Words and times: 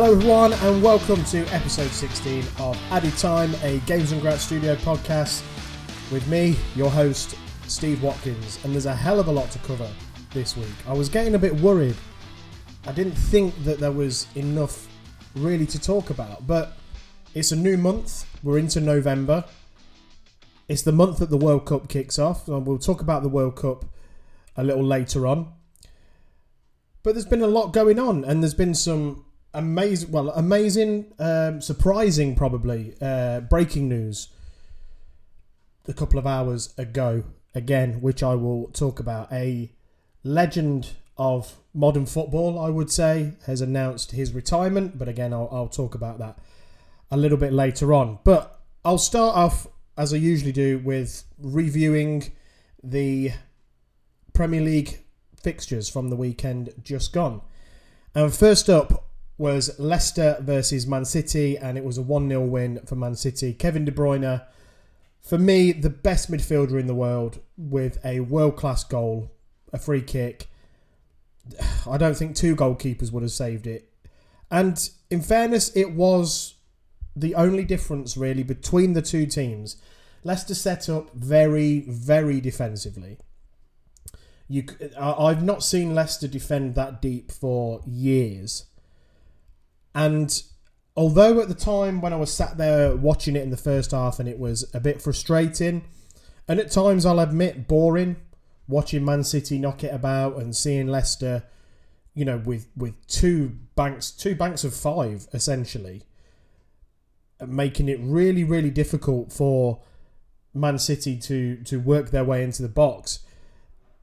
Hello, 0.00 0.12
everyone, 0.12 0.52
and 0.52 0.80
welcome 0.80 1.24
to 1.24 1.44
episode 1.48 1.90
16 1.90 2.44
of 2.60 2.80
Added 2.92 3.16
Time, 3.16 3.52
a 3.64 3.78
Games 3.78 4.12
and 4.12 4.22
Grat 4.22 4.38
Studio 4.38 4.76
podcast 4.76 5.42
with 6.12 6.24
me, 6.28 6.56
your 6.76 6.88
host, 6.88 7.34
Steve 7.66 8.00
Watkins. 8.00 8.60
And 8.62 8.72
there's 8.72 8.86
a 8.86 8.94
hell 8.94 9.18
of 9.18 9.26
a 9.26 9.32
lot 9.32 9.50
to 9.50 9.58
cover 9.58 9.90
this 10.32 10.56
week. 10.56 10.68
I 10.86 10.92
was 10.92 11.08
getting 11.08 11.34
a 11.34 11.38
bit 11.38 11.52
worried. 11.52 11.96
I 12.86 12.92
didn't 12.92 13.16
think 13.16 13.56
that 13.64 13.80
there 13.80 13.90
was 13.90 14.28
enough 14.36 14.86
really 15.34 15.66
to 15.66 15.80
talk 15.80 16.10
about, 16.10 16.46
but 16.46 16.74
it's 17.34 17.50
a 17.50 17.56
new 17.56 17.76
month. 17.76 18.24
We're 18.44 18.58
into 18.58 18.80
November. 18.80 19.46
It's 20.68 20.82
the 20.82 20.92
month 20.92 21.18
that 21.18 21.30
the 21.30 21.36
World 21.36 21.66
Cup 21.66 21.88
kicks 21.88 22.20
off. 22.20 22.46
And 22.46 22.64
we'll 22.64 22.78
talk 22.78 23.00
about 23.00 23.24
the 23.24 23.28
World 23.28 23.56
Cup 23.56 23.84
a 24.56 24.62
little 24.62 24.84
later 24.84 25.26
on. 25.26 25.54
But 27.02 27.16
there's 27.16 27.26
been 27.26 27.42
a 27.42 27.48
lot 27.48 27.72
going 27.72 27.98
on, 27.98 28.24
and 28.24 28.44
there's 28.44 28.54
been 28.54 28.76
some 28.76 29.24
amazing, 29.58 30.12
well, 30.12 30.30
amazing, 30.30 31.12
um, 31.18 31.60
surprising, 31.60 32.36
probably 32.36 32.94
uh, 33.00 33.40
breaking 33.40 33.88
news 33.88 34.28
a 35.86 35.92
couple 35.92 36.18
of 36.18 36.26
hours 36.26 36.72
ago. 36.78 37.24
Again, 37.54 38.00
which 38.00 38.22
I 38.22 38.34
will 38.34 38.68
talk 38.68 39.00
about. 39.00 39.32
A 39.32 39.72
legend 40.22 40.90
of 41.16 41.56
modern 41.74 42.06
football, 42.06 42.58
I 42.58 42.68
would 42.68 42.90
say, 42.90 43.32
has 43.46 43.60
announced 43.60 44.12
his 44.12 44.32
retirement. 44.32 44.96
But 44.96 45.08
again, 45.08 45.32
I'll, 45.32 45.48
I'll 45.50 45.68
talk 45.68 45.94
about 45.94 46.18
that 46.18 46.38
a 47.10 47.16
little 47.16 47.38
bit 47.38 47.52
later 47.52 47.92
on. 47.92 48.20
But 48.22 48.60
I'll 48.84 48.98
start 48.98 49.34
off 49.34 49.66
as 49.96 50.14
I 50.14 50.18
usually 50.18 50.52
do 50.52 50.78
with 50.78 51.24
reviewing 51.36 52.32
the 52.84 53.32
Premier 54.34 54.60
League 54.60 55.00
fixtures 55.42 55.88
from 55.88 56.10
the 56.10 56.16
weekend 56.16 56.74
just 56.84 57.12
gone. 57.12 57.40
And 58.14 58.32
first 58.32 58.68
up 58.70 59.07
was 59.38 59.78
Leicester 59.78 60.36
versus 60.40 60.86
Man 60.86 61.04
City, 61.04 61.56
and 61.56 61.78
it 61.78 61.84
was 61.84 61.96
a 61.96 62.02
1 62.02 62.28
0 62.28 62.42
win 62.42 62.80
for 62.84 62.96
Man 62.96 63.14
City. 63.14 63.54
Kevin 63.54 63.84
De 63.84 63.92
Bruyne, 63.92 64.44
for 65.22 65.38
me, 65.38 65.72
the 65.72 65.90
best 65.90 66.30
midfielder 66.30 66.78
in 66.78 66.88
the 66.88 66.94
world 66.94 67.38
with 67.56 68.04
a 68.04 68.20
world 68.20 68.56
class 68.56 68.82
goal, 68.84 69.30
a 69.72 69.78
free 69.78 70.02
kick. 70.02 70.48
I 71.88 71.96
don't 71.96 72.16
think 72.16 72.34
two 72.34 72.56
goalkeepers 72.56 73.12
would 73.12 73.22
have 73.22 73.32
saved 73.32 73.66
it. 73.66 73.90
And 74.50 74.90
in 75.10 75.20
fairness, 75.20 75.70
it 75.76 75.92
was 75.92 76.54
the 77.14 77.34
only 77.34 77.64
difference 77.64 78.16
really 78.16 78.42
between 78.42 78.94
the 78.94 79.02
two 79.02 79.26
teams. 79.26 79.76
Leicester 80.24 80.54
set 80.54 80.88
up 80.88 81.14
very, 81.14 81.80
very 81.80 82.40
defensively. 82.40 83.18
You, 84.48 84.64
I've 84.98 85.44
not 85.44 85.62
seen 85.62 85.94
Leicester 85.94 86.26
defend 86.26 86.74
that 86.74 87.02
deep 87.02 87.30
for 87.30 87.82
years. 87.86 88.64
And 89.94 90.42
although 90.96 91.40
at 91.40 91.48
the 91.48 91.54
time 91.54 92.00
when 92.00 92.12
I 92.12 92.16
was 92.16 92.32
sat 92.32 92.58
there 92.58 92.94
watching 92.96 93.36
it 93.36 93.42
in 93.42 93.50
the 93.50 93.56
first 93.56 93.92
half 93.92 94.18
and 94.18 94.28
it 94.28 94.38
was 94.38 94.68
a 94.74 94.80
bit 94.80 95.00
frustrating, 95.00 95.84
and 96.46 96.58
at 96.58 96.70
times 96.70 97.04
I'll 97.04 97.20
admit 97.20 97.68
boring, 97.68 98.16
watching 98.66 99.04
Man 99.04 99.24
City 99.24 99.58
knock 99.58 99.84
it 99.84 99.94
about 99.94 100.36
and 100.36 100.56
seeing 100.56 100.88
Leicester, 100.88 101.44
you 102.14 102.24
know, 102.24 102.38
with 102.38 102.68
with 102.76 102.94
two 103.06 103.58
banks, 103.74 104.10
two 104.10 104.34
banks 104.34 104.64
of 104.64 104.74
five 104.74 105.28
essentially, 105.32 106.02
making 107.46 107.88
it 107.88 107.98
really 108.00 108.44
really 108.44 108.70
difficult 108.70 109.32
for 109.32 109.80
Man 110.54 110.78
City 110.78 111.16
to 111.18 111.56
to 111.64 111.78
work 111.78 112.10
their 112.10 112.24
way 112.24 112.42
into 112.42 112.62
the 112.62 112.68
box. 112.68 113.20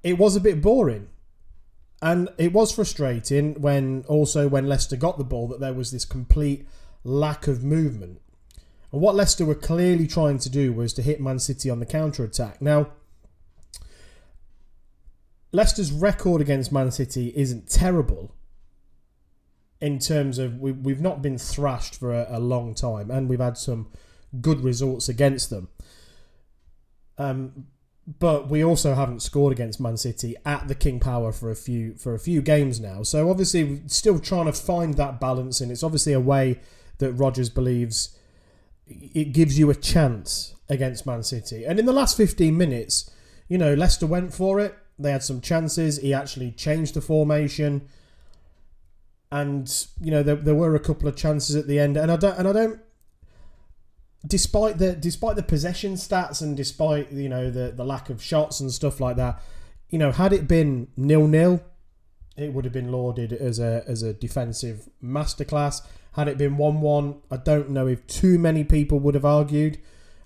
It 0.04 0.18
was 0.18 0.36
a 0.36 0.42
bit 0.42 0.62
boring. 0.62 1.08
And 2.06 2.30
it 2.38 2.54
was 2.54 2.72
frustrating 2.72 3.60
when 3.60 4.06
also 4.08 4.48
when 4.48 4.68
Leicester 4.68 4.96
got 4.96 5.18
the 5.18 5.24
ball 5.24 5.48
that 5.48 5.60
there 5.60 5.74
was 5.74 5.90
this 5.90 6.06
complete 6.06 6.68
lack 7.04 7.48
of 7.48 7.64
movement. 7.64 8.22
And 8.92 9.02
what 9.02 9.16
Leicester 9.16 9.44
were 9.44 9.56
clearly 9.56 10.06
trying 10.06 10.38
to 10.38 10.50
do 10.52 10.72
was 10.72 10.94
to 10.94 11.02
hit 11.02 11.20
Man 11.20 11.40
City 11.40 11.68
on 11.68 11.80
the 11.80 11.86
counter 11.88 12.24
attack. 12.24 12.62
Now, 12.62 12.90
Leicester's 15.52 15.92
record 15.92 16.42
against 16.42 16.72
Man 16.72 16.92
City 16.92 17.34
isn't 17.36 17.72
terrible 17.72 18.36
in 19.82 19.98
terms 19.98 20.38
of 20.38 20.60
we, 20.60 20.74
we've 20.74 21.02
not 21.02 21.24
been 21.24 21.40
thrashed 21.40 21.96
for 22.00 22.14
a, 22.14 22.28
a 22.30 22.40
long 22.40 22.76
time 22.76 23.10
and 23.10 23.28
we've 23.28 23.40
had 23.40 23.58
some 23.58 23.88
good 24.42 24.64
results 24.64 25.10
against 25.10 25.50
them. 25.50 25.70
Um, 27.18 27.66
but 28.08 28.50
we 28.50 28.64
also 28.64 28.94
haven't 28.94 29.22
scored 29.22 29.52
against 29.52 29.80
Man 29.80 29.98
City 29.98 30.36
at 30.46 30.68
the 30.68 30.76
King 30.76 31.00
Power 31.00 31.32
for 31.32 31.50
a 31.50 31.56
few 31.56 31.96
for 31.96 32.14
a 32.14 32.20
few 32.20 32.42
games 32.42 32.80
now. 32.80 33.04
So 33.04 33.30
obviously, 33.30 33.64
we're 33.64 33.82
still 33.88 34.20
trying 34.20 34.46
to 34.46 34.54
find 34.54 34.94
that 34.96 35.20
balance, 35.20 35.60
and 35.60 35.72
it's 35.72 35.84
obviously 35.84 36.14
a 36.14 36.20
way 36.20 36.60
that 37.00 37.14
Rodgers 37.14 37.50
believes 37.50 38.18
it 38.88 39.34
gives 39.34 39.58
you 39.58 39.70
a 39.70 39.76
chance 39.76 40.54
against 40.70 41.06
Man 41.06 41.24
City. 41.24 41.66
And 41.66 41.80
in 41.80 41.86
the 41.86 41.94
last 41.94 42.16
15 42.18 42.56
minutes, 42.56 43.10
you 43.48 43.58
know, 43.58 43.74
Leicester 43.74 44.06
went 44.06 44.34
for 44.34 44.60
it. 44.60 44.78
They 44.98 45.12
had 45.12 45.24
some 45.24 45.42
chances. 45.42 45.98
He 45.98 46.14
actually 46.14 46.52
changed 46.52 46.94
the 46.94 47.02
formation, 47.02 47.88
and 49.32 49.88
you 50.00 50.12
know 50.12 50.24
there, 50.24 50.36
there 50.36 50.56
were 50.56 50.76
a 50.76 50.80
couple 50.80 51.08
of 51.10 51.16
chances 51.16 51.56
at 51.56 51.68
the 51.68 51.80
end. 51.80 51.98
And 51.98 52.12
I 52.12 52.16
don't 52.18 52.38
and 52.38 52.48
I 52.48 52.54
don't 52.54 52.80
despite 54.26 54.78
the 54.78 54.94
despite 54.94 55.36
the 55.36 55.44
possession 55.44 55.94
stats 55.94 56.42
and 56.42 56.56
despite 56.56 57.12
you 57.12 57.30
know 57.30 57.50
the 57.50 57.72
the 57.72 57.86
lack 57.86 58.10
of 58.10 58.22
shots 58.22 58.60
and 58.60 58.72
stuff 58.72 59.00
like 59.00 59.16
that, 59.18 59.42
you 59.90 60.00
know, 60.00 60.12
had 60.12 60.34
it 60.34 60.48
been 60.48 60.88
nil 60.98 61.28
nil, 61.28 61.62
it 62.38 62.54
would 62.54 62.66
have 62.66 62.74
been 62.74 62.92
lauded 62.92 63.34
as 63.34 63.60
a 63.60 63.84
as 63.88 64.04
a 64.04 64.14
defensive 64.14 64.90
masterclass. 65.04 65.82
Had 66.14 66.28
it 66.28 66.38
been 66.38 66.58
one 66.58 66.82
one, 66.82 67.22
I 67.30 67.38
don't 67.38 67.70
know 67.70 67.88
if 67.88 68.06
too 68.08 68.40
many 68.40 68.64
people 68.64 69.00
would 69.00 69.16
have 69.16 69.26
argued. 69.26 69.80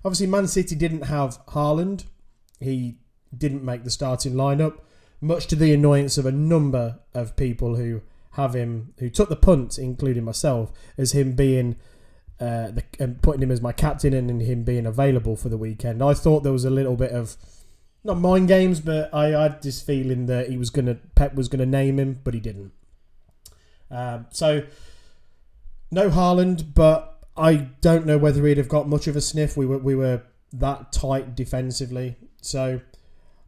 Obviously, 0.04 0.28
Man 0.28 0.46
City 0.46 0.74
didn't 0.74 1.02
have 1.02 1.44
Haaland. 1.46 2.04
He 2.60 2.98
didn't 3.36 3.64
make 3.64 3.84
the 3.84 3.90
starting 3.90 4.34
lineup, 4.34 4.78
much 5.20 5.46
to 5.48 5.56
the 5.56 5.72
annoyance 5.72 6.16
of 6.18 6.26
a 6.26 6.32
number 6.32 7.00
of 7.14 7.36
people 7.36 7.76
who 7.76 8.02
have 8.32 8.54
him, 8.54 8.94
who 8.98 9.10
took 9.10 9.28
the 9.28 9.36
punt, 9.36 9.78
including 9.78 10.24
myself, 10.24 10.72
as 10.96 11.12
him 11.12 11.32
being 11.32 11.76
uh, 12.40 12.70
the, 12.70 12.82
and 12.98 13.20
putting 13.20 13.42
him 13.42 13.50
as 13.50 13.60
my 13.60 13.72
captain 13.72 14.14
and 14.14 14.40
him 14.40 14.64
being 14.64 14.86
available 14.86 15.36
for 15.36 15.50
the 15.50 15.58
weekend. 15.58 16.02
I 16.02 16.14
thought 16.14 16.42
there 16.42 16.52
was 16.52 16.64
a 16.64 16.70
little 16.70 16.96
bit 16.96 17.12
of 17.12 17.36
not 18.02 18.18
mind 18.18 18.48
games, 18.48 18.80
but 18.80 19.12
I, 19.12 19.34
I 19.34 19.42
had 19.42 19.62
this 19.62 19.82
feeling 19.82 20.26
that 20.26 20.48
he 20.48 20.56
was 20.56 20.70
gonna 20.70 20.94
Pep 21.14 21.34
was 21.34 21.48
gonna 21.48 21.66
name 21.66 21.98
him, 21.98 22.20
but 22.24 22.32
he 22.32 22.40
didn't. 22.40 22.72
Um, 23.90 24.26
so 24.30 24.66
no 25.90 26.08
Haaland, 26.08 26.74
but 26.74 27.18
I 27.36 27.56
don't 27.80 28.06
know 28.06 28.16
whether 28.16 28.46
he'd 28.46 28.56
have 28.56 28.68
got 28.68 28.88
much 28.88 29.06
of 29.06 29.16
a 29.16 29.20
sniff. 29.20 29.56
We 29.56 29.66
were 29.66 29.78
we 29.78 29.94
were 29.94 30.22
that 30.54 30.92
tight 30.92 31.34
defensively. 31.34 32.16
So 32.40 32.80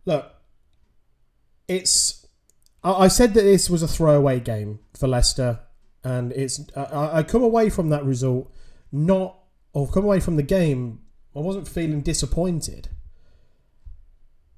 look, 0.04 0.34
it's 1.66 2.26
I, 2.84 2.92
I 2.92 3.08
said 3.08 3.32
that 3.34 3.42
this 3.42 3.70
was 3.70 3.82
a 3.82 3.88
throwaway 3.88 4.38
game 4.38 4.80
for 4.92 5.08
Leicester, 5.08 5.60
and 6.04 6.30
it's 6.32 6.60
I, 6.76 7.18
I 7.18 7.22
come 7.22 7.42
away 7.42 7.70
from 7.70 7.88
that 7.88 8.04
result 8.04 8.52
not 8.92 9.38
or 9.72 9.88
come 9.88 10.04
away 10.04 10.20
from 10.20 10.36
the 10.36 10.42
game, 10.42 11.00
I 11.34 11.40
wasn't 11.40 11.66
feeling 11.66 12.02
disappointed. 12.02 12.88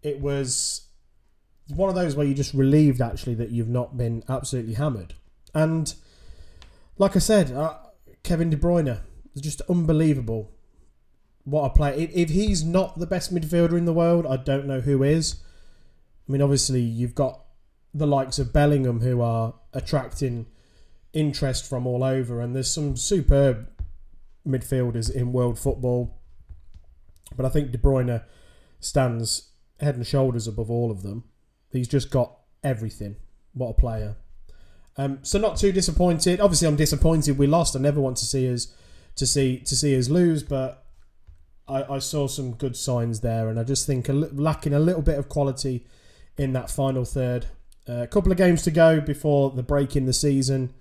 It 0.03 0.21
was 0.21 0.89
one 1.69 1.89
of 1.89 1.95
those 1.95 2.15
where 2.15 2.27
you're 2.27 2.37
just 2.37 2.53
relieved 2.53 3.01
actually 3.01 3.35
that 3.37 3.51
you've 3.51 3.69
not 3.69 3.97
been 3.97 4.23
absolutely 4.29 4.75
hammered. 4.75 5.15
And 5.55 5.95
like 6.99 7.17
I 7.17 7.21
said, 7.21 7.53
uh, 7.53 7.79
Kevin 8.23 8.51
De 8.51 8.57
Bruyne 8.57 9.01
is 9.35 9.43
just 9.43 9.63
unbelievable. 9.69 10.51
What 11.45 11.65
a 11.65 11.71
player! 11.71 11.95
If, 11.95 12.11
if 12.15 12.31
he's 12.31 12.65
not 12.65 12.99
the 12.99 13.07
best 13.07 13.35
midfielder 13.35 13.77
in 13.77 13.85
the 13.85 13.93
world, 13.93 14.27
I 14.27 14.37
don't 14.37 14.67
know 14.67 14.81
who 14.81 15.03
is. 15.03 15.37
I 16.29 16.33
mean, 16.33 16.43
obviously 16.43 16.81
you've 16.81 17.15
got 17.15 17.45
the 17.93 18.07
likes 18.07 18.39
of 18.39 18.53
Bellingham 18.53 19.01
who 19.01 19.21
are 19.21 19.55
attracting 19.73 20.47
interest 21.13 21.69
from 21.69 21.87
all 21.87 22.03
over, 22.03 22.41
and 22.41 22.55
there's 22.55 22.73
some 22.73 22.97
superb 22.97 23.69
midfielders 24.47 25.11
in 25.11 25.33
world 25.33 25.59
football. 25.59 26.19
But 27.37 27.47
I 27.47 27.49
think 27.49 27.73
De 27.73 27.79
Bruyne 27.79 28.23
stands 28.81 29.51
head 29.81 29.97
and 29.97 30.07
shoulders 30.07 30.47
above 30.47 30.71
all 30.71 30.91
of 30.91 31.03
them. 31.03 31.25
He's 31.71 31.89
just 31.89 32.11
got 32.11 32.39
everything. 32.63 33.17
What 33.53 33.71
a 33.71 33.75
player. 33.75 34.17
Um, 34.97 35.19
so 35.23 35.39
not 35.39 35.57
too 35.57 35.73
disappointed. 35.73 36.41
Obviously, 36.41 36.69
I'm 36.69 36.77
disappointed 36.77 37.39
we 37.39 37.47
lost. 37.47 37.75
I 37.75 37.81
never 37.81 38.01
want 38.01 38.17
to 38.19 38.27
see 38.27 38.53
us 38.53 38.73
to 39.17 39.27
see 39.27 39.59
to 39.61 39.77
see 39.77 39.97
us 39.99 40.09
lose, 40.09 40.43
but 40.43 40.85
I, 41.67 41.83
I 41.95 41.99
saw 41.99 42.27
some 42.29 42.55
good 42.55 42.77
signs 42.77 43.21
there, 43.21 43.49
and 43.49 43.59
I 43.59 43.65
just 43.65 43.87
think 43.87 44.09
a, 44.09 44.13
lacking 44.13 44.75
a 44.75 44.79
little 44.79 45.03
bit 45.03 45.19
of 45.19 45.29
quality 45.29 45.87
in 46.37 46.53
that 46.53 46.71
final 46.71 47.05
third. 47.05 47.47
Uh, 47.89 48.03
a 48.03 48.07
couple 48.07 48.33
of 48.33 48.39
games 48.39 48.63
to 48.63 48.71
go 48.71 49.01
before 49.01 49.51
the 49.51 49.63
break 49.63 49.97
in 49.97 50.07
the 50.07 50.13
season. 50.13 50.73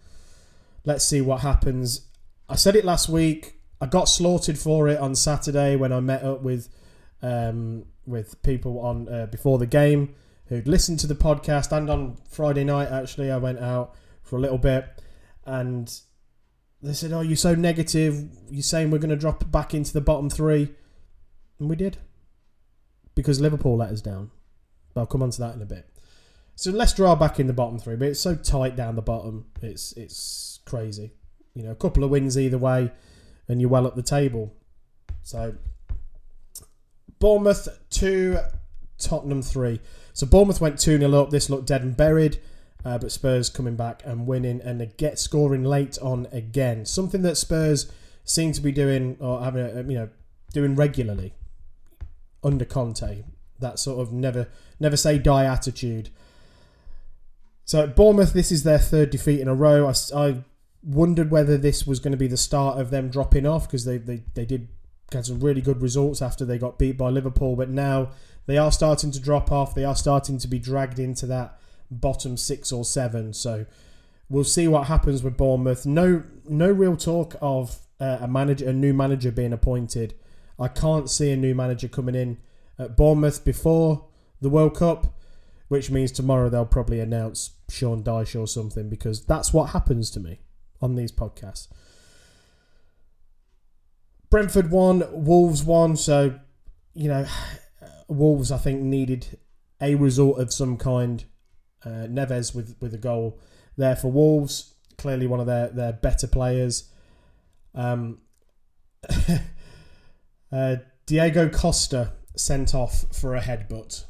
Let's 0.85 1.05
see 1.05 1.21
what 1.21 1.41
happens. 1.41 2.07
I 2.49 2.55
said 2.55 2.75
it 2.75 2.85
last 2.85 3.09
week. 3.09 3.59
I 3.79 3.85
got 3.85 4.07
slaughtered 4.07 4.57
for 4.57 4.87
it 4.87 4.99
on 4.99 5.15
Saturday 5.15 5.75
when 5.75 5.91
I 5.91 5.99
met 5.99 6.23
up 6.23 6.41
with 6.41 6.69
um, 7.21 7.85
with 8.05 8.41
people 8.43 8.79
on 8.79 9.07
uh, 9.09 9.25
before 9.27 9.57
the 9.57 9.65
game 9.65 10.15
who'd 10.47 10.67
listened 10.67 10.99
to 10.99 11.07
the 11.07 11.15
podcast, 11.15 11.75
and 11.75 11.89
on 11.89 12.17
Friday 12.29 12.63
night 12.63 12.89
actually 12.89 13.31
I 13.31 13.37
went 13.37 13.59
out 13.59 13.95
for 14.21 14.37
a 14.37 14.39
little 14.39 14.57
bit, 14.57 15.01
and 15.45 15.93
they 16.81 16.93
said, 16.93 17.11
"Oh, 17.11 17.21
you're 17.21 17.35
so 17.35 17.55
negative. 17.55 18.29
You're 18.49 18.63
saying 18.63 18.91
we're 18.91 18.99
going 18.99 19.09
to 19.09 19.15
drop 19.15 19.49
back 19.51 19.73
into 19.73 19.93
the 19.93 20.01
bottom 20.01 20.29
three. 20.29 20.73
and 21.59 21.69
we 21.69 21.75
did 21.75 21.97
because 23.15 23.39
Liverpool 23.39 23.77
let 23.77 23.91
us 23.91 24.01
down. 24.01 24.31
But 24.93 25.01
I'll 25.01 25.07
come 25.07 25.23
on 25.23 25.31
to 25.31 25.39
that 25.41 25.55
in 25.55 25.61
a 25.61 25.65
bit. 25.65 25.89
So 26.55 26.71
let's 26.71 26.93
draw 26.93 27.15
back 27.15 27.39
in 27.39 27.47
the 27.47 27.53
bottom 27.53 27.79
three, 27.79 27.95
but 27.95 28.09
it's 28.09 28.19
so 28.19 28.35
tight 28.35 28.75
down 28.75 28.95
the 28.95 29.01
bottom. 29.01 29.45
It's 29.61 29.93
it's 29.93 30.59
crazy. 30.65 31.13
You 31.55 31.63
know, 31.63 31.71
a 31.71 31.75
couple 31.75 32.03
of 32.03 32.09
wins 32.09 32.37
either 32.37 32.57
way, 32.57 32.91
and 33.47 33.61
you're 33.61 33.69
well 33.69 33.87
up 33.87 33.95
the 33.95 34.03
table. 34.03 34.53
So 35.21 35.55
Bournemouth 37.19 37.67
two, 37.89 38.39
Tottenham 38.97 39.41
three. 39.41 39.79
So 40.13 40.27
Bournemouth 40.27 40.61
went 40.61 40.79
two 40.79 40.97
0 40.97 41.13
up. 41.13 41.29
This 41.29 41.49
looked 41.49 41.67
dead 41.67 41.81
and 41.81 41.95
buried. 41.95 42.39
Uh, 42.85 42.97
but 42.97 43.11
Spurs 43.11 43.49
coming 43.49 43.77
back 43.77 44.01
and 44.05 44.27
winning 44.27 44.59
and 44.61 44.95
get 44.97 45.17
scoring 45.17 45.63
late 45.63 45.97
on 46.01 46.27
again. 46.33 46.85
Something 46.85 47.21
that 47.21 47.37
Spurs 47.37 47.89
seem 48.25 48.51
to 48.51 48.61
be 48.61 48.71
doing 48.71 49.15
or 49.19 49.41
having 49.41 49.89
you 49.89 49.97
know 49.97 50.09
doing 50.51 50.75
regularly 50.75 51.33
under 52.43 52.65
Conte. 52.65 53.23
That 53.59 53.79
sort 53.79 53.99
of 53.99 54.11
never 54.11 54.49
never 54.79 54.97
say 54.97 55.17
die 55.17 55.45
attitude. 55.45 56.09
So 57.65 57.83
at 57.83 57.95
Bournemouth, 57.95 58.33
this 58.33 58.51
is 58.51 58.63
their 58.63 58.79
third 58.79 59.09
defeat 59.09 59.39
in 59.39 59.47
a 59.47 59.55
row. 59.55 59.87
I, 59.87 59.93
I 60.13 60.43
wondered 60.83 61.31
whether 61.31 61.57
this 61.57 61.87
was 61.87 61.99
going 61.99 62.11
to 62.11 62.17
be 62.17 62.27
the 62.27 62.37
start 62.37 62.79
of 62.79 62.89
them 62.89 63.09
dropping 63.09 63.45
off 63.45 63.67
because 63.67 63.85
they, 63.85 63.97
they, 63.97 64.23
they 64.33 64.45
did 64.45 64.67
get 65.09 65.25
some 65.25 65.39
really 65.39 65.61
good 65.61 65.81
results 65.81 66.21
after 66.21 66.43
they 66.43 66.57
got 66.57 66.77
beat 66.77 66.97
by 66.97 67.09
Liverpool, 67.09 67.55
but 67.55 67.69
now 67.69 68.09
they 68.45 68.57
are 68.57 68.71
starting 68.71 69.11
to 69.11 69.19
drop 69.19 69.51
off. 69.51 69.75
They 69.75 69.85
are 69.85 69.95
starting 69.95 70.37
to 70.39 70.47
be 70.47 70.59
dragged 70.59 70.99
into 70.99 71.25
that 71.27 71.57
bottom 71.89 72.35
six 72.35 72.71
or 72.71 72.83
seven. 72.83 73.33
So 73.33 73.65
we'll 74.29 74.43
see 74.43 74.67
what 74.67 74.87
happens 74.87 75.23
with 75.23 75.37
Bournemouth. 75.37 75.85
No 75.85 76.23
no 76.47 76.69
real 76.69 76.97
talk 76.97 77.35
of 77.41 77.79
uh, 77.99 78.17
a 78.21 78.27
manager, 78.27 78.67
a 78.67 78.73
new 78.73 78.93
manager 78.93 79.31
being 79.31 79.53
appointed. 79.53 80.15
I 80.59 80.67
can't 80.67 81.09
see 81.09 81.31
a 81.31 81.37
new 81.37 81.55
manager 81.55 81.87
coming 81.87 82.15
in 82.15 82.37
at 82.77 82.97
Bournemouth 82.97 83.45
before 83.45 84.05
the 84.41 84.49
World 84.49 84.75
Cup, 84.75 85.17
which 85.69 85.89
means 85.89 86.11
tomorrow 86.11 86.49
they'll 86.49 86.65
probably 86.65 86.99
announce 86.99 87.51
Sean 87.69 88.03
Dyche 88.03 88.39
or 88.39 88.47
something 88.47 88.89
because 88.89 89.25
that's 89.25 89.53
what 89.53 89.69
happens 89.69 90.11
to 90.11 90.19
me 90.19 90.39
on 90.83 90.95
these 90.95 91.11
podcasts. 91.11 91.67
Brentford 94.29 94.71
won, 94.71 95.03
Wolves 95.11 95.63
won, 95.63 95.95
so 95.95 96.39
you 96.93 97.07
know, 97.07 97.25
Wolves 98.07 98.51
I 98.51 98.57
think 98.57 98.81
needed 98.81 99.37
a 99.81 99.95
result 99.95 100.39
of 100.39 100.53
some 100.53 100.77
kind. 100.77 101.23
Uh, 101.85 102.07
Neves 102.07 102.55
with 102.55 102.77
with 102.79 102.93
a 102.93 102.97
goal 102.97 103.41
there 103.75 103.95
for 103.95 104.09
Wolves, 104.09 104.73
clearly 104.97 105.27
one 105.27 105.41
of 105.41 105.47
their 105.47 105.67
their 105.67 105.93
better 105.93 106.27
players. 106.27 106.89
Um, 107.75 108.19
uh, 110.51 110.77
Diego 111.05 111.49
Costa 111.49 112.13
sent 112.37 112.73
off 112.73 113.05
for 113.11 113.35
a 113.35 113.41
headbutt. 113.41 114.05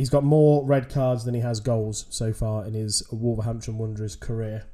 He's 0.00 0.08
got 0.08 0.24
more 0.24 0.64
red 0.64 0.88
cards 0.88 1.26
than 1.26 1.34
he 1.34 1.42
has 1.42 1.60
goals 1.60 2.06
so 2.08 2.32
far 2.32 2.64
in 2.64 2.72
his 2.72 3.02
Wolverhampton 3.12 3.76
Wanderers 3.76 4.16
career. 4.16 4.64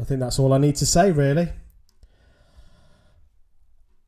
I 0.00 0.04
think 0.04 0.18
that's 0.18 0.38
all 0.38 0.54
I 0.54 0.56
need 0.56 0.76
to 0.76 0.86
say, 0.86 1.12
really. 1.12 1.50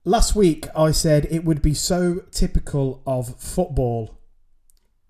Last 0.06 0.34
week, 0.34 0.68
I 0.74 0.92
said 0.92 1.26
it 1.30 1.44
would 1.44 1.60
be 1.60 1.74
so 1.74 2.22
typical 2.30 3.02
of 3.06 3.38
football 3.38 4.18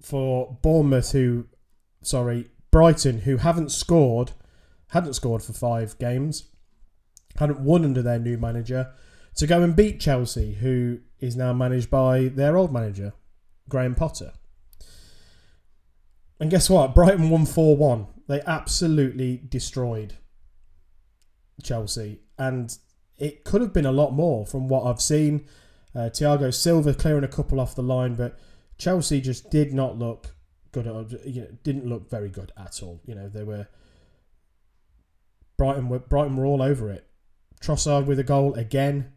for 0.02 0.58
Bournemouth, 0.60 1.12
who, 1.12 1.46
sorry, 2.02 2.50
Brighton, 2.72 3.20
who 3.20 3.36
haven't 3.36 3.70
scored, 3.70 4.32
hadn't 4.88 5.14
scored 5.14 5.44
for 5.44 5.52
five 5.52 5.96
games, 6.00 6.46
hadn't 7.36 7.60
won 7.60 7.84
under 7.84 8.02
their 8.02 8.18
new 8.18 8.36
manager, 8.36 8.92
to 9.36 9.46
go 9.46 9.62
and 9.62 9.76
beat 9.76 10.00
Chelsea, 10.00 10.54
who 10.54 10.98
is 11.20 11.36
now 11.36 11.52
managed 11.52 11.90
by 11.90 12.22
their 12.26 12.56
old 12.56 12.72
manager, 12.72 13.12
Graham 13.68 13.94
Potter. 13.94 14.32
And 16.40 16.50
guess 16.50 16.70
what? 16.70 16.94
Brighton 16.94 17.28
won 17.28 17.44
4 17.44 17.76
1. 17.76 18.06
They 18.26 18.40
absolutely 18.46 19.42
destroyed 19.46 20.14
Chelsea. 21.62 22.20
And 22.38 22.76
it 23.18 23.44
could 23.44 23.60
have 23.60 23.74
been 23.74 23.86
a 23.86 23.92
lot 23.92 24.12
more 24.12 24.46
from 24.46 24.66
what 24.66 24.86
I've 24.86 25.02
seen. 25.02 25.46
Uh, 25.94 26.08
Thiago 26.08 26.52
Silva 26.52 26.94
clearing 26.94 27.24
a 27.24 27.28
couple 27.28 27.60
off 27.60 27.74
the 27.74 27.82
line, 27.82 28.14
but 28.14 28.38
Chelsea 28.78 29.20
just 29.20 29.50
did 29.50 29.74
not 29.74 29.98
look 29.98 30.34
good. 30.72 30.86
At, 30.86 31.26
you 31.26 31.42
know, 31.42 31.48
didn't 31.62 31.86
look 31.86 32.08
very 32.08 32.30
good 32.30 32.52
at 32.56 32.82
all. 32.82 33.02
You 33.04 33.14
know, 33.14 33.28
they 33.28 33.44
were 33.44 33.68
Brighton 35.58 35.90
were 35.90 35.98
Brighton 35.98 36.36
were 36.36 36.46
all 36.46 36.62
over 36.62 36.90
it. 36.90 37.06
Trossard 37.60 38.06
with 38.06 38.18
a 38.18 38.24
goal 38.24 38.54
again. 38.54 39.12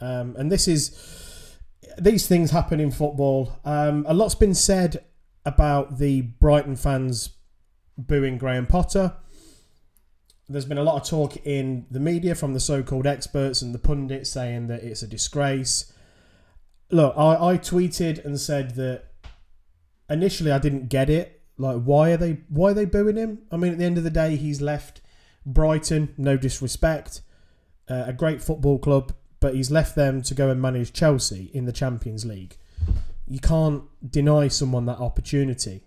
Um, 0.00 0.34
and 0.38 0.50
this 0.50 0.66
is 0.66 1.58
these 1.98 2.26
things 2.26 2.52
happen 2.52 2.80
in 2.80 2.90
football. 2.90 3.60
Um, 3.64 4.06
a 4.08 4.14
lot's 4.14 4.34
been 4.34 4.54
said 4.54 5.04
about 5.44 5.98
the 5.98 6.22
Brighton 6.22 6.76
fans 6.76 7.30
booing 7.96 8.38
Graham 8.38 8.66
Potter. 8.66 9.16
There's 10.48 10.64
been 10.64 10.78
a 10.78 10.82
lot 10.82 11.00
of 11.00 11.08
talk 11.08 11.36
in 11.46 11.86
the 11.90 12.00
media 12.00 12.34
from 12.34 12.52
the 12.52 12.60
so-called 12.60 13.06
experts 13.06 13.62
and 13.62 13.74
the 13.74 13.78
pundits 13.78 14.30
saying 14.30 14.66
that 14.66 14.82
it's 14.82 15.02
a 15.02 15.06
disgrace. 15.06 15.92
Look, 16.90 17.14
I, 17.16 17.52
I 17.52 17.58
tweeted 17.58 18.24
and 18.24 18.38
said 18.38 18.74
that 18.76 19.06
initially 20.10 20.52
I 20.52 20.58
didn't 20.58 20.88
get 20.88 21.08
it. 21.08 21.40
Like, 21.56 21.82
why 21.82 22.10
are 22.10 22.16
they 22.16 22.38
why 22.48 22.70
are 22.70 22.74
they 22.74 22.84
booing 22.84 23.16
him? 23.16 23.42
I 23.50 23.56
mean, 23.56 23.72
at 23.72 23.78
the 23.78 23.84
end 23.84 23.96
of 23.96 24.04
the 24.04 24.10
day, 24.10 24.36
he's 24.36 24.60
left 24.60 25.00
Brighton. 25.46 26.12
No 26.18 26.36
disrespect, 26.36 27.22
uh, 27.88 28.04
a 28.06 28.12
great 28.12 28.42
football 28.42 28.78
club 28.78 29.12
but 29.44 29.54
he's 29.54 29.70
left 29.70 29.94
them 29.94 30.22
to 30.22 30.32
go 30.32 30.48
and 30.48 30.58
manage 30.58 30.90
Chelsea 30.94 31.50
in 31.52 31.66
the 31.66 31.72
Champions 31.72 32.24
League. 32.24 32.56
You 33.26 33.40
can't 33.40 33.84
deny 34.08 34.48
someone 34.48 34.86
that 34.86 34.98
opportunity. 34.98 35.82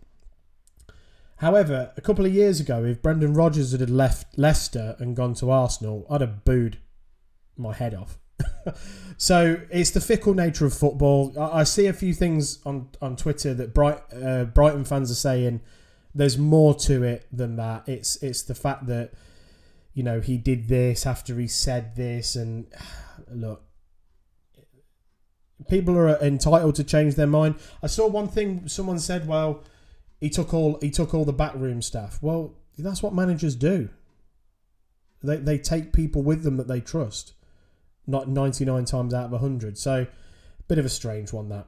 However, 1.38 1.92
a 1.96 2.02
couple 2.02 2.26
of 2.26 2.34
years 2.34 2.60
ago, 2.60 2.84
if 2.84 3.02
Brendan 3.02 3.34
Rodgers 3.34 3.72
had 3.72 3.90
left 3.90 4.38
Leicester 4.38 4.96
and 4.98 5.16
gone 5.16 5.36
to 5.36 5.52
Arsenal, 5.52 6.06
I'd 6.10 6.22
have 6.22 6.44
booed 6.44 6.80
my 7.56 7.74
head 7.74 7.94
off. 7.94 8.18
so 9.18 9.60
it's 9.70 9.92
the 9.92 10.02
fickle 10.02 10.34
nature 10.34 10.66
of 10.66 10.74
football. 10.74 11.34
I, 11.40 11.64
see 11.64 11.86
a 11.86 11.94
few 11.94 12.14
things 12.14 12.60
on, 12.66 12.90
on 13.02 13.16
Twitter 13.16 13.54
that 13.54 13.74
Bright, 13.74 14.02
uh, 14.14 14.46
Brighton 14.46 14.84
fans 14.86 15.12
are 15.12 15.16
saying 15.16 15.62
there's 16.14 16.38
more 16.38 16.74
to 16.74 17.04
it 17.04 17.28
than 17.32 17.56
that. 17.58 17.88
It's 17.88 18.22
it's 18.24 18.42
the 18.42 18.56
fact 18.56 18.88
that 18.88 19.12
you 19.94 20.04
know 20.04 20.20
he 20.20 20.38
did 20.38 20.68
this 20.68 21.06
after 21.06 21.38
he 21.40 21.48
said 21.48 21.96
this, 21.96 22.36
and 22.36 22.66
look, 23.32 23.64
people 25.70 25.98
are 25.98 26.18
entitled 26.20 26.76
to 26.76 26.84
change 26.84 27.16
their 27.16 27.28
mind. 27.28 27.56
I 27.82 27.88
saw 27.88 28.08
one 28.08 28.28
thing 28.28 28.68
someone 28.68 29.00
said, 29.00 29.28
well, 29.28 29.64
he 30.20 30.30
took 30.30 30.54
all 30.54 30.80
he 30.82 30.90
took 30.90 31.14
all 31.14 31.26
the 31.26 31.34
backroom 31.34 31.82
staff. 31.82 32.20
Well, 32.22 32.56
that's 32.78 33.04
what 33.04 33.14
managers 33.14 33.56
do. 33.56 33.90
They 35.24 35.38
they 35.38 35.58
take 35.58 35.94
people 35.94 36.24
with 36.24 36.44
them 36.44 36.58
that 36.58 36.68
they 36.68 36.82
trust. 36.82 37.34
Not 38.10 38.30
99 38.30 38.86
times 38.86 39.14
out 39.14 39.26
of 39.26 39.32
100. 39.32 39.78
So, 39.78 40.08
bit 40.70 40.78
of 40.78 40.86
a 40.86 40.90
strange 40.90 41.34
one 41.34 41.50
that. 41.50 41.68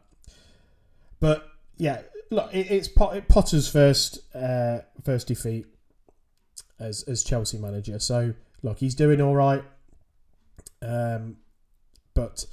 But 1.19 1.49
yeah, 1.77 2.01
look, 2.29 2.53
it, 2.53 2.71
it's 2.71 2.87
Potter's 2.87 3.69
first 3.69 4.19
uh, 4.35 4.79
first 5.03 5.27
defeat 5.27 5.65
as 6.79 7.03
as 7.03 7.23
Chelsea 7.23 7.57
manager. 7.57 7.99
So, 7.99 8.33
look, 8.63 8.79
he's 8.79 8.95
doing 8.95 9.21
all 9.21 9.35
right. 9.35 9.63
Um, 10.81 11.37
but 12.13 12.45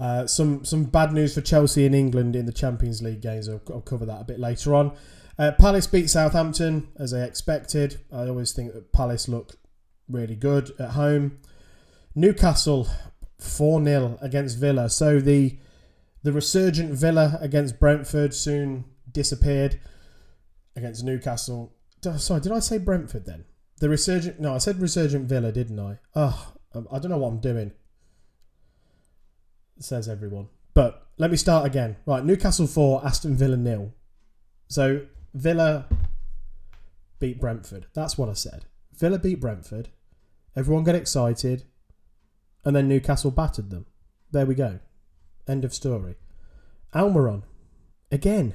uh, 0.00 0.26
some 0.26 0.64
some 0.64 0.84
bad 0.84 1.12
news 1.12 1.34
for 1.34 1.40
Chelsea 1.40 1.84
in 1.84 1.94
England 1.94 2.36
in 2.36 2.46
the 2.46 2.52
Champions 2.52 3.02
League 3.02 3.20
games. 3.20 3.48
I'll, 3.48 3.60
I'll 3.68 3.80
cover 3.80 4.06
that 4.06 4.20
a 4.20 4.24
bit 4.24 4.38
later 4.38 4.74
on. 4.74 4.96
Uh, 5.38 5.52
Palace 5.52 5.86
beat 5.86 6.08
Southampton 6.08 6.88
as 6.98 7.12
I 7.12 7.22
expected. 7.22 8.00
I 8.12 8.28
always 8.28 8.52
think 8.52 8.72
that 8.74 8.92
Palace 8.92 9.28
look 9.28 9.56
really 10.08 10.36
good 10.36 10.72
at 10.78 10.90
home. 10.90 11.38
Newcastle 12.14 12.88
4 13.38 13.84
0 13.84 14.18
against 14.20 14.58
Villa. 14.58 14.88
So 14.88 15.20
the 15.20 15.58
the 16.22 16.32
resurgent 16.32 16.92
Villa 16.92 17.38
against 17.40 17.80
Brentford 17.80 18.34
soon 18.34 18.84
disappeared 19.10 19.80
against 20.76 21.04
Newcastle. 21.04 21.72
Sorry, 22.18 22.40
did 22.40 22.52
I 22.52 22.60
say 22.60 22.78
Brentford 22.78 23.26
then? 23.26 23.44
The 23.80 23.88
resurgent. 23.88 24.38
No, 24.38 24.54
I 24.54 24.58
said 24.58 24.80
resurgent 24.80 25.28
Villa, 25.28 25.50
didn't 25.50 25.80
I? 25.80 25.98
Oh, 26.14 26.52
I 26.74 26.98
don't 26.98 27.10
know 27.10 27.18
what 27.18 27.28
I'm 27.28 27.40
doing 27.40 27.72
says 29.82 30.08
everyone. 30.08 30.48
But 30.74 31.06
let 31.16 31.30
me 31.30 31.36
start 31.36 31.66
again. 31.66 31.96
Right, 32.06 32.24
Newcastle 32.24 32.66
4, 32.66 33.04
Aston 33.04 33.36
Villa 33.36 33.56
nil. 33.56 33.92
So 34.68 35.06
Villa 35.34 35.86
beat 37.18 37.40
Brentford. 37.40 37.86
That's 37.94 38.16
what 38.16 38.28
I 38.28 38.34
said. 38.34 38.66
Villa 38.96 39.18
beat 39.18 39.40
Brentford. 39.40 39.88
Everyone 40.56 40.84
got 40.84 40.94
excited. 40.94 41.64
And 42.64 42.76
then 42.76 42.88
Newcastle 42.88 43.30
battered 43.30 43.70
them. 43.70 43.86
There 44.30 44.46
we 44.46 44.54
go. 44.54 44.80
End 45.46 45.64
of 45.64 45.72
story. 45.72 46.16
Almiron. 46.94 47.42
Again. 48.10 48.54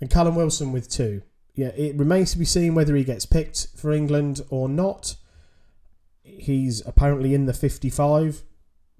And 0.00 0.10
Callum 0.10 0.34
Wilson 0.34 0.72
with 0.72 0.90
two. 0.90 1.22
yeah, 1.54 1.68
it 1.68 1.96
remains 1.96 2.32
to 2.32 2.38
be 2.38 2.44
seen 2.44 2.74
whether 2.74 2.96
he 2.96 3.04
gets 3.04 3.26
picked 3.26 3.68
for 3.76 3.92
England 3.92 4.40
or 4.48 4.68
not. 4.68 5.16
He's 6.22 6.84
apparently 6.86 7.34
in 7.34 7.46
the 7.46 7.52
55, 7.52 8.42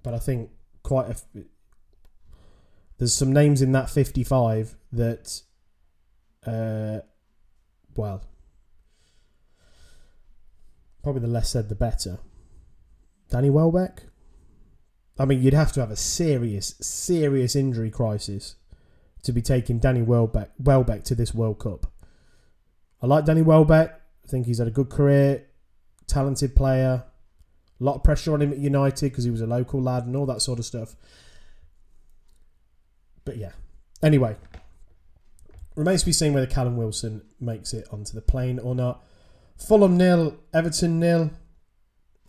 but 0.03 0.13
I 0.13 0.19
think 0.19 0.49
quite 0.83 1.09
a. 1.09 1.15
There's 2.97 3.13
some 3.13 3.33
names 3.33 3.61
in 3.61 3.71
that 3.71 3.89
55 3.89 4.75
that, 4.93 5.41
uh, 6.45 6.99
well, 7.95 8.23
probably 11.01 11.21
the 11.21 11.27
less 11.27 11.49
said 11.49 11.69
the 11.69 11.75
better. 11.75 12.19
Danny 13.29 13.49
Welbeck. 13.49 14.03
I 15.17 15.25
mean, 15.25 15.41
you'd 15.41 15.53
have 15.53 15.71
to 15.73 15.79
have 15.79 15.91
a 15.91 15.95
serious, 15.95 16.75
serious 16.81 17.55
injury 17.55 17.91
crisis 17.91 18.55
to 19.23 19.31
be 19.31 19.41
taking 19.41 19.79
Danny 19.79 20.01
Welbeck, 20.01 20.51
Welbeck 20.57 21.03
to 21.05 21.15
this 21.15 21.33
World 21.33 21.59
Cup. 21.59 21.87
I 23.01 23.07
like 23.07 23.25
Danny 23.25 23.41
Welbeck. 23.41 23.89
I 24.23 24.27
think 24.27 24.45
he's 24.45 24.59
had 24.59 24.67
a 24.67 24.71
good 24.71 24.89
career, 24.89 25.45
talented 26.07 26.55
player. 26.55 27.03
A 27.79 27.83
lot 27.83 27.95
of 27.95 28.03
pressure 28.03 28.33
on 28.33 28.41
him 28.41 28.51
at 28.51 28.59
United 28.59 29.09
because 29.09 29.23
he 29.23 29.31
was 29.31 29.41
a 29.41 29.47
local 29.47 29.81
lad 29.81 30.05
and 30.05 30.15
all 30.15 30.25
that 30.25 30.41
sort 30.41 30.59
of 30.59 30.65
stuff. 30.65 30.95
But 33.25 33.37
yeah. 33.37 33.51
Anyway, 34.01 34.35
remains 35.75 36.01
to 36.01 36.05
be 36.05 36.13
seen 36.13 36.33
whether 36.33 36.45
Callum 36.45 36.77
Wilson 36.77 37.23
makes 37.39 37.73
it 37.73 37.87
onto 37.91 38.13
the 38.13 38.21
plane 38.21 38.59
or 38.59 38.75
not. 38.75 39.03
Fulham 39.57 39.97
nil, 39.97 40.37
Everton 40.53 40.99
nil. 40.99 41.31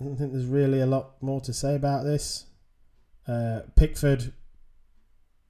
I 0.01 0.05
don't 0.05 0.17
think 0.17 0.33
there's 0.33 0.47
really 0.47 0.81
a 0.81 0.87
lot 0.87 1.23
more 1.23 1.41
to 1.43 1.53
say 1.53 1.75
about 1.75 2.05
this. 2.05 2.47
Uh, 3.27 3.61
Pickford 3.77 4.33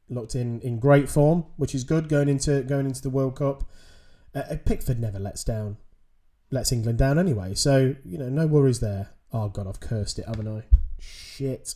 looked 0.09 0.35
in, 0.35 0.61
in 0.61 0.79
great 0.79 1.09
form, 1.09 1.47
which 1.57 1.75
is 1.75 1.85
good 1.85 2.09
going 2.09 2.29
into 2.29 2.63
going 2.63 2.87
into 2.87 3.03
the 3.03 3.11
World 3.11 3.37
Cup. 3.37 3.65
Uh, 4.35 4.57
Pickford 4.65 5.01
never 5.01 5.19
lets 5.19 5.45
down, 5.45 5.77
lets 6.51 6.73
England 6.73 6.99
down 6.99 7.19
anyway. 7.19 7.55
So 7.55 7.97
you 8.05 8.19
know, 8.19 8.29
no 8.29 8.47
worries 8.47 8.81
there. 8.81 9.11
Oh 9.35 9.49
god, 9.49 9.67
I've 9.67 9.81
cursed 9.81 10.21
it, 10.21 10.27
haven't 10.27 10.47
I? 10.47 10.63
Shit. 11.01 11.75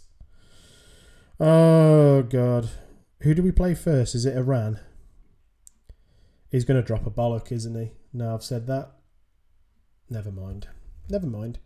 Oh 1.41 2.23
god, 2.23 2.71
who 3.23 3.35
do 3.35 3.43
we 3.43 3.51
play 3.51 3.75
first? 3.75 4.15
Is 4.15 4.25
it 4.25 4.37
Iran? 4.37 4.79
He's 6.53 6.65
going 6.65 6.81
to 6.81 6.87
drop 6.87 7.05
a 7.05 7.11
bollock, 7.11 7.51
isn't 7.51 7.75
he? 7.75 7.91
Now 8.13 8.35
I've 8.35 8.45
said 8.45 8.69
that. 8.69 8.93
Never 10.09 10.31
mind. 10.31 10.69
Never 11.11 11.27
mind. 11.27 11.59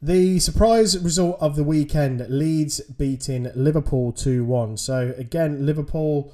The 0.00 0.38
surprise 0.38 0.96
result 0.96 1.38
of 1.40 1.56
the 1.56 1.64
weekend 1.64 2.24
Leeds 2.28 2.80
beating 2.82 3.50
Liverpool 3.56 4.12
2 4.12 4.44
1. 4.44 4.76
So, 4.76 5.12
again, 5.18 5.66
Liverpool, 5.66 6.32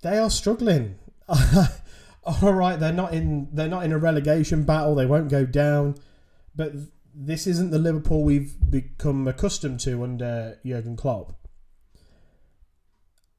they 0.00 0.16
are 0.16 0.30
struggling. 0.30 0.98
All 1.28 2.54
right, 2.54 2.80
they're 2.80 2.90
not 2.90 3.12
in 3.12 3.48
they're 3.52 3.68
not 3.68 3.84
in 3.84 3.92
a 3.92 3.98
relegation 3.98 4.64
battle. 4.64 4.94
They 4.94 5.04
won't 5.04 5.28
go 5.28 5.44
down, 5.44 5.96
but 6.54 6.72
this 7.14 7.46
isn't 7.46 7.70
the 7.70 7.78
Liverpool 7.78 8.22
we've 8.22 8.54
become 8.70 9.26
accustomed 9.26 9.80
to 9.80 10.02
under 10.02 10.58
Jurgen 10.64 10.96
Klopp. 10.96 11.36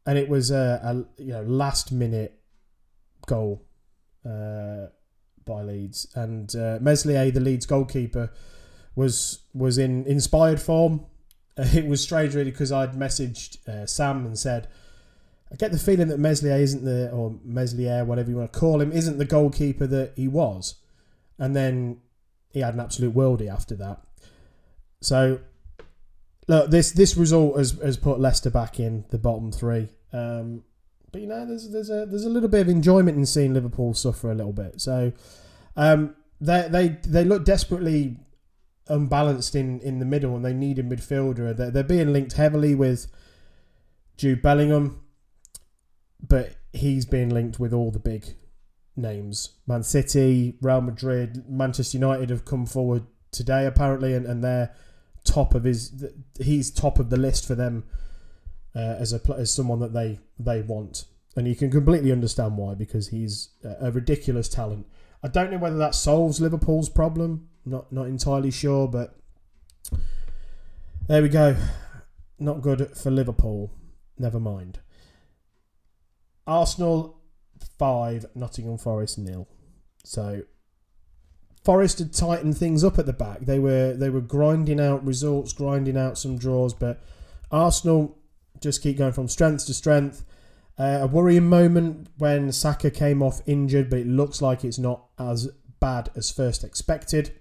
And 0.05 0.17
it 0.17 0.29
was 0.29 0.51
a, 0.51 0.81
a 0.83 1.21
you 1.21 1.33
know 1.33 1.43
last 1.43 1.91
minute 1.91 2.39
goal 3.27 3.63
uh, 4.25 4.87
by 5.45 5.61
Leeds, 5.61 6.07
and 6.15 6.53
uh, 6.55 6.79
Meslier, 6.81 7.31
the 7.31 7.39
Leeds 7.39 7.65
goalkeeper, 7.65 8.31
was 8.95 9.39
was 9.53 9.77
in 9.77 10.05
inspired 10.05 10.61
form. 10.61 11.05
It 11.57 11.85
was 11.85 12.01
strange, 12.01 12.33
really, 12.33 12.49
because 12.49 12.71
I'd 12.71 12.93
messaged 12.93 13.67
uh, 13.67 13.85
Sam 13.85 14.25
and 14.25 14.39
said, 14.39 14.67
"I 15.51 15.55
get 15.55 15.71
the 15.71 15.77
feeling 15.77 16.07
that 16.07 16.17
Meslier 16.17 16.55
isn't 16.55 16.83
the 16.83 17.11
or 17.11 17.35
Meslier, 17.43 18.03
whatever 18.05 18.31
you 18.31 18.37
want 18.37 18.51
to 18.51 18.59
call 18.59 18.81
him, 18.81 18.91
isn't 18.91 19.19
the 19.19 19.25
goalkeeper 19.25 19.85
that 19.85 20.13
he 20.15 20.27
was." 20.27 20.75
And 21.37 21.55
then 21.55 22.01
he 22.51 22.61
had 22.61 22.73
an 22.73 22.79
absolute 22.79 23.15
worldie 23.15 23.51
after 23.51 23.75
that. 23.75 24.01
So, 25.01 25.39
look, 26.47 26.69
this 26.69 26.91
this 26.91 27.17
result 27.17 27.57
has, 27.57 27.71
has 27.83 27.97
put 27.97 28.19
Leicester 28.19 28.49
back 28.49 28.79
in 28.79 29.05
the 29.09 29.17
bottom 29.17 29.51
three. 29.51 29.89
Um, 30.13 30.63
but 31.11 31.21
you 31.21 31.27
know, 31.27 31.45
there's 31.45 31.69
there's 31.69 31.89
a 31.89 32.05
there's 32.05 32.25
a 32.25 32.29
little 32.29 32.49
bit 32.49 32.61
of 32.61 32.69
enjoyment 32.69 33.17
in 33.17 33.25
seeing 33.25 33.53
Liverpool 33.53 33.93
suffer 33.93 34.31
a 34.31 34.35
little 34.35 34.53
bit. 34.53 34.79
So 34.79 35.11
um, 35.75 36.15
they 36.39 36.67
they 36.69 36.87
they 37.03 37.23
look 37.23 37.45
desperately 37.45 38.17
unbalanced 38.87 39.55
in, 39.55 39.79
in 39.81 39.99
the 39.99 40.05
middle, 40.05 40.35
and 40.35 40.45
they 40.45 40.53
need 40.53 40.79
a 40.79 40.83
midfielder. 40.83 41.55
They're, 41.55 41.71
they're 41.71 41.83
being 41.83 42.13
linked 42.13 42.33
heavily 42.33 42.75
with 42.75 43.07
Jude 44.17 44.41
Bellingham, 44.41 45.01
but 46.25 46.55
he's 46.73 47.05
being 47.05 47.29
linked 47.29 47.59
with 47.59 47.73
all 47.73 47.91
the 47.91 47.99
big 47.99 48.35
names. 48.95 49.51
Man 49.67 49.83
City, 49.83 50.57
Real 50.61 50.81
Madrid, 50.81 51.45
Manchester 51.49 51.97
United 51.97 52.29
have 52.29 52.45
come 52.45 52.65
forward 52.65 53.03
today 53.31 53.65
apparently, 53.65 54.13
and, 54.13 54.25
and 54.25 54.43
they're 54.43 54.73
top 55.23 55.55
of 55.55 55.63
his. 55.63 56.05
He's 56.39 56.71
top 56.71 56.99
of 56.99 57.09
the 57.09 57.17
list 57.17 57.45
for 57.45 57.55
them 57.55 57.85
uh, 58.75 58.95
as 58.99 59.13
a 59.13 59.21
as 59.37 59.53
someone 59.53 59.79
that 59.79 59.93
they 59.93 60.19
they 60.39 60.61
want, 60.61 61.05
and 61.35 61.47
you 61.47 61.55
can 61.55 61.71
completely 61.71 62.11
understand 62.11 62.57
why 62.57 62.73
because 62.73 63.09
he's 63.09 63.49
a 63.79 63.91
ridiculous 63.91 64.49
talent. 64.49 64.87
I 65.23 65.27
don't 65.27 65.51
know 65.51 65.57
whether 65.57 65.77
that 65.77 65.95
solves 65.95 66.41
Liverpool's 66.41 66.89
problem. 66.89 67.49
Not 67.65 67.91
not 67.91 68.07
entirely 68.07 68.51
sure, 68.51 68.87
but 68.87 69.15
there 71.07 71.21
we 71.21 71.29
go. 71.29 71.55
Not 72.39 72.61
good 72.61 72.97
for 72.97 73.11
Liverpool. 73.11 73.71
Never 74.17 74.39
mind. 74.39 74.79
Arsenal 76.47 77.20
five, 77.77 78.25
Nottingham 78.35 78.77
Forest 78.77 79.17
nil. 79.17 79.47
So 80.03 80.43
Forest 81.63 81.99
had 81.99 82.13
tightened 82.13 82.57
things 82.57 82.83
up 82.83 82.97
at 82.97 83.05
the 83.05 83.13
back. 83.13 83.41
They 83.41 83.59
were 83.59 83.93
they 83.93 84.09
were 84.09 84.21
grinding 84.21 84.79
out 84.79 85.05
results, 85.05 85.53
grinding 85.53 85.97
out 85.97 86.17
some 86.17 86.37
draws, 86.37 86.73
but 86.73 87.01
Arsenal 87.51 88.17
just 88.61 88.81
keep 88.81 88.97
going 88.97 89.13
from 89.13 89.27
strength 89.27 89.65
to 89.67 89.73
strength. 89.73 90.23
Uh, 90.77 90.99
a 91.01 91.07
worrying 91.07 91.47
moment 91.47 92.07
when 92.17 92.51
Saka 92.51 92.89
came 92.89 93.21
off 93.21 93.41
injured, 93.45 93.89
but 93.89 93.99
it 93.99 94.07
looks 94.07 94.41
like 94.41 94.63
it's 94.63 94.79
not 94.79 95.05
as 95.19 95.49
bad 95.79 96.09
as 96.15 96.31
first 96.31 96.63
expected. 96.63 97.31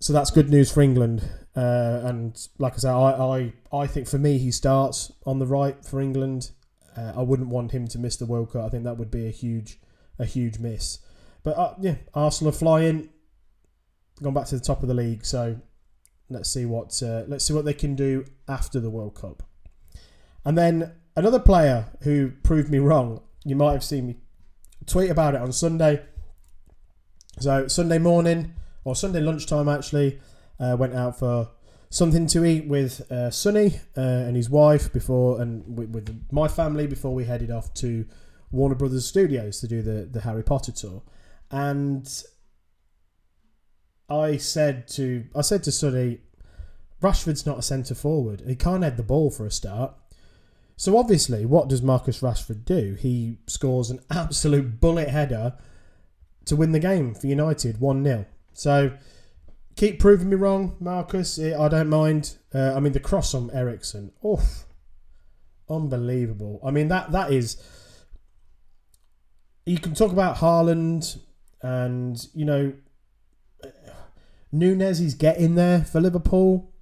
So 0.00 0.12
that's 0.12 0.30
good 0.30 0.48
news 0.48 0.70
for 0.70 0.80
England. 0.80 1.28
Uh, 1.56 2.00
and 2.04 2.48
like 2.58 2.74
I 2.74 2.76
said, 2.76 2.92
I, 2.92 3.52
I, 3.72 3.76
I 3.82 3.86
think 3.86 4.08
for 4.08 4.18
me, 4.18 4.38
he 4.38 4.50
starts 4.50 5.12
on 5.26 5.38
the 5.38 5.46
right 5.46 5.84
for 5.84 6.00
England. 6.00 6.50
Uh, 6.96 7.12
I 7.16 7.22
wouldn't 7.22 7.48
want 7.48 7.72
him 7.72 7.86
to 7.88 7.98
miss 7.98 8.16
the 8.16 8.26
World 8.26 8.52
Cup. 8.52 8.64
I 8.64 8.68
think 8.68 8.84
that 8.84 8.98
would 8.98 9.10
be 9.10 9.26
a 9.26 9.30
huge, 9.30 9.78
a 10.18 10.24
huge 10.24 10.58
miss. 10.58 10.98
But 11.42 11.56
uh, 11.56 11.74
yeah, 11.80 11.96
Arsenal 12.14 12.52
are 12.52 12.56
flying, 12.56 13.10
gone 14.22 14.34
back 14.34 14.46
to 14.46 14.56
the 14.56 14.64
top 14.64 14.82
of 14.82 14.88
the 14.88 14.94
league. 14.94 15.24
So 15.24 15.60
let's 16.28 16.50
see 16.52 16.66
what 16.66 17.00
uh, 17.02 17.24
let's 17.26 17.44
see 17.44 17.54
what 17.54 17.64
they 17.64 17.74
can 17.74 17.94
do 17.94 18.24
after 18.48 18.80
the 18.80 18.90
World 18.90 19.14
Cup. 19.14 19.42
And 20.44 20.56
then 20.56 20.92
another 21.16 21.38
player 21.38 21.86
who 22.02 22.32
proved 22.42 22.70
me 22.70 22.78
wrong. 22.78 23.22
You 23.44 23.56
might 23.56 23.72
have 23.72 23.84
seen 23.84 24.06
me 24.06 24.16
tweet 24.86 25.10
about 25.10 25.34
it 25.34 25.40
on 25.40 25.52
Sunday. 25.52 26.02
So 27.38 27.68
Sunday 27.68 27.98
morning 27.98 28.54
or 28.84 28.96
Sunday 28.96 29.20
lunchtime 29.20 29.68
actually, 29.68 30.20
uh, 30.58 30.76
went 30.78 30.94
out 30.94 31.18
for 31.18 31.48
something 31.90 32.26
to 32.28 32.44
eat 32.44 32.66
with 32.66 33.10
uh, 33.10 33.30
Sonny 33.30 33.80
uh, 33.96 34.00
and 34.00 34.36
his 34.36 34.48
wife 34.48 34.92
before, 34.92 35.40
and 35.40 35.76
with, 35.76 35.90
with, 35.90 36.24
my 36.30 36.48
family 36.48 36.86
before 36.86 37.14
we 37.14 37.24
headed 37.24 37.50
off 37.50 37.74
to 37.74 38.06
Warner 38.50 38.76
Brothers 38.76 39.06
Studios 39.06 39.60
to 39.60 39.68
do 39.68 39.82
the 39.82 40.08
the 40.10 40.20
Harry 40.20 40.42
Potter 40.42 40.72
tour, 40.72 41.02
and 41.50 42.24
I 44.08 44.36
said 44.36 44.88
to 44.88 45.24
I 45.34 45.42
said 45.42 45.62
to 45.64 45.72
Sonny, 45.72 46.20
Rashford's 47.02 47.46
not 47.46 47.58
a 47.58 47.62
centre 47.62 47.94
forward. 47.94 48.42
He 48.46 48.56
can't 48.56 48.84
head 48.84 48.96
the 48.96 49.02
ball 49.02 49.30
for 49.30 49.46
a 49.46 49.50
start. 49.50 49.94
So 50.76 50.96
obviously, 50.96 51.44
what 51.44 51.68
does 51.68 51.82
Marcus 51.82 52.20
Rashford 52.20 52.64
do? 52.64 52.96
He 52.98 53.38
scores 53.46 53.90
an 53.90 54.00
absolute 54.10 54.80
bullet 54.80 55.08
header 55.08 55.54
to 56.46 56.56
win 56.56 56.72
the 56.72 56.78
game 56.78 57.14
for 57.14 57.26
United, 57.26 57.80
1 57.80 58.02
0. 58.02 58.26
So 58.54 58.92
keep 59.76 59.98
proving 59.98 60.30
me 60.30 60.36
wrong, 60.36 60.76
Marcus. 60.80 61.38
I 61.38 61.68
don't 61.68 61.88
mind. 61.88 62.36
Uh, 62.54 62.74
I 62.74 62.80
mean, 62.80 62.92
the 62.92 63.00
cross 63.00 63.34
on 63.34 63.50
Eriksen. 63.52 64.12
Oof. 64.24 64.64
Unbelievable. 65.68 66.60
I 66.64 66.70
mean, 66.70 66.88
that 66.88 67.12
that 67.12 67.32
is. 67.32 67.56
You 69.66 69.78
can 69.78 69.94
talk 69.94 70.10
about 70.10 70.38
Haaland 70.38 71.18
and, 71.62 72.26
you 72.34 72.44
know, 72.44 72.72
Nunez 74.50 75.00
is 75.00 75.14
getting 75.14 75.54
there 75.54 75.84
for 75.84 76.00
Liverpool, 76.00 76.72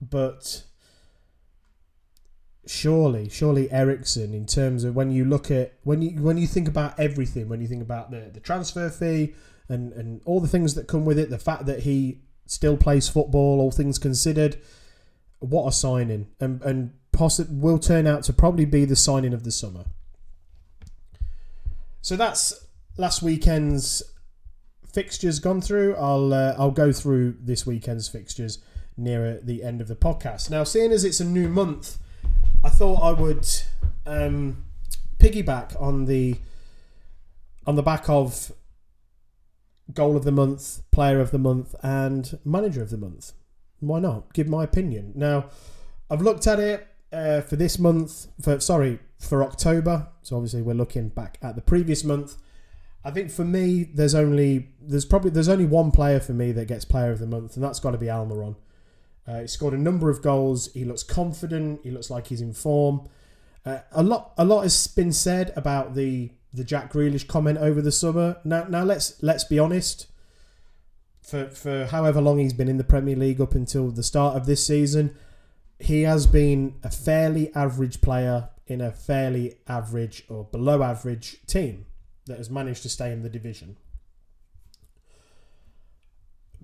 but 0.00 0.64
surely, 2.66 3.28
surely 3.28 3.70
Eriksen, 3.70 4.32
in 4.32 4.46
terms 4.46 4.84
of 4.84 4.94
when 4.94 5.10
you 5.10 5.24
look 5.24 5.50
at 5.50 5.74
when 5.82 6.00
you 6.00 6.22
when 6.22 6.38
you 6.38 6.46
think 6.46 6.68
about 6.68 6.98
everything, 6.98 7.48
when 7.48 7.60
you 7.60 7.68
think 7.68 7.82
about 7.82 8.10
the, 8.10 8.30
the 8.32 8.40
transfer 8.40 8.88
fee 8.88 9.34
and, 9.68 9.92
and 9.92 10.20
all 10.24 10.40
the 10.40 10.48
things 10.48 10.74
that 10.74 10.88
come 10.88 11.04
with 11.04 11.18
it, 11.18 11.30
the 11.30 11.38
fact 11.38 11.66
that 11.66 11.80
he 11.80 12.20
still 12.46 12.76
plays 12.76 13.08
football, 13.08 13.60
all 13.60 13.70
things 13.70 13.98
considered, 13.98 14.58
what 15.38 15.66
a 15.66 15.72
signing. 15.72 16.28
And 16.40 16.62
and 16.62 16.92
possi- 17.12 17.48
will 17.48 17.78
turn 17.78 18.06
out 18.06 18.22
to 18.24 18.32
probably 18.32 18.64
be 18.64 18.84
the 18.84 18.96
signing 18.96 19.32
of 19.32 19.44
the 19.44 19.52
summer. 19.52 19.84
So 22.00 22.16
that's 22.16 22.66
last 22.96 23.22
weekend's 23.22 24.02
fixtures 24.92 25.38
gone 25.38 25.60
through. 25.60 25.94
I'll 25.96 26.32
uh, 26.32 26.54
I'll 26.58 26.70
go 26.70 26.92
through 26.92 27.36
this 27.40 27.66
weekend's 27.66 28.08
fixtures 28.08 28.58
nearer 28.96 29.38
the 29.42 29.62
end 29.62 29.80
of 29.80 29.88
the 29.88 29.96
podcast. 29.96 30.50
Now, 30.50 30.64
seeing 30.64 30.92
as 30.92 31.04
it's 31.04 31.20
a 31.20 31.24
new 31.24 31.48
month, 31.48 31.98
I 32.62 32.68
thought 32.68 33.02
I 33.02 33.12
would 33.12 33.48
um, 34.06 34.64
piggyback 35.18 35.80
on 35.80 36.06
the 36.06 36.36
on 37.66 37.76
the 37.76 37.82
back 37.82 38.08
of 38.08 38.52
goal 39.94 40.16
of 40.16 40.24
the 40.24 40.32
month, 40.32 40.82
player 40.90 41.20
of 41.20 41.30
the 41.30 41.38
month, 41.38 41.74
and 41.82 42.38
manager 42.44 42.82
of 42.82 42.90
the 42.90 42.96
month. 42.96 43.32
Why 43.80 44.00
not? 44.00 44.32
Give 44.32 44.48
my 44.48 44.64
opinion. 44.64 45.12
Now, 45.14 45.46
I've 46.10 46.22
looked 46.22 46.46
at 46.46 46.60
it 46.60 46.86
uh, 47.12 47.40
for 47.40 47.56
this 47.56 47.78
month. 47.78 48.28
For 48.40 48.60
sorry, 48.60 49.00
for 49.18 49.42
October. 49.42 50.08
So 50.22 50.36
obviously 50.36 50.62
we're 50.62 50.74
looking 50.74 51.08
back 51.08 51.38
at 51.42 51.56
the 51.56 51.62
previous 51.62 52.04
month. 52.04 52.36
I 53.04 53.10
think 53.10 53.30
for 53.30 53.44
me, 53.44 53.84
there's 53.84 54.14
only 54.14 54.68
there's 54.80 55.04
probably 55.04 55.30
there's 55.30 55.48
only 55.48 55.64
one 55.64 55.90
player 55.90 56.20
for 56.20 56.32
me 56.32 56.52
that 56.52 56.68
gets 56.68 56.84
player 56.84 57.10
of 57.10 57.18
the 57.18 57.26
month, 57.26 57.56
and 57.56 57.64
that's 57.64 57.80
got 57.80 57.92
to 57.92 57.98
be 57.98 58.06
Almiron. 58.06 58.56
Uh, 59.26 59.40
he 59.40 59.46
scored 59.46 59.74
a 59.74 59.78
number 59.78 60.10
of 60.10 60.22
goals. 60.22 60.72
He 60.72 60.84
looks 60.84 61.02
confident. 61.02 61.80
He 61.82 61.90
looks 61.90 62.10
like 62.10 62.28
he's 62.28 62.40
in 62.40 62.52
form. 62.52 63.08
Uh, 63.64 63.78
a 63.92 64.02
lot 64.02 64.32
a 64.38 64.44
lot 64.44 64.62
has 64.62 64.86
been 64.86 65.12
said 65.12 65.52
about 65.56 65.94
the 65.94 66.30
the 66.52 66.64
Jack 66.64 66.92
Grealish 66.92 67.26
comment 67.26 67.58
over 67.58 67.80
the 67.80 67.92
summer. 67.92 68.38
Now 68.44 68.64
now 68.64 68.84
let's 68.84 69.22
let's 69.22 69.44
be 69.44 69.58
honest. 69.58 70.06
For 71.22 71.48
for 71.50 71.86
however 71.86 72.20
long 72.20 72.38
he's 72.38 72.52
been 72.52 72.68
in 72.68 72.78
the 72.78 72.84
Premier 72.84 73.16
League 73.16 73.40
up 73.40 73.54
until 73.54 73.90
the 73.90 74.02
start 74.02 74.36
of 74.36 74.46
this 74.46 74.66
season, 74.66 75.16
he 75.78 76.02
has 76.02 76.26
been 76.26 76.76
a 76.82 76.90
fairly 76.90 77.54
average 77.54 78.00
player 78.00 78.50
in 78.66 78.80
a 78.80 78.92
fairly 78.92 79.56
average 79.68 80.24
or 80.28 80.44
below 80.44 80.82
average 80.82 81.44
team 81.46 81.86
that 82.26 82.38
has 82.38 82.50
managed 82.50 82.82
to 82.82 82.88
stay 82.88 83.12
in 83.12 83.22
the 83.22 83.28
division. 83.28 83.76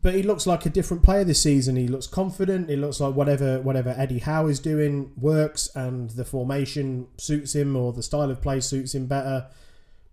But 0.00 0.14
he 0.14 0.22
looks 0.22 0.46
like 0.46 0.64
a 0.64 0.70
different 0.70 1.02
player 1.02 1.24
this 1.24 1.42
season. 1.42 1.74
He 1.74 1.88
looks 1.88 2.06
confident. 2.06 2.70
He 2.70 2.76
looks 2.76 3.00
like 3.00 3.14
whatever 3.14 3.60
whatever 3.60 3.94
Eddie 3.96 4.20
Howe 4.20 4.46
is 4.46 4.60
doing 4.60 5.12
works, 5.16 5.68
and 5.74 6.10
the 6.10 6.24
formation 6.24 7.08
suits 7.16 7.54
him, 7.54 7.74
or 7.74 7.92
the 7.92 8.02
style 8.02 8.30
of 8.30 8.40
play 8.40 8.60
suits 8.60 8.94
him 8.94 9.06
better. 9.06 9.48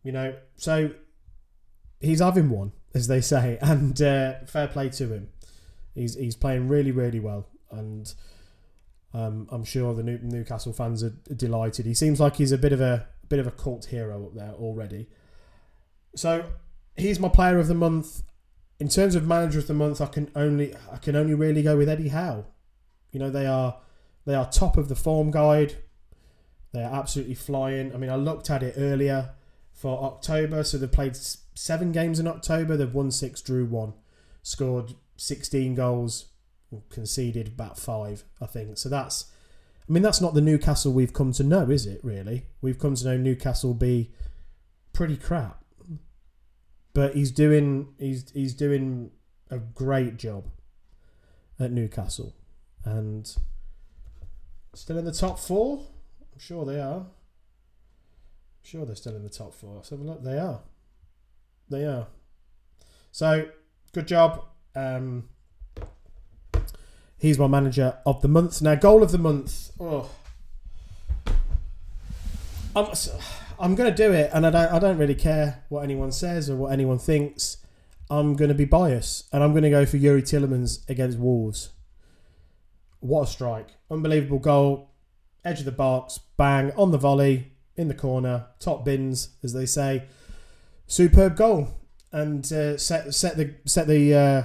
You 0.06 0.12
know, 0.12 0.36
so 0.56 0.92
he's 2.00 2.20
having 2.20 2.52
one, 2.52 2.74
as 2.94 3.08
they 3.08 3.22
say, 3.22 3.58
and 3.62 4.00
uh, 4.02 4.36
fair 4.46 4.68
play 4.68 4.90
to 4.90 5.08
him. 5.12 5.30
He's 5.96 6.16
he's 6.16 6.36
playing 6.36 6.70
really 6.70 6.92
really 6.92 7.20
well, 7.20 7.50
and 7.72 8.14
um, 9.14 9.48
I'm 9.52 9.64
sure 9.64 9.96
the 9.96 10.04
New, 10.04 10.20
Newcastle 10.22 10.74
fans 10.74 11.04
are 11.04 11.10
delighted. 11.36 11.88
He 11.88 11.96
seems 11.96 12.20
like 12.20 12.36
he's 12.36 12.52
a 12.52 12.58
bit 12.58 12.72
of 12.72 12.82
a 12.82 13.08
bit 13.28 13.40
of 13.40 13.48
a 13.48 13.52
cult 13.52 13.86
hero 13.86 14.28
up 14.28 14.36
there 14.36 14.52
already. 14.52 15.10
So 16.16 16.46
he's 16.96 17.20
my 17.20 17.30
player 17.30 17.58
of 17.58 17.68
the 17.68 17.74
month. 17.74 18.22
In 18.80 18.90
terms 18.90 19.16
of 19.16 19.26
manager 19.26 19.58
of 19.58 19.68
the 19.68 19.74
month, 19.74 20.02
I 20.02 20.06
can 20.06 20.30
only 20.36 20.76
I 20.92 20.98
can 20.98 21.16
only 21.16 21.34
really 21.34 21.64
go 21.64 21.78
with 21.78 21.90
Eddie 21.90 22.10
Howe. 22.10 22.46
You 23.12 23.20
know 23.22 23.32
they 23.32 23.48
are 23.48 23.80
they 24.26 24.36
are 24.36 24.48
top 24.52 24.78
of 24.78 24.88
the 24.88 24.96
form 24.96 25.32
guide. 25.32 25.78
They 26.74 26.84
are 26.84 26.94
absolutely 26.94 27.36
flying. 27.36 27.92
I 27.92 27.98
mean, 27.98 28.12
I 28.12 28.18
looked 28.18 28.52
at 28.52 28.62
it 28.62 28.76
earlier 28.78 29.32
for 29.76 30.04
October, 30.04 30.64
so 30.64 30.78
they've 30.78 30.92
played 30.92 31.16
seven 31.54 31.92
games 31.92 32.20
in 32.20 32.28
October. 32.28 32.76
They've 32.76 32.94
won 32.94 33.12
six, 33.12 33.42
drew 33.42 33.66
one, 33.66 33.94
scored 34.42 34.96
sixteen 35.18 35.76
goals, 35.76 36.30
conceded 36.90 37.50
about 37.50 37.78
five, 37.78 38.24
I 38.42 38.48
think. 38.48 38.80
So 38.80 38.90
that's, 38.90 39.32
I 39.88 39.92
mean, 39.92 40.02
that's 40.02 40.22
not 40.22 40.34
the 40.34 40.42
Newcastle 40.42 40.92
we've 40.92 41.14
come 41.14 41.32
to 41.34 41.44
know, 41.44 41.70
is 41.70 41.86
it? 41.86 42.00
Really, 42.04 42.48
we've 42.62 42.80
come 42.80 42.96
to 42.96 43.06
know 43.06 43.18
Newcastle 43.18 43.76
be 43.76 44.12
pretty 44.94 45.18
crap 45.18 45.62
but 46.96 47.14
he's 47.14 47.30
doing 47.30 47.94
he's 48.00 48.32
he's 48.32 48.56
doing 48.56 49.12
a 49.52 49.60
great 49.60 50.18
job 50.18 50.48
at 51.60 51.72
Newcastle, 51.72 52.34
and 52.84 53.36
still 54.74 54.98
in 54.98 55.06
the 55.06 55.12
top 55.12 55.38
four. 55.38 55.86
I'm 56.34 56.40
sure 56.40 56.66
they 56.66 56.80
are. 56.80 57.06
Sure 58.66 58.84
they're 58.84 58.96
still 58.96 59.16
in 59.16 59.22
the 59.22 59.30
top 59.30 59.54
four. 59.54 59.84
So 59.84 59.96
look, 59.96 60.24
they 60.24 60.40
are. 60.40 60.62
They 61.70 61.86
are. 61.86 62.08
So 63.12 63.50
good 63.94 64.08
job. 64.08 64.44
Um, 64.76 65.30
he's 67.16 67.38
my 67.38 67.46
manager 67.46 68.00
of 68.08 68.24
the 68.24 68.28
month. 68.28 68.64
Now, 68.64 68.74
goal 68.74 69.04
of 69.04 69.12
the 69.12 69.20
month. 69.20 69.70
Oh. 69.80 70.10
I'm, 72.76 72.88
I'm 73.60 73.76
going 73.76 73.94
to 73.94 73.96
do 73.96 74.12
it, 74.12 74.32
and 74.34 74.48
I 74.48 74.50
don't, 74.50 74.74
I 74.74 74.80
don't 74.80 74.98
really 74.98 75.14
care 75.14 75.64
what 75.70 75.84
anyone 75.84 76.12
says 76.12 76.50
or 76.50 76.56
what 76.56 76.72
anyone 76.72 76.98
thinks. 76.98 77.58
I'm 78.10 78.36
going 78.36 78.50
to 78.50 78.56
be 78.56 78.66
biased, 78.66 79.32
and 79.32 79.44
I'm 79.44 79.52
going 79.52 79.64
to 79.64 79.70
go 79.70 79.86
for 79.86 79.98
Youri 79.98 80.24
Tielemans 80.24 80.90
against 80.90 81.20
Wolves. 81.20 81.70
What 83.00 83.28
a 83.28 83.28
strike. 83.28 83.68
Unbelievable 83.92 84.40
goal. 84.40 84.90
Edge 85.44 85.60
of 85.60 85.66
the 85.66 85.72
box, 85.72 86.20
bang, 86.36 86.72
on 86.76 86.90
the 86.90 86.98
volley, 86.98 87.55
in 87.78 87.88
the 87.88 87.94
corner, 87.94 88.48
top 88.60 88.86
bins, 88.86 89.30
as 89.44 89.54
they 89.54 89.66
say. 89.66 90.04
Superb 90.88 91.36
goal. 91.36 91.70
And 92.12 92.46
uh, 92.54 92.78
set 92.78 93.14
set 93.14 93.36
the 93.36 93.56
set 93.66 93.88
the 93.88 94.14
uh, 94.14 94.44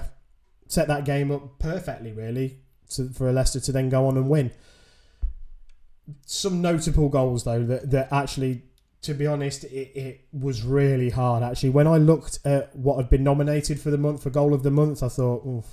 set 0.66 0.88
that 0.88 1.04
game 1.04 1.30
up 1.30 1.58
perfectly, 1.60 2.12
really, 2.12 2.58
to, 2.90 3.08
for 3.10 3.30
Leicester 3.30 3.60
to 3.60 3.72
then 3.72 3.88
go 3.88 4.06
on 4.06 4.16
and 4.16 4.28
win. 4.28 4.50
Some 6.26 6.60
notable 6.60 7.08
goals 7.08 7.44
though 7.44 7.62
that, 7.64 7.90
that 7.92 8.12
actually 8.12 8.64
to 9.02 9.14
be 9.14 9.26
honest, 9.26 9.64
it, 9.64 9.96
it 9.96 10.26
was 10.32 10.62
really 10.62 11.10
hard 11.10 11.42
actually. 11.42 11.70
When 11.70 11.86
I 11.86 11.96
looked 11.96 12.38
at 12.44 12.74
what 12.76 12.96
had 12.96 13.08
been 13.08 13.24
nominated 13.24 13.80
for 13.80 13.90
the 13.90 13.98
month 13.98 14.22
for 14.22 14.30
goal 14.30 14.52
of 14.52 14.62
the 14.62 14.70
month, 14.70 15.02
I 15.02 15.08
thought, 15.08 15.64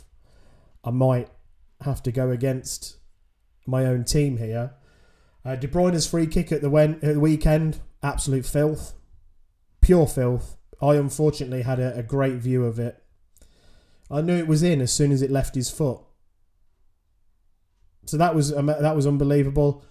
I 0.84 0.92
might 0.92 1.30
have 1.82 2.02
to 2.04 2.12
go 2.12 2.30
against 2.30 2.98
my 3.66 3.86
own 3.86 4.04
team 4.06 4.38
here. 4.38 4.74
Uh, 5.48 5.56
De 5.56 5.68
Bruyne's 5.68 6.06
free 6.06 6.28
kick 6.28 6.52
at 6.52 6.62
the, 6.62 6.70
at 6.76 7.02
the 7.02 7.20
weekend, 7.20 7.80
absolute 8.04 8.46
filth, 8.46 8.94
pure 9.80 10.06
filth. 10.06 10.58
I 10.82 10.96
unfortunately 10.96 11.62
had 11.62 11.80
a, 11.80 11.98
a 11.98 12.04
great 12.04 12.36
view 12.36 12.66
of 12.66 12.80
it. 12.80 13.02
I 14.12 14.22
knew 14.22 14.36
it 14.36 14.48
was 14.48 14.62
in 14.62 14.82
as 14.82 14.92
soon 14.92 15.12
as 15.12 15.22
it 15.22 15.32
left 15.32 15.56
his 15.56 15.70
foot. 15.70 16.00
So 18.06 18.18
that 18.18 18.36
was 18.36 18.52
that 18.52 18.96
was 18.96 19.06
unbelievable 19.06 19.84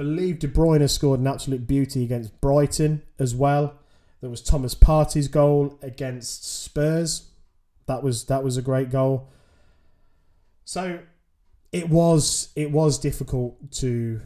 believe 0.00 0.38
De 0.38 0.48
Bruyne 0.48 0.88
scored 0.88 1.20
an 1.20 1.26
absolute 1.26 1.66
beauty 1.66 2.02
against 2.02 2.40
Brighton 2.40 3.02
as 3.18 3.34
well. 3.34 3.74
There 4.22 4.30
was 4.30 4.40
Thomas 4.40 4.74
Partey's 4.74 5.28
goal 5.28 5.78
against 5.82 6.42
Spurs. 6.42 7.28
That 7.84 8.02
was 8.02 8.24
that 8.24 8.42
was 8.42 8.56
a 8.56 8.62
great 8.62 8.90
goal. 8.90 9.28
So 10.64 11.00
it 11.72 11.88
was 11.88 12.50
it 12.56 12.70
was 12.70 12.98
difficult 12.98 13.70
to 13.72 14.20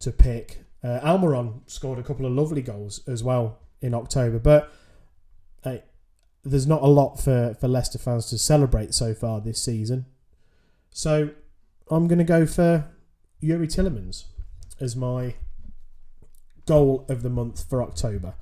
to 0.00 0.10
pick. 0.10 0.64
Uh, 0.82 1.00
Almiron 1.02 1.60
scored 1.66 1.98
a 1.98 2.02
couple 2.02 2.24
of 2.24 2.32
lovely 2.32 2.62
goals 2.62 3.00
as 3.08 3.22
well 3.22 3.58
in 3.80 3.94
October, 3.94 4.38
but 4.38 4.72
uh, 5.64 5.78
there's 6.44 6.66
not 6.66 6.82
a 6.82 6.86
lot 6.86 7.16
for, 7.16 7.56
for 7.60 7.68
Leicester 7.68 7.98
fans 7.98 8.26
to 8.26 8.38
celebrate 8.38 8.94
so 8.94 9.12
far 9.12 9.40
this 9.40 9.62
season. 9.62 10.06
So 10.90 11.30
I'm 11.90 12.06
going 12.06 12.18
to 12.18 12.24
go 12.24 12.46
for 12.46 12.88
Youri 13.42 13.66
Tielemans 13.66 14.24
as 14.80 14.94
my 14.94 15.34
goal 16.66 17.04
of 17.08 17.22
the 17.22 17.30
month 17.30 17.68
for 17.68 17.82
October. 17.82 18.34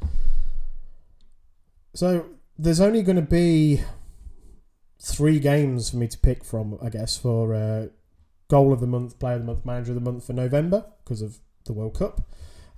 So 1.95 2.27
there's 2.59 2.81
only 2.81 3.03
going 3.03 3.17
to 3.17 3.23
be 3.23 3.81
three 5.01 5.39
games 5.39 5.91
for 5.91 5.97
me 5.97 6.09
to 6.09 6.19
pick 6.19 6.45
from, 6.45 6.79
I 6.83 6.91
guess, 6.91 7.17
for 7.17 7.55
uh, 7.55 7.87
goal 8.49 8.73
of 8.73 8.81
the 8.81 8.87
month, 8.87 9.19
player 9.19 9.35
of 9.35 9.41
the 9.41 9.47
month, 9.47 9.65
manager 9.65 9.93
of 9.93 9.97
the 9.97 10.11
month 10.11 10.27
for 10.27 10.33
November 10.33 10.85
because 11.05 11.23
of 11.23 11.39
the 11.65 11.73
World 11.73 11.95
Cup. 11.95 12.21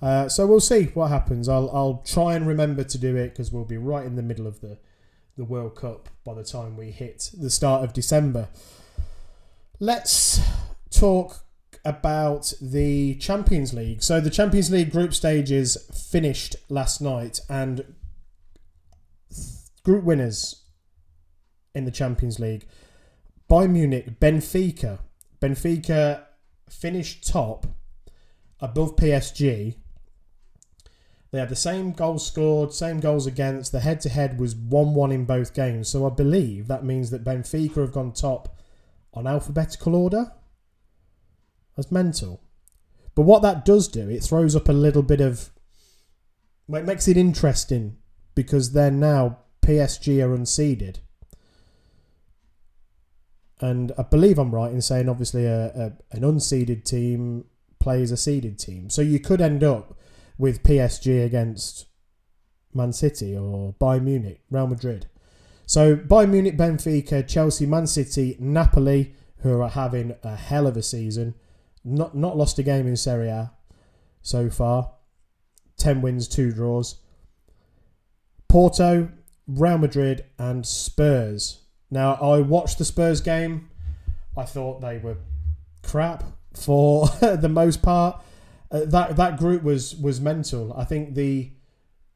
Uh, 0.00 0.28
so 0.28 0.46
we'll 0.46 0.60
see 0.60 0.84
what 0.94 1.08
happens. 1.08 1.48
I'll 1.48 1.70
I'll 1.70 2.02
try 2.06 2.34
and 2.34 2.46
remember 2.46 2.84
to 2.84 2.98
do 2.98 3.16
it 3.16 3.30
because 3.30 3.52
we'll 3.52 3.64
be 3.64 3.76
right 3.76 4.06
in 4.06 4.16
the 4.16 4.22
middle 4.22 4.46
of 4.46 4.60
the 4.60 4.78
the 5.36 5.44
World 5.44 5.76
Cup 5.76 6.08
by 6.24 6.34
the 6.34 6.44
time 6.44 6.76
we 6.76 6.90
hit 6.90 7.30
the 7.36 7.50
start 7.50 7.84
of 7.84 7.92
December. 7.92 8.48
Let's 9.80 10.40
talk 10.90 11.44
about 11.84 12.52
the 12.60 13.14
Champions 13.14 13.72
League. 13.72 14.02
So 14.02 14.20
the 14.20 14.30
Champions 14.30 14.70
League 14.70 14.90
group 14.90 15.14
stages 15.14 15.76
finished 16.10 16.56
last 16.68 17.00
night, 17.00 17.40
and 17.48 17.94
group 19.84 20.04
winners 20.04 20.64
in 21.74 21.84
the 21.84 21.90
Champions 21.90 22.38
League: 22.38 22.66
Bayern 23.50 23.70
Munich, 23.70 24.20
Benfica. 24.20 25.00
Benfica 25.40 26.24
finished 26.68 27.26
top, 27.26 27.66
above 28.60 28.96
PSG. 28.96 29.76
They 31.30 31.38
had 31.38 31.50
the 31.50 31.56
same 31.56 31.92
goals 31.92 32.26
scored, 32.26 32.72
same 32.72 33.00
goals 33.00 33.26
against. 33.26 33.70
The 33.70 33.80
head-to-head 33.80 34.40
was 34.40 34.56
one-one 34.56 35.12
in 35.12 35.26
both 35.26 35.54
games. 35.54 35.88
So 35.88 36.06
I 36.06 36.10
believe 36.10 36.68
that 36.68 36.84
means 36.84 37.10
that 37.10 37.24
Benfica 37.24 37.76
have 37.76 37.92
gone 37.92 38.12
top 38.12 38.58
on 39.12 39.26
alphabetical 39.26 39.94
order. 39.94 40.32
That's 41.76 41.92
mental. 41.92 42.40
But 43.14 43.22
what 43.22 43.42
that 43.42 43.64
does 43.64 43.88
do, 43.88 44.08
it 44.08 44.22
throws 44.22 44.56
up 44.56 44.68
a 44.68 44.72
little 44.72 45.02
bit 45.02 45.20
of 45.20 45.50
Well, 46.68 46.82
it 46.82 46.86
makes 46.86 47.08
it 47.08 47.16
interesting 47.16 47.96
because 48.34 48.72
they're 48.72 48.90
now 48.90 49.38
PSG 49.62 50.22
are 50.22 50.36
unseeded. 50.36 50.96
And 53.60 53.92
I 53.98 54.02
believe 54.02 54.38
I'm 54.38 54.54
right 54.54 54.72
in 54.72 54.80
saying 54.80 55.08
obviously 55.08 55.44
a, 55.46 55.66
a 55.66 55.92
an 56.12 56.22
unseeded 56.22 56.84
team 56.84 57.44
plays 57.80 58.10
a 58.10 58.16
seeded 58.16 58.58
team. 58.58 58.90
So 58.90 59.02
you 59.02 59.18
could 59.18 59.40
end 59.40 59.64
up 59.64 59.96
with 60.36 60.62
PSG 60.62 61.24
against 61.24 61.86
Man 62.72 62.92
City 62.92 63.36
or 63.36 63.74
Bayern 63.80 64.04
Munich, 64.04 64.40
Real 64.50 64.66
Madrid. 64.66 65.06
So 65.66 65.96
Bayern 65.96 66.30
Munich, 66.30 66.56
Benfica, 66.56 67.26
Chelsea, 67.26 67.66
Man 67.66 67.86
City, 67.86 68.36
Napoli, 68.38 69.14
who 69.38 69.60
are 69.60 69.68
having 69.68 70.14
a 70.22 70.36
hell 70.36 70.66
of 70.66 70.76
a 70.76 70.82
season, 70.82 71.34
not 71.84 72.16
not 72.16 72.36
lost 72.36 72.58
a 72.58 72.62
game 72.62 72.86
in 72.86 72.96
Serie 72.96 73.28
A 73.28 73.52
so 74.22 74.50
far. 74.50 74.92
10 75.78 76.02
wins, 76.02 76.26
2 76.26 76.52
draws. 76.52 76.96
Porto, 78.48 79.10
Real 79.46 79.78
Madrid, 79.78 80.24
and 80.38 80.66
Spurs. 80.66 81.60
Now, 81.90 82.14
I 82.14 82.40
watched 82.40 82.78
the 82.78 82.84
Spurs 82.84 83.20
game. 83.20 83.70
I 84.36 84.44
thought 84.44 84.80
they 84.80 84.98
were 84.98 85.16
crap 85.82 86.24
for 86.54 87.06
the 87.20 87.48
most 87.48 87.82
part. 87.82 88.22
Uh, 88.70 88.80
that 88.84 89.16
that 89.16 89.38
group 89.38 89.62
was 89.62 89.96
was 89.96 90.20
mental. 90.20 90.74
I 90.76 90.84
think 90.84 91.14
the 91.14 91.50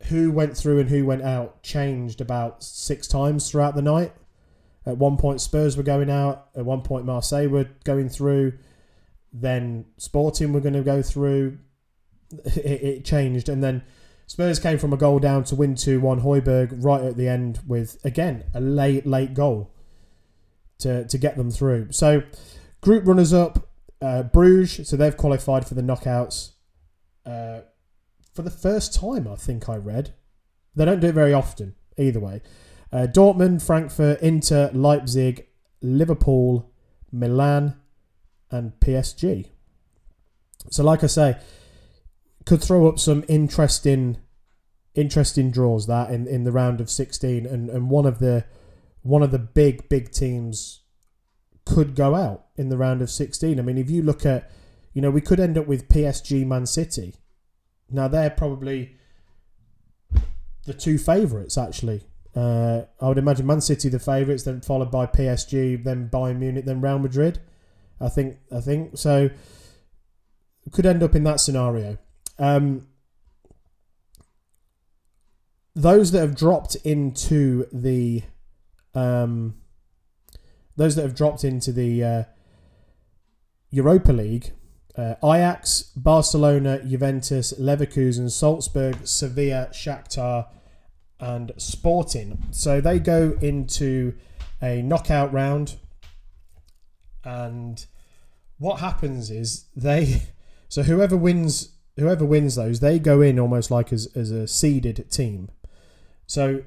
who 0.08 0.30
went 0.30 0.56
through 0.56 0.80
and 0.80 0.90
who 0.90 1.06
went 1.06 1.22
out 1.22 1.62
changed 1.62 2.20
about 2.20 2.62
six 2.62 3.06
times 3.06 3.50
throughout 3.50 3.74
the 3.74 3.82
night. 3.82 4.12
At 4.84 4.98
one 4.98 5.16
point, 5.16 5.40
Spurs 5.40 5.76
were 5.76 5.82
going 5.82 6.10
out. 6.10 6.48
At 6.56 6.64
one 6.64 6.82
point, 6.82 7.06
Marseille 7.06 7.48
were 7.48 7.68
going 7.84 8.08
through. 8.08 8.54
Then 9.32 9.86
Sporting 9.96 10.52
were 10.52 10.60
going 10.60 10.74
to 10.74 10.82
go 10.82 11.02
through. 11.02 11.58
It, 12.46 12.82
it 12.82 13.04
changed, 13.04 13.50
and 13.50 13.62
then 13.62 13.82
Spurs 14.32 14.58
came 14.58 14.78
from 14.78 14.94
a 14.94 14.96
goal 14.96 15.18
down 15.18 15.44
to 15.44 15.54
win 15.54 15.74
two 15.74 16.00
one. 16.00 16.22
Højbjerg 16.22 16.82
right 16.82 17.02
at 17.02 17.18
the 17.18 17.28
end 17.28 17.60
with 17.66 17.98
again 18.02 18.44
a 18.54 18.62
late 18.62 19.06
late 19.06 19.34
goal 19.34 19.74
to 20.78 21.06
to 21.06 21.18
get 21.18 21.36
them 21.36 21.50
through. 21.50 21.92
So, 21.92 22.22
group 22.80 23.06
runners 23.06 23.34
up 23.34 23.68
uh, 24.00 24.22
Bruges, 24.22 24.88
so 24.88 24.96
they've 24.96 25.14
qualified 25.14 25.66
for 25.68 25.74
the 25.74 25.82
knockouts 25.82 26.52
uh, 27.26 27.60
for 28.32 28.40
the 28.40 28.50
first 28.50 28.94
time, 28.94 29.28
I 29.28 29.36
think 29.36 29.68
I 29.68 29.76
read. 29.76 30.14
They 30.74 30.86
don't 30.86 31.00
do 31.00 31.08
it 31.08 31.14
very 31.14 31.34
often, 31.34 31.74
either 31.98 32.18
way. 32.18 32.40
Uh, 32.90 33.06
Dortmund, 33.10 33.60
Frankfurt, 33.60 34.22
Inter, 34.22 34.70
Leipzig, 34.72 35.46
Liverpool, 35.82 36.72
Milan, 37.12 37.76
and 38.50 38.72
PSG. 38.80 39.50
So, 40.70 40.82
like 40.82 41.04
I 41.04 41.08
say, 41.08 41.36
could 42.46 42.62
throw 42.62 42.88
up 42.88 42.98
some 42.98 43.24
interesting, 43.28 44.18
interesting 44.94 45.50
draws 45.50 45.86
that 45.86 46.10
in, 46.10 46.26
in 46.26 46.44
the 46.44 46.52
round 46.52 46.80
of 46.80 46.90
sixteen, 46.90 47.46
and, 47.46 47.70
and 47.70 47.90
one 47.90 48.06
of 48.06 48.18
the 48.18 48.44
one 49.02 49.22
of 49.22 49.30
the 49.30 49.38
big 49.38 49.88
big 49.88 50.10
teams 50.10 50.82
could 51.64 51.94
go 51.94 52.14
out 52.14 52.46
in 52.56 52.68
the 52.68 52.76
round 52.76 53.02
of 53.02 53.10
16. 53.10 53.58
I 53.58 53.62
mean, 53.62 53.78
if 53.78 53.90
you 53.90 54.02
look 54.02 54.26
at, 54.26 54.50
you 54.92 55.02
know, 55.02 55.10
we 55.10 55.20
could 55.20 55.40
end 55.40 55.56
up 55.56 55.66
with 55.66 55.88
PSG 55.88 56.46
Man 56.46 56.66
City. 56.66 57.14
Now, 57.90 58.08
they're 58.08 58.30
probably 58.30 58.96
the 60.66 60.74
two 60.74 60.98
favourites, 60.98 61.56
actually. 61.56 62.02
Uh, 62.34 62.82
I 63.00 63.08
would 63.08 63.18
imagine 63.18 63.46
Man 63.46 63.60
City 63.60 63.88
the 63.88 63.98
favourites, 63.98 64.44
then 64.44 64.60
followed 64.60 64.90
by 64.90 65.06
PSG, 65.06 65.82
then 65.82 66.08
Bayern 66.08 66.38
Munich, 66.38 66.64
then 66.64 66.80
Real 66.80 66.98
Madrid. 66.98 67.40
I 68.00 68.08
think. 68.08 68.38
I 68.50 68.60
think 68.60 68.96
so. 68.96 69.30
Could 70.72 70.86
end 70.86 71.02
up 71.02 71.14
in 71.14 71.24
that 71.24 71.40
scenario. 71.40 71.98
Um, 72.38 72.88
those 75.74 76.12
that 76.12 76.20
have 76.20 76.36
dropped 76.36 76.76
into 76.76 77.66
the 77.72 78.22
um, 78.94 79.54
those 80.76 80.96
that 80.96 81.02
have 81.02 81.14
dropped 81.14 81.44
into 81.44 81.72
the 81.72 82.04
uh, 82.04 82.24
Europa 83.70 84.12
League 84.12 84.52
uh, 84.96 85.14
Ajax, 85.24 85.82
Barcelona, 85.96 86.82
Juventus, 86.84 87.52
Leverkusen, 87.58 88.30
Salzburg, 88.30 89.06
Sevilla, 89.06 89.68
Shakhtar, 89.72 90.48
and 91.18 91.52
Sporting. 91.56 92.42
So 92.50 92.80
they 92.80 92.98
go 92.98 93.38
into 93.40 94.14
a 94.60 94.82
knockout 94.82 95.32
round, 95.32 95.76
and 97.24 97.84
what 98.58 98.80
happens 98.80 99.30
is 99.30 99.66
they. 99.76 100.22
So 100.68 100.82
whoever 100.82 101.18
wins, 101.18 101.71
whoever 101.96 102.24
wins 102.24 102.54
those, 102.54 102.80
they 102.80 102.98
go 102.98 103.20
in 103.20 103.38
almost 103.38 103.70
like 103.70 103.92
as 103.92 104.06
as 104.16 104.30
a 104.30 104.46
seeded 104.46 105.10
team. 105.10 105.50
So 106.26 106.62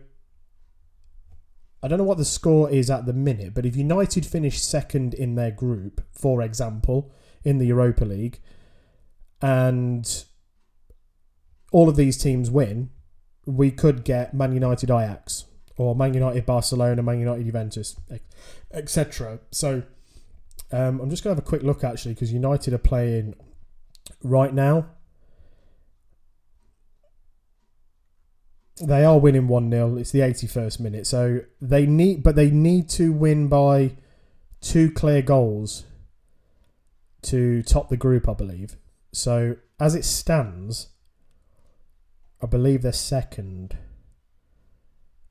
I 1.81 1.87
don't 1.87 1.97
know 1.97 2.05
what 2.05 2.17
the 2.17 2.25
score 2.25 2.69
is 2.69 2.89
at 2.89 3.05
the 3.05 3.13
minute, 3.13 3.53
but 3.53 3.65
if 3.65 3.75
United 3.75 4.25
finish 4.25 4.61
second 4.61 5.13
in 5.13 5.35
their 5.35 5.51
group, 5.51 6.03
for 6.11 6.41
example, 6.41 7.11
in 7.43 7.59
the 7.59 7.67
Europa 7.67 8.05
League, 8.05 8.39
and 9.41 10.25
all 11.71 11.89
of 11.89 11.95
these 11.95 12.17
teams 12.17 12.49
win, 12.49 12.89
we 13.45 13.69
could 13.69 14.03
get 14.03 14.33
Man 14.33 14.53
United 14.53 14.89
Ajax 14.89 15.45
or 15.77 15.95
Man 15.95 16.13
United 16.13 16.45
Barcelona, 16.45 17.03
Man 17.03 17.19
United 17.19 17.45
Juventus, 17.45 17.95
etc. 18.73 19.39
So 19.51 19.83
um, 20.71 20.99
I'm 20.99 21.09
just 21.09 21.23
going 21.23 21.35
to 21.35 21.39
have 21.39 21.45
a 21.45 21.47
quick 21.47 21.63
look 21.63 21.83
actually 21.83 22.13
because 22.13 22.31
United 22.33 22.73
are 22.73 22.79
playing 22.79 23.35
right 24.23 24.53
now. 24.53 24.87
They 28.81 29.05
are 29.05 29.19
winning 29.19 29.47
1 29.47 29.71
0. 29.71 29.97
It's 29.97 30.11
the 30.11 30.19
81st 30.19 30.79
minute. 30.79 31.07
So 31.07 31.41
they 31.61 31.85
need, 31.85 32.23
but 32.23 32.35
they 32.35 32.51
need 32.51 32.89
to 32.89 33.11
win 33.13 33.47
by 33.47 33.95
two 34.59 34.91
clear 34.91 35.21
goals 35.21 35.85
to 37.23 37.63
top 37.63 37.89
the 37.89 37.97
group, 37.97 38.27
I 38.27 38.33
believe. 38.33 38.75
So 39.11 39.55
as 39.79 39.95
it 39.95 40.05
stands, 40.05 40.89
I 42.41 42.47
believe 42.47 42.81
they're 42.81 42.91
second. 42.91 43.77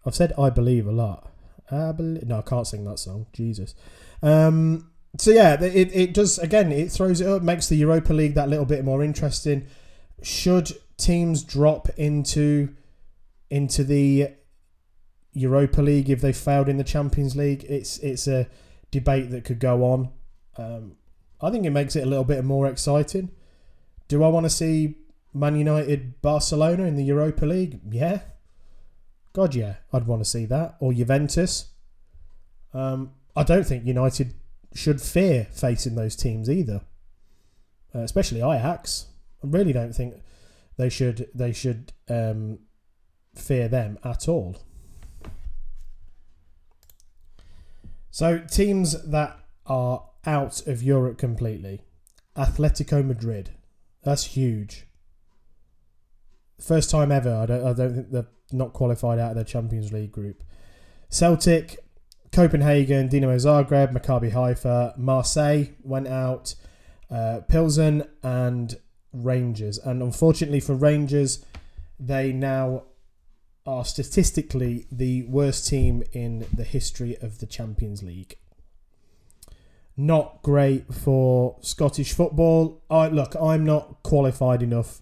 I've 0.07 0.15
said 0.15 0.33
I 0.39 0.51
believe 0.51 0.87
a 0.87 0.93
lot. 0.93 1.31
I 1.71 1.93
believe, 1.93 2.25
no, 2.25 2.39
I 2.39 2.43
can't 2.43 2.67
sing 2.67 2.85
that 2.85 2.99
song. 2.99 3.27
Jesus. 3.33 3.75
Um, 4.23 4.91
so 5.19 5.31
yeah, 5.31 5.63
it, 5.63 5.95
it 5.95 6.15
does 6.15 6.39
again. 6.39 6.73
It 6.73 6.91
throws 6.91 7.21
it 7.21 7.29
up, 7.29 7.43
makes 7.43 7.69
the 7.69 7.77
Europa 7.77 8.13
League 8.13 8.35
that 8.35 8.49
little 8.49 8.65
bit 8.65 8.85
more 8.85 9.03
interesting. 9.03 9.67
Should 10.23 10.73
teams 10.97 11.43
drop 11.43 11.89
into 11.97 12.75
into 13.55 13.85
the 13.85 14.31
Europa 15.33 15.81
League 15.81 16.11
if 16.11 16.21
they 16.21 16.33
failed 16.33 16.69
in 16.69 16.77
the 16.77 16.83
Champions 16.83 17.37
League. 17.37 17.65
It's 17.69 17.99
it's 17.99 18.27
a 18.27 18.49
debate 18.91 19.31
that 19.31 19.45
could 19.45 19.61
go 19.61 19.85
on. 19.85 20.11
Um, 20.57 20.97
I 21.41 21.53
think 21.53 21.65
it 21.65 21.71
makes 21.71 21.95
it 21.95 22.03
a 22.03 22.07
little 22.07 22.25
bit 22.25 22.45
more 22.45 22.67
exciting. 22.67 23.31
Do 24.09 24.25
I 24.25 24.29
want 24.29 24.45
to 24.45 24.51
see 24.51 24.97
Man 25.33 25.55
United 25.55 26.21
Barcelona 26.21 26.83
in 26.83 26.97
the 26.97 27.05
Europa 27.05 27.47
League? 27.47 27.79
Yeah. 27.89 28.23
God, 29.33 29.55
yeah, 29.55 29.77
I'd 29.93 30.09
want 30.09 30.21
to 30.25 30.29
see 30.29 30.47
that. 30.47 30.75
Or 30.81 30.93
Juventus. 30.93 31.67
Um, 32.73 33.13
I 33.37 33.45
don't 33.45 33.65
think 33.65 33.87
United 33.87 34.35
should 34.75 35.01
fear 35.01 35.47
facing 35.53 35.95
those 35.95 36.17
teams 36.17 36.51
either, 36.51 36.81
uh, 37.95 38.01
especially 38.01 38.41
Ajax. 38.41 39.07
I 39.45 39.47
really 39.47 39.73
don't 39.73 39.93
think 39.93 40.15
they 40.77 40.89
should 40.89 41.29
they 41.33 41.53
should 41.53 41.93
um, 42.09 42.59
fear 43.35 43.69
them 43.69 43.99
at 44.05 44.29
all. 44.29 44.57
So, 48.11 48.39
teams 48.39 49.03
that 49.05 49.39
are 49.67 50.05
out 50.27 50.67
of 50.67 50.83
Europe 50.83 51.19
completely 51.19 51.83
Atletico 52.37 53.05
Madrid. 53.05 53.51
That's 54.03 54.25
huge. 54.25 54.87
First 56.61 56.91
time 56.91 57.11
ever. 57.11 57.35
I 57.35 57.47
don't, 57.47 57.67
I 57.67 57.73
don't 57.73 57.95
think 57.95 58.11
they're 58.11 58.29
not 58.53 58.73
qualified 58.73 59.19
out 59.19 59.31
of 59.31 59.35
their 59.37 59.45
Champions 59.45 59.93
League 59.93 60.13
group. 60.13 60.43
Celtic, 61.09 61.79
Copenhagen, 62.33 63.09
Dinamo 63.09 63.37
Zagreb, 63.37 63.93
Maccabi 63.93 64.33
Haifa, 64.33 64.95
Marseille 64.97 65.69
went 65.83 66.09
out, 66.09 66.55
uh, 67.11 67.41
Pilsen, 67.49 68.05
and 68.23 68.77
Rangers. 69.13 69.79
And 69.79 70.03
unfortunately 70.03 70.61
for 70.61 70.75
Rangers, 70.75 71.45
they 71.99 72.33
now 72.33 72.85
are 73.67 73.85
statistically 73.85 74.87
the 74.93 75.23
worst 75.23 75.67
team 75.67 76.03
in 76.13 76.47
the 76.53 76.65
history 76.65 77.17
of 77.23 77.39
the 77.39 77.47
Champions 77.47 78.03
League. 78.03 78.37
Not 79.97 80.43
great 80.43 80.93
for 80.93 81.57
Scottish 81.63 82.13
football. 82.13 82.83
I 82.91 83.09
look, 83.09 83.35
I'm 83.41 83.65
not 83.65 84.03
qualified 84.03 84.63
enough 84.63 85.01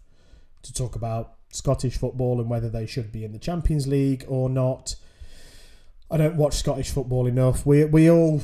to 0.63 0.73
talk 0.73 0.95
about 0.95 1.35
Scottish 1.51 1.97
football 1.97 2.41
and 2.41 2.49
whether 2.49 2.69
they 2.69 2.87
should 2.87 3.11
be 3.11 3.25
in 3.25 3.33
the 3.33 3.39
Champions 3.39 3.87
League 3.87 4.25
or 4.29 4.49
not. 4.49 4.95
I 6.11 6.17
don't 6.19 6.37
watch 6.37 6.55
Scottish 6.55 6.91
football 6.91 7.27
enough. 7.27 7.67
We 7.67 7.85
we 7.85 8.11
all 8.11 8.43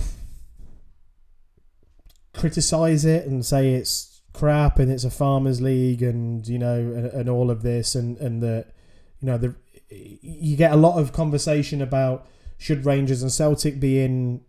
criticize 2.32 3.04
it 3.04 3.26
and 3.26 3.44
say 3.44 3.74
it's 3.74 4.20
crap 4.32 4.78
and 4.78 4.90
it's 4.90 5.04
a 5.04 5.10
farmers 5.10 5.60
league 5.60 6.02
and 6.02 6.46
you 6.46 6.58
know 6.58 6.76
and, 6.76 7.06
and 7.06 7.28
all 7.28 7.50
of 7.50 7.62
this 7.62 7.94
and 7.94 8.16
and 8.18 8.42
that 8.42 8.72
you 9.20 9.26
know, 9.26 9.38
the 9.38 9.54
you 9.90 10.56
get 10.56 10.72
a 10.72 10.76
lot 10.76 10.98
of 10.98 11.12
conversation 11.12 11.80
about 11.80 12.26
should 12.56 12.84
Rangers 12.84 13.22
and 13.22 13.32
Celtic 13.32 13.80
be 13.80 14.00
in 14.00 14.42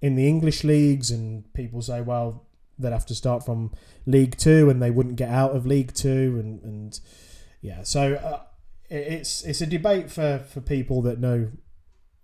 in 0.00 0.16
the 0.16 0.28
English 0.28 0.64
leagues, 0.64 1.10
and 1.10 1.50
people 1.54 1.80
say, 1.80 2.00
well, 2.00 2.46
they'd 2.78 2.92
have 2.92 3.06
to 3.06 3.14
start 3.14 3.44
from 3.44 3.72
League 4.06 4.36
Two, 4.36 4.68
and 4.68 4.82
they 4.82 4.90
wouldn't 4.90 5.16
get 5.16 5.30
out 5.30 5.56
of 5.56 5.66
League 5.66 5.94
Two, 5.94 6.36
and 6.38 6.62
and 6.62 7.00
yeah, 7.60 7.82
so 7.82 8.14
uh, 8.14 8.40
it's 8.90 9.42
it's 9.42 9.60
a 9.60 9.66
debate 9.66 10.10
for 10.10 10.38
for 10.38 10.60
people 10.60 11.02
that 11.02 11.18
know 11.18 11.50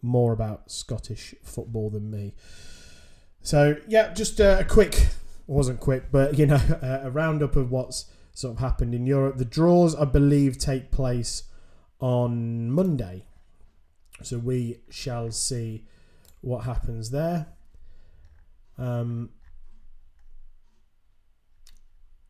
more 0.03 0.33
about 0.33 0.71
Scottish 0.71 1.35
football 1.43 1.91
than 1.91 2.11
me. 2.11 2.35
So 3.43 3.77
yeah, 3.89 4.13
just 4.13 4.41
a 4.41 4.67
quick 4.69 5.09
wasn't 5.47 5.81
quick, 5.81 6.13
but 6.13 6.39
you 6.39 6.47
know 6.47 6.61
a 6.83 7.11
roundup 7.11 7.57
of 7.57 7.71
what's 7.71 8.07
sort 8.33 8.55
of 8.55 8.61
happened 8.61 8.95
in 8.95 9.07
Europe. 9.07 9.39
The 9.39 9.45
draws, 9.45 9.95
I 9.95 10.05
believe, 10.05 10.59
take 10.59 10.91
place 10.91 11.45
on 12.01 12.71
Monday, 12.71 13.25
so 14.23 14.39
we 14.39 14.81
shall 14.89 15.31
see 15.31 15.85
what 16.41 16.65
happens 16.65 17.11
there. 17.11 17.47
Um, 18.79 19.31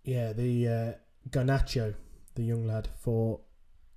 yeah, 0.05 0.33
the 0.33 0.69
uh, 0.69 0.93
Garnacho, 1.31 1.95
the 2.35 2.43
young 2.43 2.67
lad 2.67 2.89
for 2.99 3.41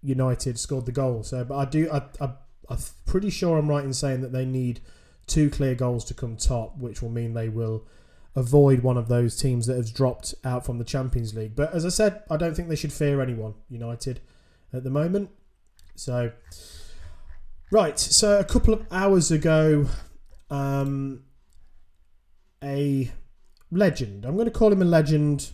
United, 0.01 0.59
scored 0.59 0.85
the 0.85 0.91
goal. 0.91 1.23
So, 1.23 1.43
but 1.43 1.57
I 1.57 1.65
do, 1.65 1.89
I, 1.91 2.03
I, 2.21 2.33
I'm 2.69 2.77
pretty 3.05 3.29
sure 3.29 3.57
I'm 3.57 3.69
right 3.69 3.83
in 3.83 3.93
saying 3.93 4.21
that 4.21 4.31
they 4.31 4.45
need 4.45 4.81
two 5.25 5.49
clear 5.49 5.73
goals 5.73 6.05
to 6.05 6.13
come 6.13 6.37
top, 6.37 6.77
which 6.77 7.01
will 7.01 7.09
mean 7.09 7.33
they 7.33 7.49
will 7.49 7.87
avoid 8.35 8.81
one 8.81 8.97
of 8.97 9.07
those 9.07 9.35
teams 9.35 9.67
that 9.67 9.75
has 9.75 9.91
dropped 9.91 10.33
out 10.43 10.65
from 10.65 10.77
the 10.77 10.83
Champions 10.83 11.33
League. 11.33 11.55
But 11.55 11.73
as 11.73 11.85
I 11.85 11.89
said, 11.89 12.23
I 12.29 12.37
don't 12.37 12.55
think 12.55 12.69
they 12.69 12.75
should 12.75 12.93
fear 12.93 13.21
anyone, 13.21 13.53
United, 13.69 14.21
at 14.71 14.83
the 14.83 14.89
moment. 14.89 15.29
So, 15.95 16.31
right. 17.71 17.99
So 17.99 18.39
a 18.39 18.43
couple 18.43 18.73
of 18.73 18.85
hours 18.91 19.31
ago, 19.31 19.87
um, 20.49 21.23
a 22.63 23.11
legend. 23.71 24.25
I'm 24.25 24.35
going 24.35 24.45
to 24.45 24.51
call 24.51 24.71
him 24.71 24.81
a 24.81 24.85
legend 24.85 25.51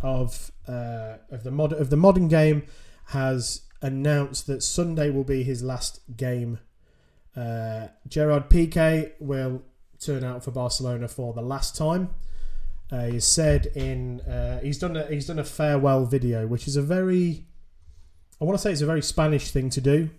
of 0.00 0.50
uh, 0.68 1.16
of 1.30 1.44
the 1.44 1.50
mod 1.50 1.72
of 1.72 1.90
the 1.90 1.96
modern 1.96 2.28
game 2.28 2.64
has 3.06 3.62
announced 3.80 4.46
that 4.46 4.62
Sunday 4.62 5.10
will 5.10 5.24
be 5.24 5.42
his 5.42 5.62
last 5.62 6.00
game. 6.16 6.58
Uh, 7.36 7.88
Gerard 8.08 8.48
Piqué 8.48 9.12
will 9.18 9.62
turn 9.98 10.22
out 10.24 10.44
for 10.44 10.50
Barcelona 10.50 11.08
for 11.08 11.32
the 11.32 11.42
last 11.42 11.76
time. 11.76 12.10
Uh, 12.90 13.06
he 13.06 13.20
said 13.20 13.66
in 13.74 14.20
uh, 14.20 14.60
he's 14.60 14.78
done 14.78 14.96
a, 14.96 15.06
he's 15.06 15.26
done 15.26 15.38
a 15.38 15.44
farewell 15.44 16.04
video, 16.04 16.46
which 16.46 16.68
is 16.68 16.76
a 16.76 16.82
very 16.82 17.46
I 18.42 18.44
want 18.44 18.58
to 18.58 18.62
say 18.62 18.72
it's 18.72 18.80
a 18.80 18.86
very 18.86 19.02
Spanish 19.02 19.52
thing 19.52 19.70
to 19.70 19.80
do. 19.80 20.10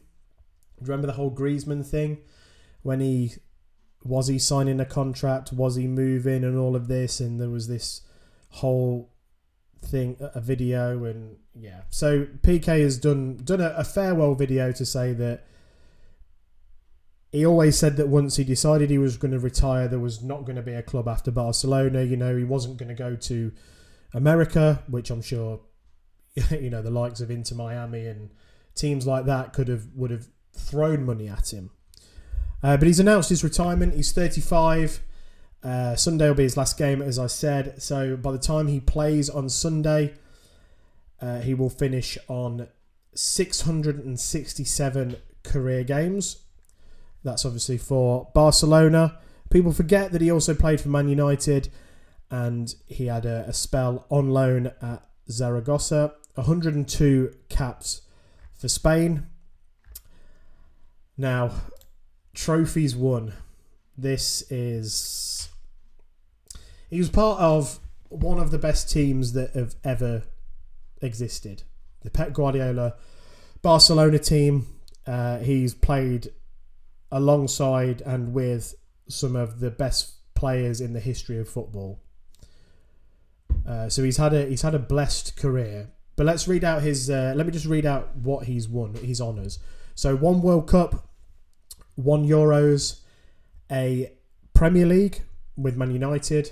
Remember 0.80 1.08
the 1.08 1.14
whole 1.14 1.30
Griezmann 1.30 1.86
thing 1.86 2.20
when 2.82 3.02
he 3.02 3.34
was 4.02 4.28
he 4.28 4.40
signing 4.40 4.80
a 4.80 4.86
contract, 4.86 5.52
was 5.52 5.76
he 5.76 5.88
moving, 5.88 6.46
and 6.46 6.58
all 6.58 6.78
of 6.78 6.88
this, 6.88 7.20
and 7.20 7.38
there 7.40 7.50
was 7.50 7.68
this 7.68 8.00
whole 8.50 9.12
thing, 9.82 10.16
a 10.22 10.40
video, 10.40 11.04
and 11.04 11.36
yeah. 11.54 11.82
So 11.90 12.28
Piqué 12.42 12.82
has 12.82 12.98
done 12.98 13.42
done 13.44 13.60
a, 13.60 13.74
a 13.76 13.84
farewell 13.84 14.36
video 14.36 14.72
to 14.72 14.86
say 14.86 15.12
that 15.12 15.46
he 17.34 17.46
always 17.46 17.78
said 17.78 17.98
that 17.98 18.08
once 18.08 18.38
he 18.38 18.46
decided 18.46 18.90
he 18.90 18.98
was 18.98 19.18
going 19.18 19.34
to 19.34 19.40
retire, 19.40 19.90
there 19.90 20.00
was 20.00 20.24
not 20.24 20.46
going 20.46 20.56
to 20.56 20.62
be 20.62 20.74
a 20.74 20.82
club 20.82 21.10
after 21.10 21.30
Barcelona. 21.30 22.04
You 22.04 22.16
know, 22.16 22.38
he 22.38 22.46
wasn't 22.46 22.78
going 22.78 22.88
to 22.88 22.96
go 22.96 23.18
to 23.18 23.52
America, 24.14 24.82
which 24.88 25.10
I'm 25.10 25.22
sure, 25.22 25.60
you 26.52 26.70
know, 26.70 26.82
the 26.82 26.92
likes 26.92 27.22
of 27.22 27.32
Inter 27.32 27.56
Miami 27.56 28.08
and 28.08 28.30
teams 28.76 29.06
like 29.06 29.26
that 29.26 29.54
could 29.54 29.68
have 29.68 29.88
would 29.96 30.12
have 30.12 30.28
thrown 30.54 31.06
money 31.06 31.28
at 31.28 31.54
him. 31.54 31.72
Uh, 32.62 32.78
but 32.78 32.88
he's 32.88 33.00
announced 33.00 33.30
his 33.30 33.44
retirement. 33.44 33.94
He's 33.94 34.12
35. 34.12 35.02
Uh, 35.64 35.96
Sunday 35.96 36.28
will 36.28 36.36
be 36.36 36.44
his 36.44 36.58
last 36.58 36.78
game, 36.78 37.02
as 37.02 37.20
I 37.20 37.28
said. 37.28 37.82
So 37.82 38.18
by 38.18 38.32
the 38.32 38.38
time 38.38 38.68
he 38.68 38.80
plays 38.80 39.30
on 39.30 39.50
Sunday, 39.50 40.14
uh, 41.22 41.40
he 41.40 41.54
will 41.54 41.70
finish 41.70 42.18
on 42.28 42.68
667 43.14 45.16
career 45.44 45.84
games. 45.84 46.38
That's 47.24 47.46
obviously 47.46 47.78
for 47.78 48.30
Barcelona. 48.34 49.20
People 49.50 49.72
forget 49.72 50.12
that 50.12 50.22
he 50.22 50.32
also 50.32 50.54
played 50.54 50.82
for 50.82 50.90
Man 50.90 51.08
United 51.08 51.70
and 52.30 52.74
he 52.88 53.08
had 53.08 53.26
a, 53.26 53.46
a 53.48 53.54
spell 53.54 54.06
on 54.10 54.32
loan 54.32 54.72
at 54.82 55.06
Zaragoza. 55.30 56.16
102 56.36 57.34
caps 57.50 58.02
for 58.54 58.68
Spain. 58.68 59.28
Now, 61.18 61.52
trophies 62.34 62.96
won. 62.96 63.34
This 63.98 64.50
is. 64.52 65.50
He 66.90 66.98
was 66.98 67.10
part 67.10 67.40
of 67.40 67.80
one 68.10 68.40
of 68.40 68.52
the 68.52 68.58
best 68.58 68.92
teams 68.92 69.34
that 69.34 69.54
have 69.54 69.76
ever 69.84 70.24
existed. 71.02 71.64
The 72.02 72.10
Pep 72.10 72.34
Guardiola 72.34 72.96
Barcelona 73.62 74.20
team. 74.20 74.68
Uh, 75.08 75.40
he's 75.40 75.74
played 75.74 76.30
alongside 77.12 78.02
and 78.02 78.34
with 78.34 78.76
some 79.08 79.36
of 79.36 79.60
the 79.60 79.72
best 79.72 80.14
players 80.34 80.82
in 80.82 80.94
the 80.94 81.00
history 81.00 81.38
of 81.38 81.50
football. 81.50 82.00
Uh, 83.68 83.90
so 83.90 84.04
he's 84.04 84.18
had 84.18 84.34
a 84.34 84.46
he's 84.46 84.62
had 84.62 84.76
a 84.76 84.80
blessed 84.80 85.36
career. 85.38 85.90
But 86.16 86.26
let's 86.26 86.48
read 86.48 86.64
out 86.64 86.82
his. 86.82 87.10
Uh, 87.10 87.34
let 87.36 87.46
me 87.46 87.52
just 87.52 87.66
read 87.66 87.86
out 87.86 88.16
what 88.18 88.46
he's 88.46 88.68
won. 88.68 88.96
His 88.96 89.20
honours. 89.20 89.60
So 89.96 90.16
one 90.16 90.42
World 90.42 90.68
Cup, 90.68 91.10
one 91.96 92.28
Euros, 92.28 93.02
a 93.72 94.12
Premier 94.54 94.86
League 94.86 95.22
with 95.56 95.76
Man 95.76 95.92
United, 95.92 96.52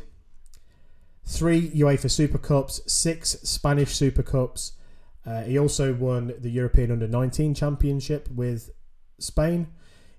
three 1.26 1.70
UEFA 1.72 2.10
Super 2.10 2.38
Cups, 2.38 2.82
six 2.92 3.32
Spanish 3.44 3.96
Super 3.96 4.24
Cups. 4.24 4.74
Uh, 5.26 5.44
he 5.44 5.58
also 5.58 5.94
won 5.94 6.34
the 6.40 6.50
European 6.50 6.92
Under 6.92 7.08
19 7.08 7.54
Championship 7.54 8.30
with 8.32 8.72
Spain. 9.20 9.68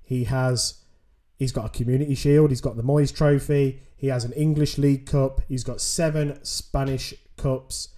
He 0.03 0.25
has 0.25 0.83
he's 1.37 1.53
got 1.53 1.67
a 1.67 1.69
Community 1.69 2.15
Shield. 2.15 2.51
He's 2.51 2.61
got 2.61 2.77
the 2.77 2.85
Moyes 2.85 3.15
Trophy. 3.15 3.83
He 3.97 4.09
has 4.09 4.25
an 4.25 4.33
English 4.33 4.79
League 4.79 5.07
Cup. 5.07 5.41
He's 5.49 5.65
got 5.65 5.81
seven 5.81 6.45
Spanish 6.45 7.15
Cups. 7.37 7.89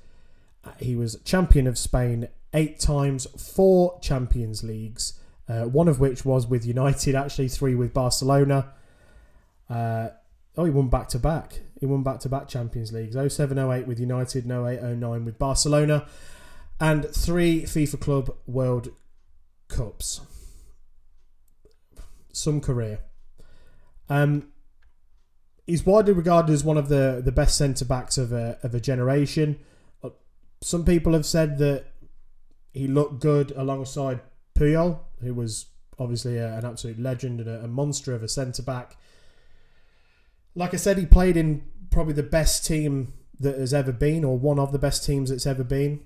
He 0.78 0.96
was 0.96 1.20
champion 1.24 1.66
of 1.66 1.78
Spain 1.78 2.28
eight 2.52 2.78
times, 2.78 3.26
four 3.26 3.98
Champions 4.00 4.62
Leagues, 4.62 5.18
uh, 5.48 5.64
one 5.64 5.88
of 5.88 6.00
which 6.00 6.24
was 6.24 6.46
with 6.46 6.64
United, 6.64 7.14
actually, 7.14 7.48
three 7.48 7.74
with 7.74 7.92
Barcelona. 7.92 8.72
Uh, 9.68 10.08
oh, 10.56 10.64
he 10.64 10.70
won 10.70 10.88
back 10.88 11.08
to 11.08 11.18
back. 11.18 11.60
He 11.80 11.86
won 11.86 12.02
back 12.02 12.20
to 12.20 12.28
back 12.28 12.48
Champions 12.48 12.92
Leagues 12.92 13.16
07 13.16 13.58
08 13.58 13.86
with 13.86 13.98
United, 13.98 14.50
08 14.50 14.82
09 14.82 15.24
with 15.24 15.38
Barcelona, 15.38 16.06
and 16.80 17.04
three 17.10 17.62
FIFA 17.62 18.00
Club 18.00 18.36
World 18.46 18.88
Cups 19.68 20.20
some 22.36 22.60
career. 22.60 23.00
Um, 24.08 24.48
he's 25.66 25.86
widely 25.86 26.12
regarded 26.12 26.52
as 26.52 26.64
one 26.64 26.76
of 26.76 26.88
the, 26.88 27.22
the 27.24 27.32
best 27.32 27.56
centre 27.56 27.84
backs 27.84 28.18
of 28.18 28.32
a, 28.32 28.58
of 28.62 28.74
a 28.74 28.80
generation. 28.80 29.58
Some 30.64 30.86
people 30.86 31.12
have 31.12 31.26
said 31.26 31.58
that 31.58 31.84
he 32.72 32.86
looked 32.86 33.20
good 33.20 33.52
alongside 33.54 34.20
Puyol, 34.54 34.98
who 35.20 35.34
was 35.34 35.66
obviously 35.98 36.38
a, 36.38 36.56
an 36.56 36.64
absolute 36.64 36.98
legend 36.98 37.40
and 37.40 37.50
a, 37.50 37.64
a 37.64 37.68
monster 37.68 38.14
of 38.14 38.22
a 38.22 38.28
centre 38.28 38.62
back. 38.62 38.96
Like 40.54 40.72
I 40.72 40.78
said, 40.78 40.96
he 40.96 41.04
played 41.04 41.36
in 41.36 41.64
probably 41.90 42.14
the 42.14 42.22
best 42.22 42.64
team 42.64 43.12
that 43.40 43.58
has 43.58 43.74
ever 43.74 43.92
been, 43.92 44.24
or 44.24 44.38
one 44.38 44.58
of 44.58 44.72
the 44.72 44.78
best 44.78 45.04
teams 45.04 45.28
that's 45.28 45.44
ever 45.46 45.64
been. 45.64 46.00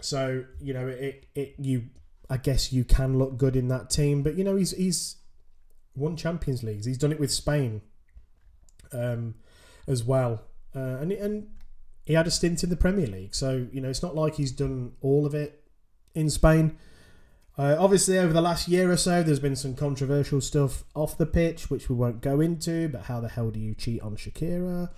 So 0.00 0.46
you 0.60 0.74
know, 0.74 0.88
it 0.88 1.26
it 1.36 1.54
you 1.56 1.90
I 2.28 2.38
guess 2.38 2.72
you 2.72 2.82
can 2.82 3.18
look 3.18 3.36
good 3.36 3.54
in 3.54 3.68
that 3.68 3.88
team, 3.88 4.24
but 4.24 4.34
you 4.34 4.42
know 4.42 4.56
he's 4.56 4.72
he's 4.72 5.14
won 5.94 6.16
Champions 6.16 6.64
Leagues. 6.64 6.86
He's 6.86 6.98
done 6.98 7.12
it 7.12 7.20
with 7.20 7.30
Spain 7.30 7.82
um, 8.92 9.36
as 9.86 10.02
well, 10.02 10.42
uh, 10.74 10.98
and 10.98 11.12
and 11.12 11.46
he 12.10 12.14
had 12.16 12.26
a 12.26 12.30
stint 12.30 12.62
in 12.64 12.70
the 12.70 12.76
Premier 12.76 13.06
League. 13.06 13.34
So 13.34 13.66
you 13.72 13.80
know, 13.80 13.88
it's 13.88 14.02
not 14.02 14.14
like 14.14 14.34
he's 14.34 14.52
done 14.52 14.92
all 15.00 15.26
of 15.26 15.34
it 15.34 15.62
in 16.14 16.28
Spain. 16.28 16.76
Uh, 17.58 17.76
obviously, 17.78 18.18
over 18.18 18.32
the 18.32 18.40
last 18.40 18.68
year 18.68 18.90
or 18.90 18.96
so, 18.96 19.22
there's 19.22 19.40
been 19.40 19.56
some 19.56 19.74
controversial 19.74 20.40
stuff 20.40 20.84
off 20.94 21.18
the 21.18 21.26
pitch, 21.26 21.70
which 21.70 21.88
we 21.88 21.94
won't 21.94 22.20
go 22.20 22.40
into. 22.40 22.88
But 22.88 23.02
how 23.02 23.20
the 23.20 23.28
hell 23.28 23.50
do 23.50 23.60
you 23.60 23.74
cheat 23.74 24.00
on 24.02 24.16
Shakira? 24.16 24.90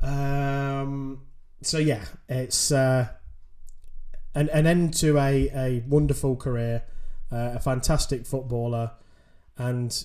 Um, 0.00 1.22
so 1.60 1.78
yeah, 1.78 2.04
it's 2.28 2.72
uh, 2.72 3.08
an 4.34 4.48
an 4.50 4.66
end 4.66 4.94
to 4.94 5.18
a 5.18 5.50
a 5.54 5.84
wonderful 5.86 6.36
career, 6.36 6.84
uh, 7.30 7.52
a 7.54 7.60
fantastic 7.60 8.26
footballer 8.26 8.92
and 9.58 10.04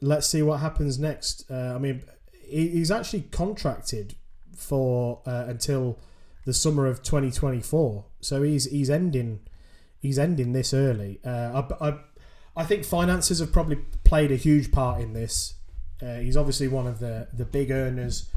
let's 0.00 0.26
see 0.26 0.42
what 0.42 0.60
happens 0.60 0.98
next. 0.98 1.50
Uh, 1.50 1.74
I 1.74 1.78
mean, 1.78 2.02
he's 2.42 2.90
actually 2.90 3.22
contracted 3.22 4.14
for 4.56 5.20
uh, 5.26 5.44
until 5.48 5.98
the 6.44 6.54
summer 6.54 6.86
of 6.86 7.02
2024, 7.02 8.04
so 8.20 8.42
he's 8.42 8.70
he's 8.70 8.90
ending 8.90 9.40
he's 10.00 10.18
ending 10.18 10.52
this 10.52 10.72
early. 10.72 11.20
Uh, 11.24 11.62
I, 11.80 11.88
I, 11.88 11.98
I 12.56 12.64
think 12.64 12.84
finances 12.84 13.40
have 13.40 13.52
probably 13.52 13.76
played 14.04 14.32
a 14.32 14.36
huge 14.36 14.72
part 14.72 15.00
in 15.00 15.12
this. 15.12 15.54
Uh, 16.00 16.16
he's 16.16 16.36
obviously 16.36 16.68
one 16.68 16.86
of 16.86 16.98
the 16.98 17.28
the 17.32 17.44
big 17.44 17.70
earners 17.70 18.30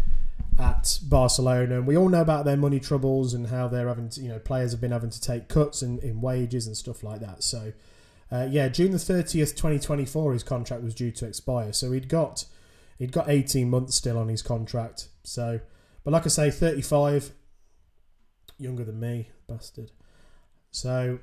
at 0.60 1.00
Barcelona, 1.04 1.76
and 1.78 1.88
we 1.88 1.96
all 1.96 2.10
know 2.10 2.22
about 2.22 2.46
their 2.46 2.58
money 2.58 2.80
troubles 2.80 3.34
and 3.34 3.48
how 3.48 3.68
they're 3.68 3.88
having 3.88 4.10
to, 4.10 4.22
you 4.22 4.30
know 4.30 4.40
players 4.40 4.72
have 4.72 4.82
been 4.82 4.92
having 4.92 5.10
to 5.10 5.22
take 5.22 5.48
cuts 5.48 5.82
in, 5.82 6.00
in 6.00 6.22
wages 6.22 6.68
and 6.68 6.76
stuff 6.76 7.04
like 7.04 7.22
that. 7.22 7.44
So, 7.44 7.74
uh, 8.32 8.48
yeah, 8.50 8.68
June 8.68 8.92
the 8.92 9.00
thirtieth, 9.00 9.56
twenty 9.56 9.80
twenty 9.80 10.06
four, 10.06 10.34
his 10.34 10.44
contract 10.44 10.84
was 10.84 10.94
due 10.94 11.12
to 11.12 11.26
expire. 11.26 11.74
So 11.74 11.92
he'd 11.92 12.10
got 12.10 12.46
he'd 12.98 13.12
got 13.12 13.30
eighteen 13.30 13.70
months 13.70 13.96
still 13.96 14.18
on 14.18 14.28
his 14.28 14.42
contract. 14.42 15.08
So, 15.24 15.62
but 16.10 16.14
like 16.14 16.26
I 16.26 16.30
say, 16.30 16.50
thirty 16.50 16.82
five, 16.82 17.30
younger 18.58 18.84
than 18.84 19.00
me, 19.00 19.30
bastard. 19.48 19.92
So, 20.72 21.20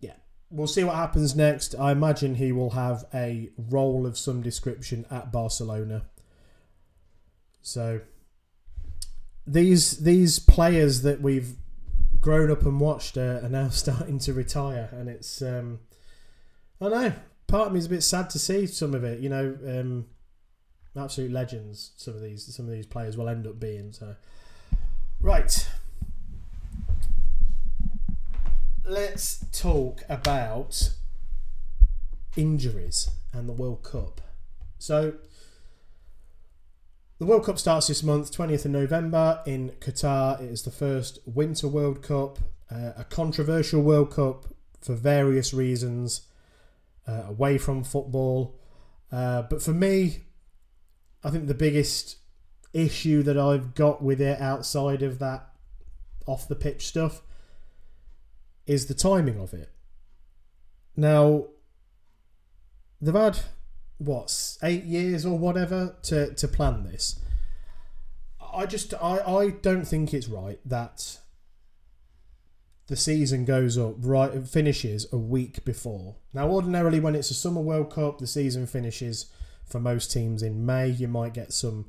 yeah, 0.00 0.14
we'll 0.48 0.66
see 0.66 0.84
what 0.84 0.94
happens 0.94 1.36
next. 1.36 1.74
I 1.78 1.92
imagine 1.92 2.36
he 2.36 2.50
will 2.50 2.70
have 2.70 3.04
a 3.12 3.50
role 3.58 4.06
of 4.06 4.16
some 4.16 4.40
description 4.40 5.04
at 5.10 5.30
Barcelona. 5.30 6.06
So 7.60 8.00
these 9.46 9.98
these 9.98 10.38
players 10.38 11.02
that 11.02 11.20
we've 11.20 11.56
grown 12.22 12.50
up 12.50 12.62
and 12.62 12.80
watched 12.80 13.18
are, 13.18 13.44
are 13.44 13.50
now 13.50 13.68
starting 13.68 14.18
to 14.20 14.32
retire, 14.32 14.88
and 14.92 15.10
it's 15.10 15.42
um, 15.42 15.80
I 16.80 16.88
know. 16.88 17.12
Part 17.48 17.66
of 17.66 17.74
me 17.74 17.80
is 17.80 17.86
a 17.86 17.90
bit 17.90 18.02
sad 18.02 18.30
to 18.30 18.38
see 18.38 18.66
some 18.66 18.94
of 18.94 19.04
it. 19.04 19.20
You 19.20 19.28
know, 19.28 19.58
um, 19.66 20.06
absolute 20.96 21.30
legends. 21.30 21.92
Some 21.96 22.14
of 22.14 22.22
these 22.22 22.54
some 22.54 22.66
of 22.66 22.72
these 22.72 22.86
players 22.86 23.16
will 23.16 23.28
end 23.28 23.46
up 23.46 23.58
being. 23.60 23.92
So, 23.92 24.16
right. 25.20 25.68
Let's 28.84 29.44
talk 29.52 30.02
about 30.08 30.94
injuries 32.36 33.10
and 33.32 33.48
the 33.48 33.52
World 33.52 33.82
Cup. 33.82 34.20
So 34.78 35.14
the 37.18 37.26
World 37.26 37.44
Cup 37.44 37.58
starts 37.58 37.86
this 37.86 38.02
month, 38.02 38.32
20th 38.32 38.64
of 38.64 38.70
November 38.70 39.42
in 39.46 39.72
Qatar. 39.80 40.40
It 40.40 40.50
is 40.50 40.62
the 40.62 40.70
first 40.70 41.18
Winter 41.26 41.68
World 41.68 42.02
Cup, 42.02 42.38
uh, 42.70 42.92
a 42.96 43.04
controversial 43.04 43.82
World 43.82 44.10
Cup 44.10 44.46
for 44.80 44.94
various 44.94 45.52
reasons, 45.52 46.22
uh, 47.06 47.24
away 47.28 47.58
from 47.58 47.84
football. 47.84 48.58
Uh, 49.12 49.42
but 49.42 49.62
for 49.62 49.72
me, 49.74 50.22
I 51.22 51.30
think 51.30 51.46
the 51.46 51.54
biggest 51.54 52.16
issue 52.72 53.22
that 53.24 53.38
I've 53.38 53.74
got 53.74 54.02
with 54.02 54.20
it 54.20 54.40
outside 54.40 55.02
of 55.02 55.18
that 55.18 55.48
off 56.26 56.48
the 56.48 56.54
pitch 56.54 56.86
stuff 56.86 57.22
is 58.66 58.86
the 58.86 58.94
timing 58.94 59.38
of 59.38 59.52
it. 59.52 59.70
Now, 60.96 61.46
they've 63.00 63.14
had 63.14 63.38
what 63.98 64.56
eight 64.62 64.84
years 64.84 65.26
or 65.26 65.38
whatever 65.38 65.96
to 66.02 66.34
to 66.34 66.48
plan 66.48 66.84
this. 66.84 67.20
I 68.52 68.66
just 68.66 68.94
I 68.94 69.18
I 69.18 69.50
don't 69.50 69.86
think 69.86 70.14
it's 70.14 70.28
right 70.28 70.58
that 70.64 71.18
the 72.86 72.96
season 72.96 73.44
goes 73.44 73.76
up 73.78 73.94
right 73.98 74.46
finishes 74.48 75.06
a 75.12 75.18
week 75.18 75.64
before. 75.64 76.16
Now 76.32 76.48
ordinarily 76.48 76.98
when 76.98 77.14
it's 77.14 77.30
a 77.30 77.34
summer 77.34 77.60
World 77.60 77.92
Cup 77.92 78.18
the 78.18 78.26
season 78.26 78.66
finishes 78.66 79.26
for 79.70 79.80
most 79.80 80.12
teams 80.12 80.42
in 80.42 80.66
May. 80.66 80.88
You 80.88 81.08
might 81.08 81.34
get 81.34 81.52
some 81.52 81.86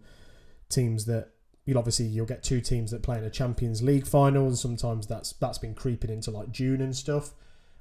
teams 0.69 1.05
that 1.05 1.31
you'll 1.65 1.77
obviously 1.77 2.05
you'll 2.05 2.25
get 2.25 2.43
two 2.43 2.61
teams 2.61 2.91
that 2.91 3.03
play 3.03 3.17
in 3.17 3.23
a 3.23 3.29
Champions 3.29 3.81
League 3.81 4.07
final 4.07 4.47
and 4.47 4.57
sometimes 4.57 5.07
that's 5.07 5.33
that's 5.33 5.57
been 5.57 5.75
creeping 5.75 6.09
into 6.09 6.31
like 6.31 6.51
June 6.51 6.81
and 6.81 6.95
stuff. 6.95 7.33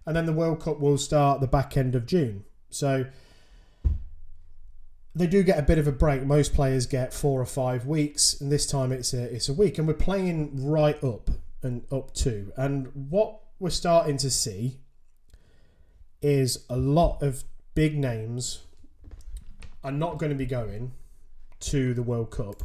And 0.07 0.17
then 0.17 0.27
the 0.27 0.33
World 0.33 0.61
Cup 0.61 0.81
will 0.81 0.99
start 0.99 1.41
the 1.41 1.47
back 1.47 1.77
end 1.77 1.95
of 1.95 2.07
June. 2.07 2.45
So 2.71 3.07
they 5.15 5.27
do 5.27 5.43
get 5.43 5.59
a 5.59 5.63
bit 5.63 5.79
of 5.79 5.87
a 5.87 5.93
break. 5.93 6.23
Most 6.25 6.55
players 6.55 6.87
get 6.87 7.13
four 7.13 7.41
or 7.41 7.47
five 7.47 7.87
weeks, 7.87 8.41
and 8.41 8.51
this 8.51 8.67
time 8.67 8.93
it's 8.93 9.13
a 9.13 9.23
it's 9.35 9.49
a 9.49 9.53
week, 9.53 9.79
and 9.79 9.87
we're 9.87 9.95
playing 9.95 10.67
right 10.67 11.03
up 11.03 11.31
and 11.63 11.85
up 11.93 12.15
to. 12.15 12.53
And 12.57 12.91
what 12.95 13.41
we're 13.59 13.71
starting 13.71 14.17
to 14.19 14.31
see 14.31 14.79
is 16.23 16.65
a 16.69 16.77
lot 16.77 17.23
of 17.23 17.45
big 17.75 17.99
names 17.99 18.63
are 19.83 19.93
not 19.93 20.19
going 20.19 20.31
to 20.31 20.37
be 20.37 20.47
going 20.47 20.93
to 21.61 21.95
the 21.95 22.03
World 22.03 22.31
Cup 22.31 22.65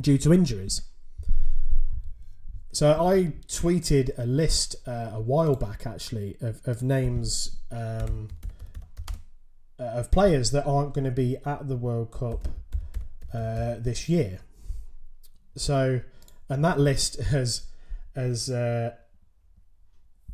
due 0.00 0.18
to 0.18 0.32
injuries. 0.32 0.82
So 2.72 2.92
I 2.92 3.32
tweeted 3.48 4.10
a 4.18 4.26
list 4.26 4.76
uh, 4.86 5.10
a 5.14 5.20
while 5.20 5.56
back 5.56 5.86
actually 5.86 6.36
of, 6.40 6.60
of 6.66 6.82
names 6.82 7.56
um, 7.70 8.28
uh, 9.80 9.84
of 9.84 10.10
players 10.10 10.50
that 10.50 10.66
aren't 10.66 10.92
going 10.92 11.04
to 11.04 11.10
be 11.10 11.36
at 11.46 11.68
the 11.68 11.76
World 11.76 12.10
Cup 12.10 12.48
uh, 13.32 13.76
this 13.78 14.08
year. 14.08 14.40
So, 15.56 16.00
and 16.48 16.64
that 16.64 16.78
list 16.78 17.20
has 17.20 17.66
has 18.14 18.50
uh, 18.50 18.94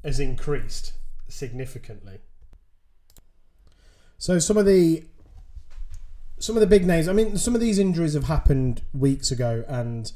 has 0.02 0.18
increased 0.18 0.92
significantly. 1.28 2.18
So 4.18 4.38
some 4.38 4.56
of 4.56 4.66
the 4.66 5.04
some 6.38 6.56
of 6.56 6.60
the 6.60 6.66
big 6.66 6.86
names. 6.86 7.08
I 7.08 7.12
mean, 7.12 7.36
some 7.36 7.54
of 7.54 7.60
these 7.60 7.78
injuries 7.78 8.14
have 8.14 8.24
happened 8.24 8.82
weeks 8.92 9.30
ago, 9.30 9.64
and 9.68 10.10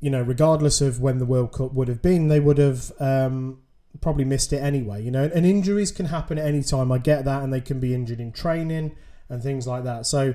you 0.00 0.10
know, 0.10 0.22
regardless 0.22 0.80
of 0.80 1.00
when 1.00 1.18
the 1.18 1.24
World 1.24 1.52
Cup 1.52 1.72
would 1.72 1.88
have 1.88 2.02
been, 2.02 2.28
they 2.28 2.40
would 2.40 2.58
have 2.58 2.92
um, 3.00 3.60
probably 4.00 4.24
missed 4.24 4.52
it 4.52 4.58
anyway. 4.58 5.02
You 5.02 5.10
know, 5.10 5.30
and 5.34 5.46
injuries 5.46 5.90
can 5.92 6.06
happen 6.06 6.38
at 6.38 6.46
any 6.46 6.62
time. 6.62 6.92
I 6.92 6.98
get 6.98 7.24
that, 7.24 7.42
and 7.42 7.52
they 7.52 7.60
can 7.60 7.80
be 7.80 7.94
injured 7.94 8.20
in 8.20 8.32
training 8.32 8.96
and 9.28 9.42
things 9.42 9.66
like 9.66 9.84
that. 9.84 10.06
So. 10.06 10.34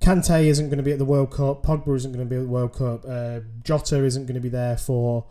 Kante 0.00 0.46
isn't 0.46 0.66
going 0.66 0.78
to 0.78 0.82
be 0.82 0.90
at 0.90 0.98
the 0.98 1.04
World 1.04 1.30
Cup. 1.30 1.62
Pogba 1.62 1.94
isn't 1.94 2.10
going 2.10 2.26
to 2.26 2.28
be 2.28 2.34
at 2.34 2.42
the 2.42 2.48
World 2.48 2.72
Cup. 2.72 3.04
Uh, 3.08 3.38
Jota 3.62 4.02
isn't 4.02 4.26
going 4.26 4.34
to 4.34 4.40
be 4.40 4.48
there 4.48 4.76
for 4.76 5.26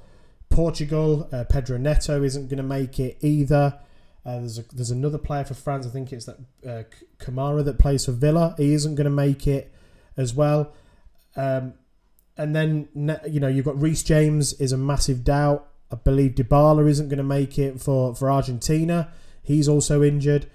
Portugal. 0.50 1.28
Uh, 1.32 1.44
Pedro 1.44 1.78
Neto 1.78 2.24
isn't 2.24 2.48
going 2.48 2.56
to 2.58 2.64
make 2.64 2.98
it 2.98 3.18
either. 3.20 3.80
Uh, 4.26 4.40
there's 4.40 4.60
a, 4.60 4.64
there's 4.74 4.92
another 4.92 5.18
player 5.18 5.44
for 5.44 5.56
France. 5.56 5.88
I 5.88 5.90
think 5.90 6.14
it's 6.14 6.26
that 6.26 6.38
uh, 6.66 6.84
Kamara 7.24 7.66
that 7.66 7.80
plays 7.80 8.06
for 8.06 8.12
Villa. 8.12 8.54
He 8.58 8.74
isn't 8.74 8.96
going 8.96 9.06
to 9.06 9.10
make 9.10 9.48
it 9.48 9.74
as 10.16 10.34
well. 10.34 10.74
Um, 11.36 11.74
and 12.38 12.56
then 12.56 12.88
you 13.28 13.40
know 13.40 13.48
you've 13.48 13.66
got 13.66 13.80
Reece 13.80 14.04
James 14.04 14.54
is 14.54 14.72
a 14.72 14.78
massive 14.78 15.24
doubt. 15.24 15.68
I 15.92 15.96
believe 15.96 16.36
Dybala 16.36 16.88
isn't 16.88 17.10
going 17.10 17.18
to 17.18 17.24
make 17.24 17.60
it 17.60 17.82
for, 17.82 18.16
for 18.16 18.32
Argentina. 18.32 19.12
He's 19.44 19.68
also 19.68 20.02
injured. 20.02 20.48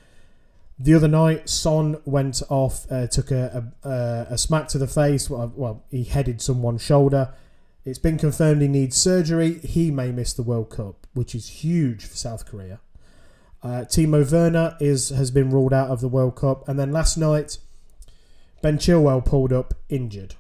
The 0.79 0.95
other 0.95 1.09
night, 1.09 1.49
Son 1.49 2.01
went 2.05 2.43
off, 2.49 2.91
uh, 2.91 3.07
took 3.07 3.31
a, 3.31 3.73
a, 3.83 4.27
a, 4.31 4.39
smack 4.39 4.69
to 4.69 4.79
the 4.79 4.87
face. 4.87 5.29
Well, 5.31 5.53
well, 5.55 5.85
he 5.91 6.05
headed 6.05 6.41
someone's 6.41 6.83
shoulder. 6.83 7.33
It's 7.85 7.99
been 7.99 8.19
confirmed 8.19 8.63
he 8.63 8.69
needs 8.69 8.97
surgery. 8.97 9.59
He 9.61 9.91
may 9.91 10.11
miss 10.11 10.33
the 10.33 10.43
World 10.43 10.71
Cup, 10.71 11.07
which 11.15 11.35
is 11.35 11.49
huge 11.49 12.05
for 12.05 12.17
South 12.17 12.45
Korea. 12.45 12.81
Uh, 13.67 13.85
Timo 13.85 14.31
Werner 14.31 14.77
is 14.79 15.09
has 15.09 15.33
been 15.33 15.51
ruled 15.51 15.73
out 15.73 15.91
of 15.91 16.01
the 16.01 16.07
World 16.07 16.37
Cup, 16.37 16.69
and 16.69 16.79
then 16.79 16.93
last 16.93 17.17
night, 17.17 17.59
Ben 18.63 18.79
Chilwell 18.79 19.25
pulled 19.25 19.53
up 19.53 19.75
injured 19.89 20.37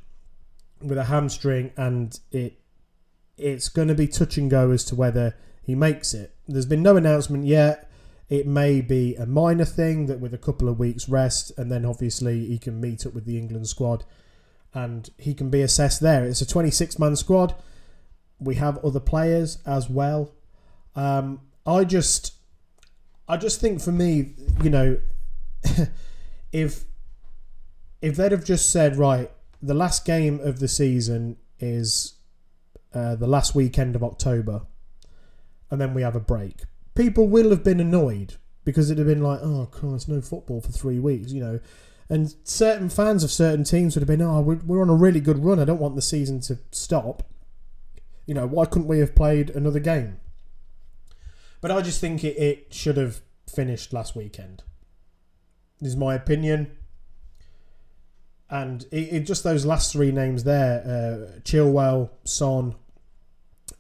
with 0.81 0.97
a 0.97 1.05
hamstring, 1.05 1.73
and 1.77 2.21
it 2.31 2.61
it's 3.37 3.69
going 3.69 3.89
to 3.89 3.97
be 3.97 4.07
touch 4.07 4.39
and 4.39 4.49
go 4.49 4.71
as 4.71 4.85
to 4.85 4.95
whether 4.95 5.35
he 5.61 5.75
makes 5.75 6.15
it. 6.15 6.37
There's 6.47 6.67
been 6.67 6.85
no 6.85 6.97
announcement 6.97 7.47
yet. 7.47 7.91
It 8.29 8.47
may 8.47 8.81
be 8.81 9.17
a 9.17 9.27
minor 9.27 9.65
thing 9.65 10.07
that 10.07 10.21
with 10.21 10.33
a 10.33 10.39
couple 10.39 10.69
of 10.69 10.79
weeks 10.79 11.09
rest, 11.09 11.51
and 11.59 11.71
then 11.71 11.85
obviously 11.85 12.47
he 12.47 12.59
can 12.59 12.81
meet 12.81 13.05
up 13.05 13.13
with 13.13 13.25
the 13.25 13.39
England 13.39 13.67
squad, 13.67 14.05
and 14.73 15.11
he 15.19 15.35
can 15.35 15.51
be 15.51 15.63
assessed 15.63 16.01
there. 16.01 16.25
It's 16.25 16.43
a 16.43 16.47
26 16.47 16.97
man 17.01 17.17
squad. 17.17 17.57
We 18.39 18.55
have 18.55 18.79
other 18.85 19.01
players 19.01 19.59
as 19.67 19.91
well. 19.91 20.33
Um, 20.95 21.41
I 21.67 21.83
just, 21.83 22.36
I 23.29 23.37
just 23.37 23.61
think 23.61 23.81
for 23.81 23.93
me, 23.93 24.35
you 24.63 24.71
know, 24.71 24.99
if 26.53 26.85
if 28.01 28.17
they'd 28.17 28.33
have 28.33 28.45
just 28.45 28.71
said 28.71 28.97
right, 28.97 29.31
the 29.63 29.75
last 29.75 30.05
game 30.05 30.39
of 30.41 30.61
the 30.61 30.69
season 30.69 31.37
is 31.59 32.15
uh, 32.95 33.17
the 33.17 33.27
last 33.27 33.55
weekend 33.55 33.97
of 33.97 34.05
October, 34.05 34.63
and 35.71 35.81
then 35.81 35.95
we 35.95 36.03
have 36.03 36.17
a 36.17 36.21
break. 36.21 36.63
People 36.95 37.29
will 37.29 37.51
have 37.51 37.65
been 37.65 37.81
annoyed 37.81 38.37
because 38.65 38.91
it'd 38.91 38.99
have 38.99 39.15
been 39.15 39.23
like, 39.23 39.41
oh 39.43 39.69
Christ, 39.71 40.09
no 40.09 40.21
football 40.21 40.61
for 40.61 40.73
three 40.73 40.99
weeks, 40.99 41.33
you 41.33 41.43
know. 41.43 41.61
And 42.09 42.35
certain 42.45 42.89
fans 42.89 43.25
of 43.25 43.31
certain 43.31 43.65
teams 43.65 43.97
would 43.97 44.03
have 44.03 44.09
been, 44.09 44.23
oh, 44.23 44.41
we're, 44.41 44.61
we're 44.65 44.83
on 44.83 44.91
a 44.91 44.95
really 44.95 45.21
good 45.21 45.45
run. 45.45 45.59
I 45.59 45.65
don't 45.65 45.81
want 45.81 45.97
the 45.97 46.03
season 46.03 46.41
to 46.43 46.59
stop. 46.71 47.25
You 48.27 48.35
know, 48.35 48.47
why 48.47 48.67
couldn't 48.67 48.89
we 48.89 49.01
have 49.01 49.15
played 49.15 49.51
another 49.51 49.81
game? 49.81 50.21
But 51.67 51.77
I 51.77 51.83
just 51.83 52.01
think 52.01 52.23
it, 52.23 52.39
it 52.39 52.73
should 52.73 52.97
have 52.97 53.23
finished 53.53 53.93
last 53.93 54.15
weekend. 54.15 54.63
This 55.81 55.89
is 55.89 55.97
my 55.97 56.15
opinion 56.15 56.77
and 58.49 58.85
it, 58.93 59.13
it, 59.13 59.21
just 59.23 59.43
those 59.43 59.67
last 59.67 59.91
three 59.91 60.13
names 60.13 60.45
there 60.45 60.83
uh, 60.85 61.41
Chilwell, 61.41 62.11
Son, 62.23 62.77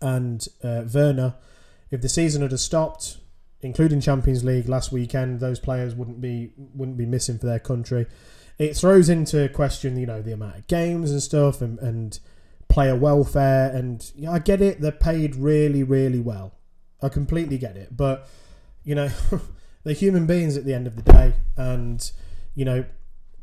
and 0.00 0.48
uh, 0.64 0.82
Werner. 0.92 1.36
If 1.92 2.00
the 2.00 2.08
season 2.08 2.42
had 2.42 2.58
stopped, 2.58 3.18
including 3.60 4.00
Champions 4.00 4.42
League 4.42 4.68
last 4.68 4.90
weekend. 4.90 5.38
Those 5.38 5.60
players 5.60 5.94
wouldn't 5.94 6.20
be 6.20 6.50
wouldn't 6.56 6.98
be 6.98 7.06
missing 7.06 7.38
for 7.38 7.46
their 7.46 7.60
country. 7.60 8.06
It 8.58 8.76
throws 8.76 9.08
into 9.08 9.48
question, 9.50 9.96
you 9.96 10.06
know, 10.06 10.22
the 10.22 10.32
amount 10.32 10.56
of 10.56 10.66
games 10.66 11.12
and 11.12 11.22
stuff, 11.22 11.62
and, 11.62 11.78
and 11.78 12.18
player 12.66 12.96
welfare. 12.96 13.70
And 13.70 14.10
yeah, 14.16 14.32
I 14.32 14.40
get 14.40 14.60
it; 14.60 14.80
they're 14.80 14.90
paid 14.90 15.36
really, 15.36 15.84
really 15.84 16.18
well. 16.18 16.56
I 17.06 17.08
completely 17.08 17.56
get 17.56 17.76
it, 17.76 17.96
but 17.96 18.28
you 18.84 18.94
know, 18.94 19.08
they're 19.84 19.94
human 19.94 20.26
beings 20.26 20.56
at 20.56 20.64
the 20.64 20.74
end 20.74 20.86
of 20.86 20.96
the 20.96 21.02
day, 21.02 21.32
and 21.56 22.10
you 22.54 22.64
know, 22.64 22.84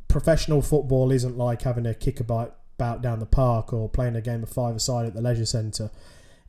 professional 0.08 0.62
football 0.62 1.12
isn't 1.12 1.38
like 1.38 1.64
having 1.64 1.86
a 1.86 1.94
kick 1.94 2.20
about 2.20 2.58
down 2.78 3.20
the 3.20 3.26
park 3.26 3.72
or 3.72 3.88
playing 3.88 4.16
a 4.16 4.22
game 4.22 4.44
of 4.44 4.50
five 4.50 4.76
aside 4.76 5.06
at 5.06 5.14
the 5.14 5.22
leisure 5.22 5.46
centre. 5.46 5.90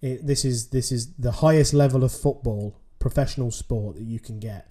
this 0.00 0.44
is 0.44 0.68
this 0.70 0.90
is 0.90 1.14
the 1.14 1.30
highest 1.30 1.72
level 1.72 2.02
of 2.02 2.12
football, 2.12 2.76
professional 2.98 3.50
sport 3.50 3.96
that 3.96 4.02
you 4.02 4.18
can 4.18 4.40
get. 4.40 4.66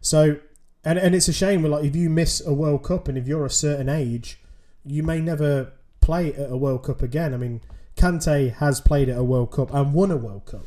So, 0.00 0.38
and 0.84 0.98
and 0.98 1.14
it's 1.14 1.28
a 1.28 1.32
shame. 1.32 1.64
Like 1.64 1.84
if 1.84 1.96
you 1.96 2.08
miss 2.08 2.44
a 2.46 2.54
World 2.54 2.84
Cup 2.84 3.08
and 3.08 3.18
if 3.18 3.26
you're 3.26 3.46
a 3.46 3.50
certain 3.50 3.88
age, 3.88 4.40
you 4.84 5.02
may 5.02 5.20
never 5.20 5.72
play 6.00 6.32
at 6.32 6.50
a 6.50 6.56
World 6.56 6.84
Cup 6.84 7.02
again. 7.02 7.34
I 7.34 7.36
mean, 7.36 7.60
Kante 7.96 8.54
has 8.54 8.80
played 8.80 9.08
at 9.08 9.18
a 9.18 9.24
World 9.24 9.50
Cup 9.50 9.74
and 9.74 9.92
won 9.92 10.10
a 10.10 10.16
World 10.16 10.46
Cup, 10.46 10.66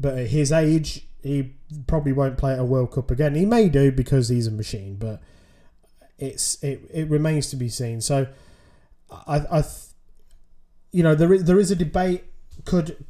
but 0.00 0.16
at 0.16 0.28
his 0.28 0.52
age, 0.52 1.06
he 1.22 1.54
probably 1.86 2.12
won't 2.12 2.38
play 2.38 2.52
at 2.52 2.58
a 2.58 2.64
World 2.64 2.92
Cup 2.92 3.10
again. 3.10 3.34
He 3.34 3.44
may 3.44 3.68
do 3.68 3.90
because 3.90 4.28
he's 4.28 4.46
a 4.46 4.50
machine, 4.50 4.96
but 4.96 5.20
it's 6.18 6.62
it, 6.62 6.88
it 6.92 7.08
remains 7.08 7.50
to 7.50 7.56
be 7.56 7.68
seen. 7.68 8.00
So 8.00 8.26
I, 9.10 9.38
I 9.50 9.64
you 10.92 11.02
know 11.02 11.14
there 11.14 11.32
is, 11.32 11.44
there 11.44 11.58
is 11.58 11.70
a 11.70 11.76
debate 11.76 12.24
could 12.64 13.04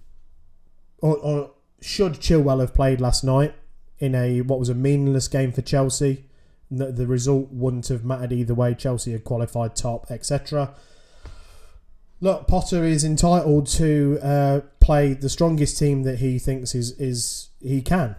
or, 1.01 1.17
or 1.17 1.51
should 1.81 2.15
Chilwell 2.15 2.61
have 2.61 2.75
played 2.75 3.01
last 3.01 3.23
night 3.23 3.55
in 3.99 4.15
a 4.15 4.41
what 4.43 4.59
was 4.59 4.69
a 4.69 4.75
meaningless 4.75 5.29
game 5.29 5.53
for 5.53 5.63
Chelsea. 5.63 6.25
The, 6.71 6.93
the 6.93 7.07
result 7.07 7.49
wouldn't 7.51 7.89
have 7.89 8.05
mattered 8.05 8.33
either 8.33 8.55
way. 8.55 8.75
Chelsea 8.75 9.13
had 9.13 9.25
qualified 9.25 9.75
top, 9.75 10.11
etc. 10.11 10.75
Look, 12.21 12.47
Potter 12.47 12.85
is 12.85 13.05
entitled 13.05 13.67
to 13.69 14.19
uh, 14.21 14.61
play 14.89 15.13
the 15.13 15.29
strongest 15.29 15.79
team 15.79 16.03
that 16.05 16.19
he 16.19 16.39
thinks 16.39 16.75
is 16.75 16.93
is 16.93 17.51
he 17.61 17.83
can, 17.83 18.17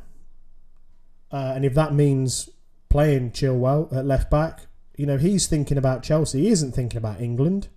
uh, 1.32 1.54
and 1.56 1.66
if 1.66 1.74
that 1.74 1.96
means 1.96 2.48
playing 2.90 3.32
Chilwell 3.32 3.92
at 3.92 4.06
left 4.06 4.30
back, 4.30 4.68
you 4.96 5.08
know, 5.08 5.18
he's 5.18 5.48
thinking 5.48 5.80
about 5.80 6.04
Chelsea. 6.04 6.42
He 6.42 6.50
isn't 6.50 6.74
thinking 6.74 7.00
about 7.00 7.22
England. 7.22 7.70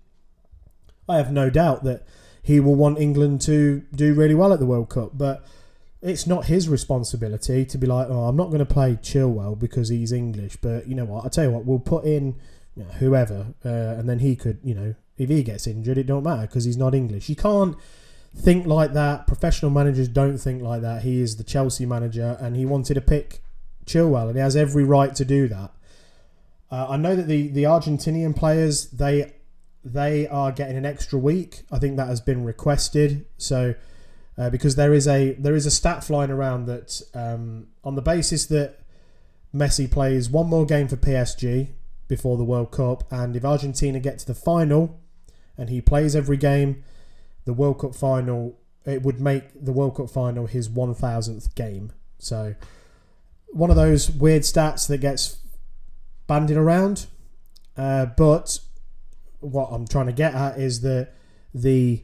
I 1.09 1.17
have 1.17 1.31
no 1.31 1.49
doubt 1.49 1.83
that 1.85 2.05
he 2.43 2.59
will 2.59 2.75
want 2.75 2.99
England 2.99 3.41
to 3.41 3.81
do 3.95 4.13
really 4.13 4.35
well 4.35 4.53
at 4.53 4.59
the 4.59 4.67
World 4.67 4.89
Cup, 4.89 5.17
but 5.17 5.43
it's 6.03 6.27
not 6.27 6.45
his 6.45 6.69
responsibility 6.69 7.65
to 7.65 7.77
be 7.79 7.87
like, 7.87 8.05
oh, 8.11 8.27
I'm 8.27 8.35
not 8.35 8.51
going 8.51 8.59
to 8.59 8.73
play 8.77 8.95
Chilwell 9.01 9.57
because 9.57 9.89
he's 9.89 10.11
English. 10.11 10.57
But 10.57 10.87
you 10.87 10.93
know 10.93 11.05
what? 11.05 11.25
I 11.25 11.29
tell 11.29 11.45
you 11.45 11.51
what, 11.51 11.65
we'll 11.65 11.79
put 11.79 12.03
in 12.05 12.35
you 12.75 12.83
know, 12.83 12.91
whoever, 12.91 13.55
uh, 13.65 13.97
and 13.97 14.07
then 14.07 14.19
he 14.19 14.35
could, 14.35 14.59
you 14.63 14.75
know, 14.75 14.93
if 15.17 15.29
he 15.29 15.41
gets 15.41 15.65
injured, 15.65 15.97
it 15.97 16.05
don't 16.05 16.23
matter 16.23 16.43
because 16.43 16.65
he's 16.65 16.77
not 16.77 16.93
English. 16.93 17.27
You 17.27 17.35
can't 17.35 17.75
think 18.35 18.65
like 18.65 18.93
that. 18.93 19.27
Professional 19.27 19.71
managers 19.71 20.07
don't 20.07 20.37
think 20.37 20.61
like 20.61 20.81
that. 20.81 21.03
He 21.03 21.21
is 21.21 21.37
the 21.37 21.43
Chelsea 21.43 21.85
manager, 21.85 22.37
and 22.39 22.55
he 22.55 22.65
wanted 22.65 22.95
to 22.95 23.01
pick 23.01 23.41
Chilwell, 23.85 24.27
and 24.27 24.35
he 24.35 24.41
has 24.41 24.55
every 24.55 24.83
right 24.83 25.13
to 25.15 25.25
do 25.25 25.47
that. 25.47 25.71
Uh, 26.71 26.87
I 26.89 26.97
know 26.97 27.15
that 27.15 27.27
the 27.27 27.49
the 27.49 27.63
Argentinian 27.63 28.35
players 28.35 28.87
they 28.87 29.33
they 29.85 30.27
are 30.27 30.51
getting 30.51 30.77
an 30.77 30.85
extra 30.85 31.19
week. 31.19 31.63
I 31.71 31.79
think 31.79 31.97
that 31.97 32.07
has 32.07 32.21
been 32.21 32.43
requested. 32.43 33.25
So 33.37 33.75
uh, 34.37 34.49
because 34.49 34.75
there 34.75 34.93
is 34.93 35.07
a 35.07 35.33
there 35.33 35.55
is 35.55 35.65
a 35.65 35.71
stat 35.71 36.03
flying 36.03 36.31
around 36.31 36.65
that 36.65 37.01
um, 37.13 37.67
on 37.83 37.95
the 37.95 38.01
basis 38.01 38.45
that 38.47 38.79
Messi 39.53 39.89
plays 39.89 40.29
one 40.29 40.47
more 40.47 40.65
game 40.65 40.87
for 40.87 40.95
PSG 40.95 41.69
before 42.07 42.37
the 42.37 42.43
World 42.43 42.71
Cup, 42.71 43.03
and 43.11 43.35
if 43.35 43.45
Argentina 43.45 43.99
get 43.99 44.19
to 44.19 44.27
the 44.27 44.35
final 44.35 44.99
and 45.57 45.69
he 45.69 45.79
plays 45.79 46.15
every 46.15 46.37
game, 46.37 46.83
the 47.45 47.53
World 47.53 47.79
Cup 47.79 47.95
final 47.95 48.59
it 48.85 49.01
would 49.01 49.19
make 49.19 49.43
the 49.63 49.71
World 49.71 49.95
Cup 49.95 50.09
final 50.09 50.45
his 50.45 50.69
one 50.69 50.93
thousandth 50.93 51.55
game. 51.55 51.91
So 52.19 52.55
one 53.47 53.69
of 53.69 53.75
those 53.75 54.09
weird 54.09 54.41
stats 54.43 54.87
that 54.87 54.99
gets 54.99 55.37
banding 56.27 56.57
around. 56.57 57.07
Uh, 57.77 58.05
but 58.05 58.59
what 59.39 59.69
I'm 59.71 59.87
trying 59.87 60.07
to 60.07 60.13
get 60.13 60.33
at 60.33 60.57
is 60.57 60.81
that 60.81 61.13
the 61.53 62.03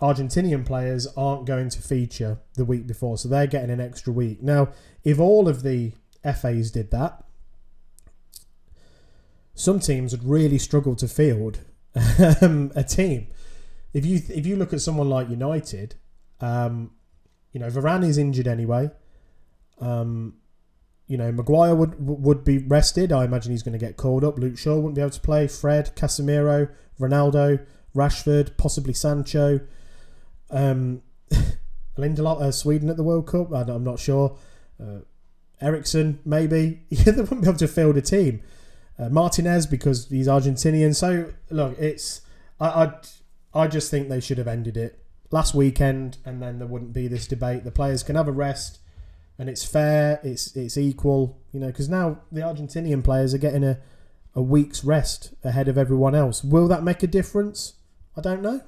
Argentinian 0.00 0.64
players 0.64 1.06
aren't 1.16 1.46
going 1.46 1.68
to 1.70 1.82
feature 1.82 2.38
the 2.54 2.64
week 2.64 2.86
before, 2.86 3.18
so 3.18 3.28
they're 3.28 3.46
getting 3.46 3.70
an 3.70 3.80
extra 3.80 4.12
week. 4.12 4.42
Now, 4.42 4.68
if 5.04 5.18
all 5.18 5.48
of 5.48 5.62
the 5.62 5.92
FAs 6.22 6.70
did 6.70 6.90
that, 6.90 7.24
some 9.54 9.80
teams 9.80 10.12
would 10.12 10.24
really 10.24 10.58
struggle 10.58 10.96
to 10.96 11.06
field 11.06 11.60
um, 12.40 12.72
a 12.74 12.82
team. 12.82 13.28
If 13.92 14.06
you 14.06 14.20
if 14.28 14.46
you 14.46 14.56
look 14.56 14.72
at 14.72 14.80
someone 14.80 15.08
like 15.08 15.28
United, 15.28 15.96
um, 16.40 16.92
you 17.52 17.60
know 17.60 17.68
Varane 17.68 18.04
is 18.04 18.18
injured 18.18 18.46
anyway. 18.46 18.90
Um, 19.80 20.34
you 21.06 21.16
know, 21.16 21.32
Maguire 21.32 21.74
would 21.74 21.94
would 21.98 22.44
be 22.44 22.58
rested. 22.58 23.10
I 23.10 23.24
imagine 23.24 23.50
he's 23.50 23.64
going 23.64 23.78
to 23.78 23.84
get 23.84 23.96
called 23.96 24.22
up. 24.22 24.38
Luke 24.38 24.56
Shaw 24.56 24.76
wouldn't 24.76 24.94
be 24.94 25.00
able 25.00 25.10
to 25.10 25.20
play. 25.20 25.48
Fred, 25.48 25.96
Casemiro, 25.96 26.70
Ronaldo, 27.00 27.66
Rashford, 27.96 28.56
possibly 28.56 28.92
Sancho. 28.92 29.60
Um, 30.50 31.02
Lindelof, 31.98 32.40
uh, 32.40 32.52
Sweden 32.52 32.88
at 32.90 32.96
the 32.96 33.02
World 33.02 33.26
Cup. 33.26 33.52
I, 33.52 33.62
am 33.62 33.82
not 33.82 33.98
sure. 33.98 34.38
Uh, 34.80 35.00
Eriksen, 35.60 36.20
maybe. 36.24 36.82
They 36.90 37.10
wouldn't 37.10 37.42
be 37.42 37.48
able 37.48 37.58
to 37.58 37.66
field 37.66 37.96
a 37.96 38.02
team. 38.02 38.42
Uh, 38.96 39.08
Martinez 39.08 39.66
because 39.66 40.08
he's 40.08 40.28
Argentinian. 40.28 40.94
So 40.94 41.32
look, 41.50 41.76
it's 41.78 42.20
I, 42.60 42.84
I 42.84 42.92
I 43.52 43.66
just 43.66 43.90
think 43.90 44.08
they 44.08 44.20
should 44.20 44.38
have 44.38 44.48
ended 44.48 44.76
it 44.76 45.04
last 45.30 45.54
weekend, 45.54 46.18
and 46.24 46.42
then 46.42 46.58
there 46.58 46.68
wouldn't 46.68 46.92
be 46.92 47.08
this 47.08 47.26
debate. 47.26 47.64
The 47.64 47.70
players 47.70 48.02
can 48.02 48.16
have 48.16 48.28
a 48.28 48.32
rest 48.32 48.80
and 49.40 49.48
it's 49.48 49.64
fair, 49.64 50.20
it's 50.22 50.54
it's 50.54 50.76
equal, 50.76 51.40
you 51.50 51.58
know, 51.60 51.68
because 51.68 51.88
now 51.88 52.20
the 52.30 52.42
Argentinian 52.42 53.02
players 53.02 53.32
are 53.32 53.38
getting 53.38 53.64
a, 53.64 53.78
a 54.34 54.42
week's 54.42 54.84
rest 54.84 55.32
ahead 55.42 55.66
of 55.66 55.78
everyone 55.78 56.14
else. 56.14 56.44
Will 56.44 56.68
that 56.68 56.82
make 56.82 57.02
a 57.02 57.06
difference? 57.06 57.72
I 58.14 58.20
don't 58.20 58.42
know. 58.42 58.60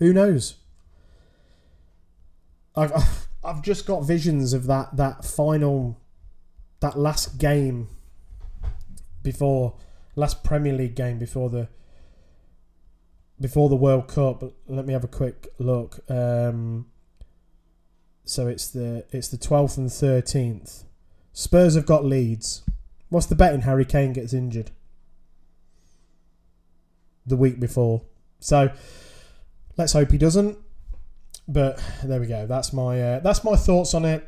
Who 0.00 0.12
knows? 0.12 0.56
I've 2.74 2.92
I've 3.44 3.62
just 3.62 3.86
got 3.86 4.00
visions 4.00 4.52
of 4.52 4.66
that 4.66 4.96
that 4.96 5.24
final, 5.24 6.00
that 6.80 6.98
last 6.98 7.38
game 7.38 7.86
before 9.22 9.76
last 10.16 10.42
Premier 10.42 10.72
League 10.72 10.96
game 10.96 11.20
before 11.20 11.50
the 11.50 11.68
before 13.40 13.68
the 13.68 13.76
World 13.76 14.08
Cup. 14.08 14.42
Let 14.68 14.86
me 14.86 14.92
have 14.92 15.04
a 15.04 15.08
quick 15.08 15.48
look. 15.58 15.98
Um, 16.10 16.86
so 18.24 18.46
it's 18.46 18.68
the 18.68 19.04
it's 19.10 19.28
the 19.28 19.38
twelfth 19.38 19.76
and 19.76 19.92
thirteenth. 19.92 20.84
Spurs 21.32 21.74
have 21.74 21.86
got 21.86 22.04
Leeds. 22.04 22.62
What's 23.08 23.26
the 23.26 23.34
betting? 23.34 23.62
Harry 23.62 23.84
Kane 23.84 24.12
gets 24.12 24.32
injured 24.32 24.70
the 27.26 27.36
week 27.36 27.58
before. 27.58 28.02
So 28.40 28.70
let's 29.76 29.92
hope 29.92 30.10
he 30.10 30.18
doesn't. 30.18 30.58
But 31.48 31.82
there 32.04 32.20
we 32.20 32.26
go. 32.26 32.46
That's 32.46 32.72
my 32.72 33.00
uh, 33.02 33.20
that's 33.20 33.42
my 33.42 33.56
thoughts 33.56 33.94
on 33.94 34.04
it. 34.04 34.26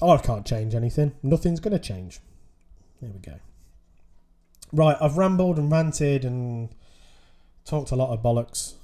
Oh, 0.00 0.10
I 0.10 0.18
can't 0.18 0.44
change 0.44 0.74
anything. 0.74 1.14
Nothing's 1.22 1.60
going 1.60 1.72
to 1.72 1.78
change. 1.78 2.20
There 3.00 3.10
we 3.10 3.20
go. 3.20 3.38
Right, 4.72 4.96
I've 5.00 5.16
rambled 5.16 5.58
and 5.58 5.70
ranted 5.70 6.24
and 6.24 6.70
talked 7.64 7.90
a 7.90 7.96
lot 7.96 8.12
of 8.12 8.22
bollocks 8.22 8.74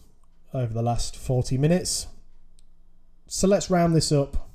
over 0.54 0.72
the 0.72 0.82
last 0.82 1.16
40 1.16 1.58
minutes. 1.58 2.06
So 3.26 3.46
let's 3.46 3.70
round 3.70 3.94
this 3.94 4.10
up 4.10 4.50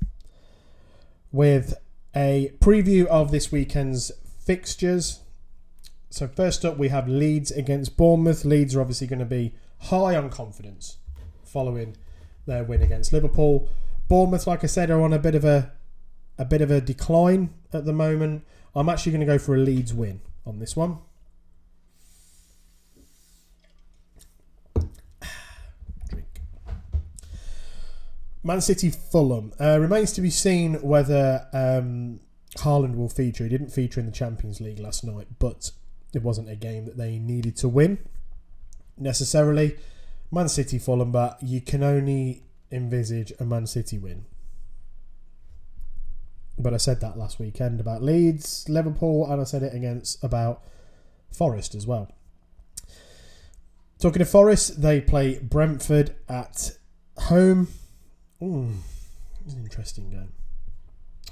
with 1.30 1.74
a 2.14 2.52
preview 2.60 3.06
of 3.06 3.30
this 3.30 3.52
weekend's 3.52 4.10
fixtures. 4.44 5.20
So 6.10 6.28
first 6.28 6.64
up, 6.64 6.78
we 6.78 6.88
have 6.88 7.08
Leeds 7.08 7.50
against 7.50 7.96
Bournemouth. 7.96 8.44
Leeds 8.44 8.74
are 8.74 8.80
obviously 8.80 9.06
going 9.06 9.18
to 9.18 9.24
be 9.24 9.54
high 9.80 10.16
on 10.16 10.30
confidence 10.30 10.98
following 11.44 11.96
their 12.46 12.64
win 12.64 12.82
against 12.82 13.12
Liverpool. 13.12 13.68
Bournemouth, 14.08 14.46
like 14.46 14.64
I 14.64 14.66
said, 14.66 14.90
are 14.90 15.00
on 15.00 15.12
a 15.12 15.18
bit 15.18 15.34
of 15.34 15.44
a 15.44 15.72
a 16.36 16.44
bit 16.44 16.60
of 16.60 16.70
a 16.70 16.80
decline 16.80 17.54
at 17.72 17.84
the 17.84 17.92
moment. 17.92 18.44
I'm 18.74 18.88
actually 18.88 19.12
going 19.12 19.20
to 19.20 19.26
go 19.26 19.38
for 19.38 19.54
a 19.54 19.58
Leeds 19.58 19.94
win 19.94 20.20
on 20.44 20.58
this 20.58 20.74
one. 20.74 20.98
Man 28.44 28.60
City 28.60 28.90
Fulham. 28.90 29.52
Uh, 29.58 29.78
remains 29.80 30.12
to 30.12 30.20
be 30.20 30.30
seen 30.30 30.74
whether 30.74 31.48
um, 31.54 32.20
Haaland 32.58 32.94
will 32.94 33.08
feature. 33.08 33.44
He 33.44 33.50
didn't 33.50 33.70
feature 33.70 33.98
in 33.98 34.06
the 34.06 34.12
Champions 34.12 34.60
League 34.60 34.78
last 34.78 35.02
night, 35.02 35.26
but 35.38 35.70
it 36.12 36.22
wasn't 36.22 36.50
a 36.50 36.54
game 36.54 36.84
that 36.84 36.98
they 36.98 37.18
needed 37.18 37.56
to 37.56 37.68
win 37.68 37.98
necessarily. 38.98 39.76
Man 40.30 40.48
City 40.48 40.78
Fulham, 40.78 41.10
but 41.10 41.42
you 41.42 41.62
can 41.62 41.82
only 41.82 42.44
envisage 42.70 43.32
a 43.40 43.44
Man 43.44 43.66
City 43.66 43.98
win. 43.98 44.26
But 46.58 46.74
I 46.74 46.76
said 46.76 47.00
that 47.00 47.18
last 47.18 47.38
weekend 47.38 47.80
about 47.80 48.02
Leeds, 48.02 48.68
Liverpool, 48.68 49.26
and 49.30 49.40
I 49.40 49.44
said 49.44 49.62
it 49.62 49.74
against 49.74 50.22
about 50.22 50.62
Forest 51.32 51.74
as 51.74 51.86
well. 51.86 52.12
Talking 53.98 54.20
to 54.20 54.26
Forest, 54.26 54.82
they 54.82 55.00
play 55.00 55.38
Brentford 55.38 56.14
at 56.28 56.72
home. 57.16 57.68
Hmm. 58.44 58.72
It's 59.46 59.54
an 59.54 59.62
interesting 59.62 60.10
game. 60.10 60.30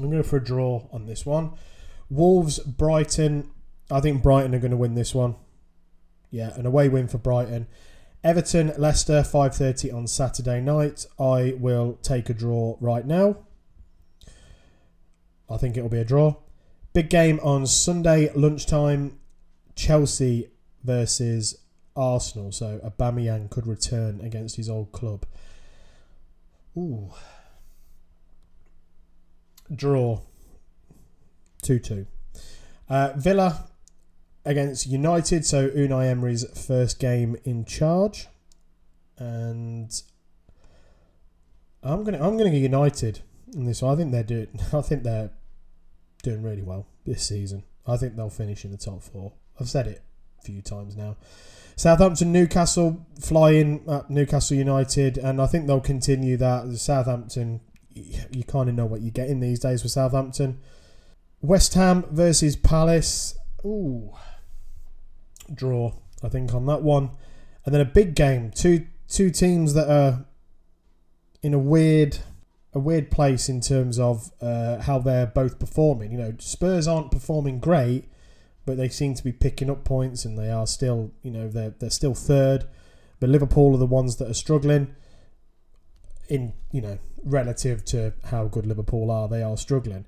I'm 0.01 0.11
going 0.11 0.23
for 0.23 0.39
a 0.39 0.43
draw 0.43 0.87
on 0.91 1.05
this 1.05 1.27
one. 1.27 1.53
Wolves, 2.09 2.59
Brighton. 2.59 3.51
I 3.91 4.01
think 4.01 4.23
Brighton 4.23 4.55
are 4.55 4.59
going 4.59 4.71
to 4.71 4.79
win 4.79 4.95
this 4.95 5.15
one. 5.15 5.35
Yeah, 6.31 6.55
an 6.55 6.65
away 6.65 6.89
win 6.89 7.09
for 7.09 7.19
Brighton. 7.19 7.67
Everton, 8.25 8.73
Leicester, 8.79 9.21
5:30 9.21 9.93
on 9.93 10.07
Saturday 10.07 10.63
night. 10.63 11.05
I 11.19 11.55
will 11.59 11.99
take 12.01 12.31
a 12.31 12.35
draw 12.35 12.79
right 12.81 13.07
now. 13.07 13.37
I 15.51 15.59
think 15.59 15.77
it 15.77 15.83
will 15.83 15.91
be 15.91 15.99
a 15.99 16.07
draw. 16.07 16.37
Big 16.95 17.11
game 17.11 17.39
on 17.43 17.67
Sunday 17.67 18.33
lunchtime. 18.35 19.19
Chelsea 19.77 20.49
versus 20.83 21.59
Arsenal. 21.95 22.53
So 22.53 22.79
Aubameyang 22.79 23.51
could 23.51 23.67
return 23.67 24.23
against 24.23 24.57
his 24.57 24.71
old 24.71 24.93
club. 24.93 25.27
Ooh. 26.77 27.11
Draw. 29.75 30.21
2 31.63 31.79
2. 31.79 32.07
Uh, 32.89 33.13
Villa 33.17 33.69
against 34.45 34.87
United. 34.87 35.47
So 35.47 35.69
Unai 35.71 36.11
Emery's 36.11 36.45
first 36.67 36.99
game 36.99 37.37
in 37.45 37.65
charge. 37.65 38.29
And 39.19 39.91
I'm 41.83 42.05
gonna 42.05 42.19
I'm 42.25 42.37
gonna 42.37 42.51
get 42.51 42.59
United 42.59 43.21
in 43.55 43.67
this. 43.67 43.83
I 43.83 43.95
think 43.95 44.13
they're 44.13 44.23
doing 44.23 44.49
I 44.73 44.81
think 44.81 45.03
they're 45.03 45.31
doing 46.23 46.43
really 46.43 46.63
well 46.63 46.87
this 47.05 47.27
season. 47.27 47.65
I 47.87 47.97
think 47.97 48.17
they'll 48.17 48.31
finish 48.31 48.65
in 48.65 48.71
the 48.71 48.77
top 48.77 49.03
four. 49.03 49.33
I've 49.61 49.69
said 49.69 49.87
it 49.87 50.03
a 50.41 50.43
few 50.43 50.63
times 50.63 50.97
now. 50.97 51.17
Southampton, 51.77 52.33
Newcastle, 52.33 53.07
flying 53.21 53.85
at 53.89 54.11
Newcastle 54.11 54.57
United, 54.57 55.19
and 55.19 55.41
I 55.41 55.47
think 55.47 55.67
they'll 55.67 55.81
continue 55.81 56.37
that. 56.37 56.77
Southampton, 56.77 57.61
you 57.95 58.45
kind 58.45 58.69
of 58.69 58.75
know 58.75 58.87
what 58.87 59.01
you're 59.01 59.11
getting 59.11 59.41
these 59.41 59.61
days 59.61 59.83
with 59.83 59.93
Southampton. 59.93 60.61
West 61.41 61.75
Ham 61.75 62.05
versus 62.11 62.57
Palace. 62.57 63.37
Ooh, 63.65 64.13
draw. 65.53 65.93
I 66.23 66.29
think 66.29 66.55
on 66.55 66.67
that 66.67 66.83
one, 66.83 67.11
and 67.65 67.75
then 67.75 67.81
a 67.81 67.87
big 67.87 68.15
game. 68.15 68.51
Two 68.51 68.87
two 69.09 69.31
teams 69.31 69.75
that 69.75 69.91
are 69.91 70.25
in 71.43 71.53
a 71.53 71.59
weird 71.59 72.19
a 72.75 72.79
weird 72.79 73.11
place 73.11 73.49
in 73.49 73.61
terms 73.61 73.99
of 73.99 74.31
uh, 74.41 74.81
how 74.81 74.99
they're 74.99 75.27
both 75.27 75.59
performing. 75.59 76.13
You 76.13 76.19
know, 76.19 76.35
Spurs 76.39 76.89
aren't 76.89 77.11
performing 77.11 77.59
great, 77.59 78.09
but 78.65 78.77
they 78.77 78.89
seem 78.89 79.15
to 79.15 79.25
be 79.25 79.33
picking 79.33 79.71
up 79.71 79.85
points, 79.85 80.25
and 80.25 80.39
they 80.39 80.51
are 80.51 80.67
still, 80.67 81.13
you 81.23 81.31
know, 81.31 81.49
they're 81.49 81.75
they're 81.79 81.91
still 81.91 82.15
third. 82.15 82.65
But 83.21 83.31
Liverpool 83.31 83.75
are 83.75 83.79
the 83.79 83.87
ones 83.87 84.17
that 84.17 84.29
are 84.29 84.35
struggling. 84.35 84.95
In 86.29 86.55
you 86.71 86.81
know, 86.81 86.99
relative 87.25 87.85
to 87.87 88.13
how 88.25 88.47
good 88.47 88.67
Liverpool 88.67 89.11
are, 89.11 89.29
they 89.29 89.43
are 89.43 89.57
struggling. 89.57 90.07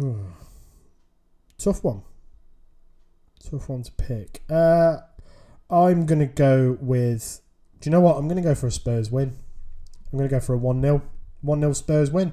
Ugh. 0.00 0.16
Tough 1.58 1.82
one. 1.82 2.02
Tough 3.50 3.68
one 3.68 3.82
to 3.82 3.92
pick. 3.92 4.42
Uh, 4.48 4.98
I'm 5.70 6.06
gonna 6.06 6.26
go 6.26 6.78
with. 6.80 7.40
Do 7.80 7.88
you 7.88 7.92
know 7.92 8.00
what? 8.00 8.16
I'm 8.16 8.28
gonna 8.28 8.42
go 8.42 8.54
for 8.54 8.68
a 8.68 8.72
Spurs 8.72 9.10
win. 9.10 9.36
I'm 10.12 10.18
gonna 10.18 10.30
go 10.30 10.40
for 10.40 10.54
a 10.54 10.58
one 10.58 10.80
0 10.80 11.02
one 11.40 11.60
0 11.60 11.72
Spurs 11.72 12.10
win. 12.10 12.32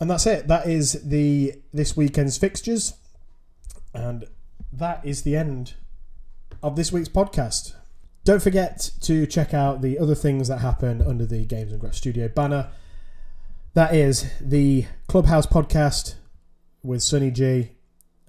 And 0.00 0.10
that's 0.10 0.26
it. 0.26 0.48
That 0.48 0.68
is 0.68 1.08
the 1.08 1.54
this 1.72 1.96
weekend's 1.96 2.36
fixtures. 2.36 2.94
And 3.94 4.26
that 4.72 5.04
is 5.04 5.22
the 5.22 5.36
end 5.36 5.74
of 6.62 6.76
this 6.76 6.92
week's 6.92 7.08
podcast. 7.08 7.74
Don't 8.24 8.42
forget 8.42 8.90
to 9.02 9.26
check 9.26 9.54
out 9.54 9.82
the 9.82 9.98
other 9.98 10.14
things 10.14 10.48
that 10.48 10.58
happen 10.58 11.00
under 11.02 11.24
the 11.26 11.44
Games 11.44 11.70
and 11.70 11.80
Grass 11.80 11.96
Studio 11.96 12.26
banner. 12.28 12.70
That 13.74 13.94
is 13.94 14.30
the 14.40 14.86
Clubhouse 15.08 15.46
podcast 15.46 16.14
with 16.82 17.02
Sunny 17.02 17.30
G. 17.30 17.72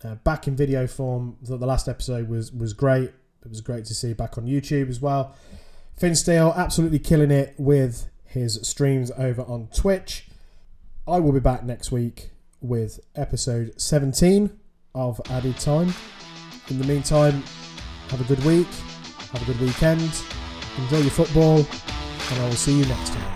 Uh, 0.04 0.16
back 0.16 0.48
in 0.48 0.56
video 0.56 0.86
form. 0.86 1.38
The 1.42 1.58
last 1.58 1.88
episode 1.88 2.28
was 2.30 2.52
was 2.52 2.74
great. 2.74 3.12
It 3.44 3.50
was 3.50 3.62
great 3.62 3.86
to 3.86 3.96
see 3.96 4.14
back 4.14 4.38
on 4.38 4.46
YouTube 4.46 4.90
as 4.90 5.00
well. 5.00 5.36
Finn 5.98 6.16
Steele 6.16 6.54
absolutely 6.56 7.00
killing 7.00 7.32
it 7.32 7.56
with 7.58 8.10
his 8.26 8.60
streams 8.68 9.12
over 9.18 9.44
on 9.44 9.70
Twitch. 9.74 10.28
I 11.08 11.20
will 11.20 11.32
be 11.32 11.40
back 11.40 11.64
next 11.64 11.92
week 11.92 12.32
with 12.60 13.00
episode 13.16 13.80
17 13.80 14.60
of 14.96 15.22
Added 15.30 15.58
Time. 15.58 15.94
In 16.70 16.80
the 16.80 16.88
meantime, 16.88 17.44
have 18.10 18.22
a 18.22 18.24
good 18.24 18.44
week, 18.44 18.68
have 19.32 19.42
a 19.42 19.46
good 19.46 19.60
weekend, 19.60 20.10
enjoy 20.80 20.98
your 20.98 21.12
football, 21.12 21.58
and 21.58 22.42
I 22.42 22.46
will 22.46 22.56
see 22.56 22.80
you 22.80 22.86
next 22.86 23.10
time. 23.10 23.35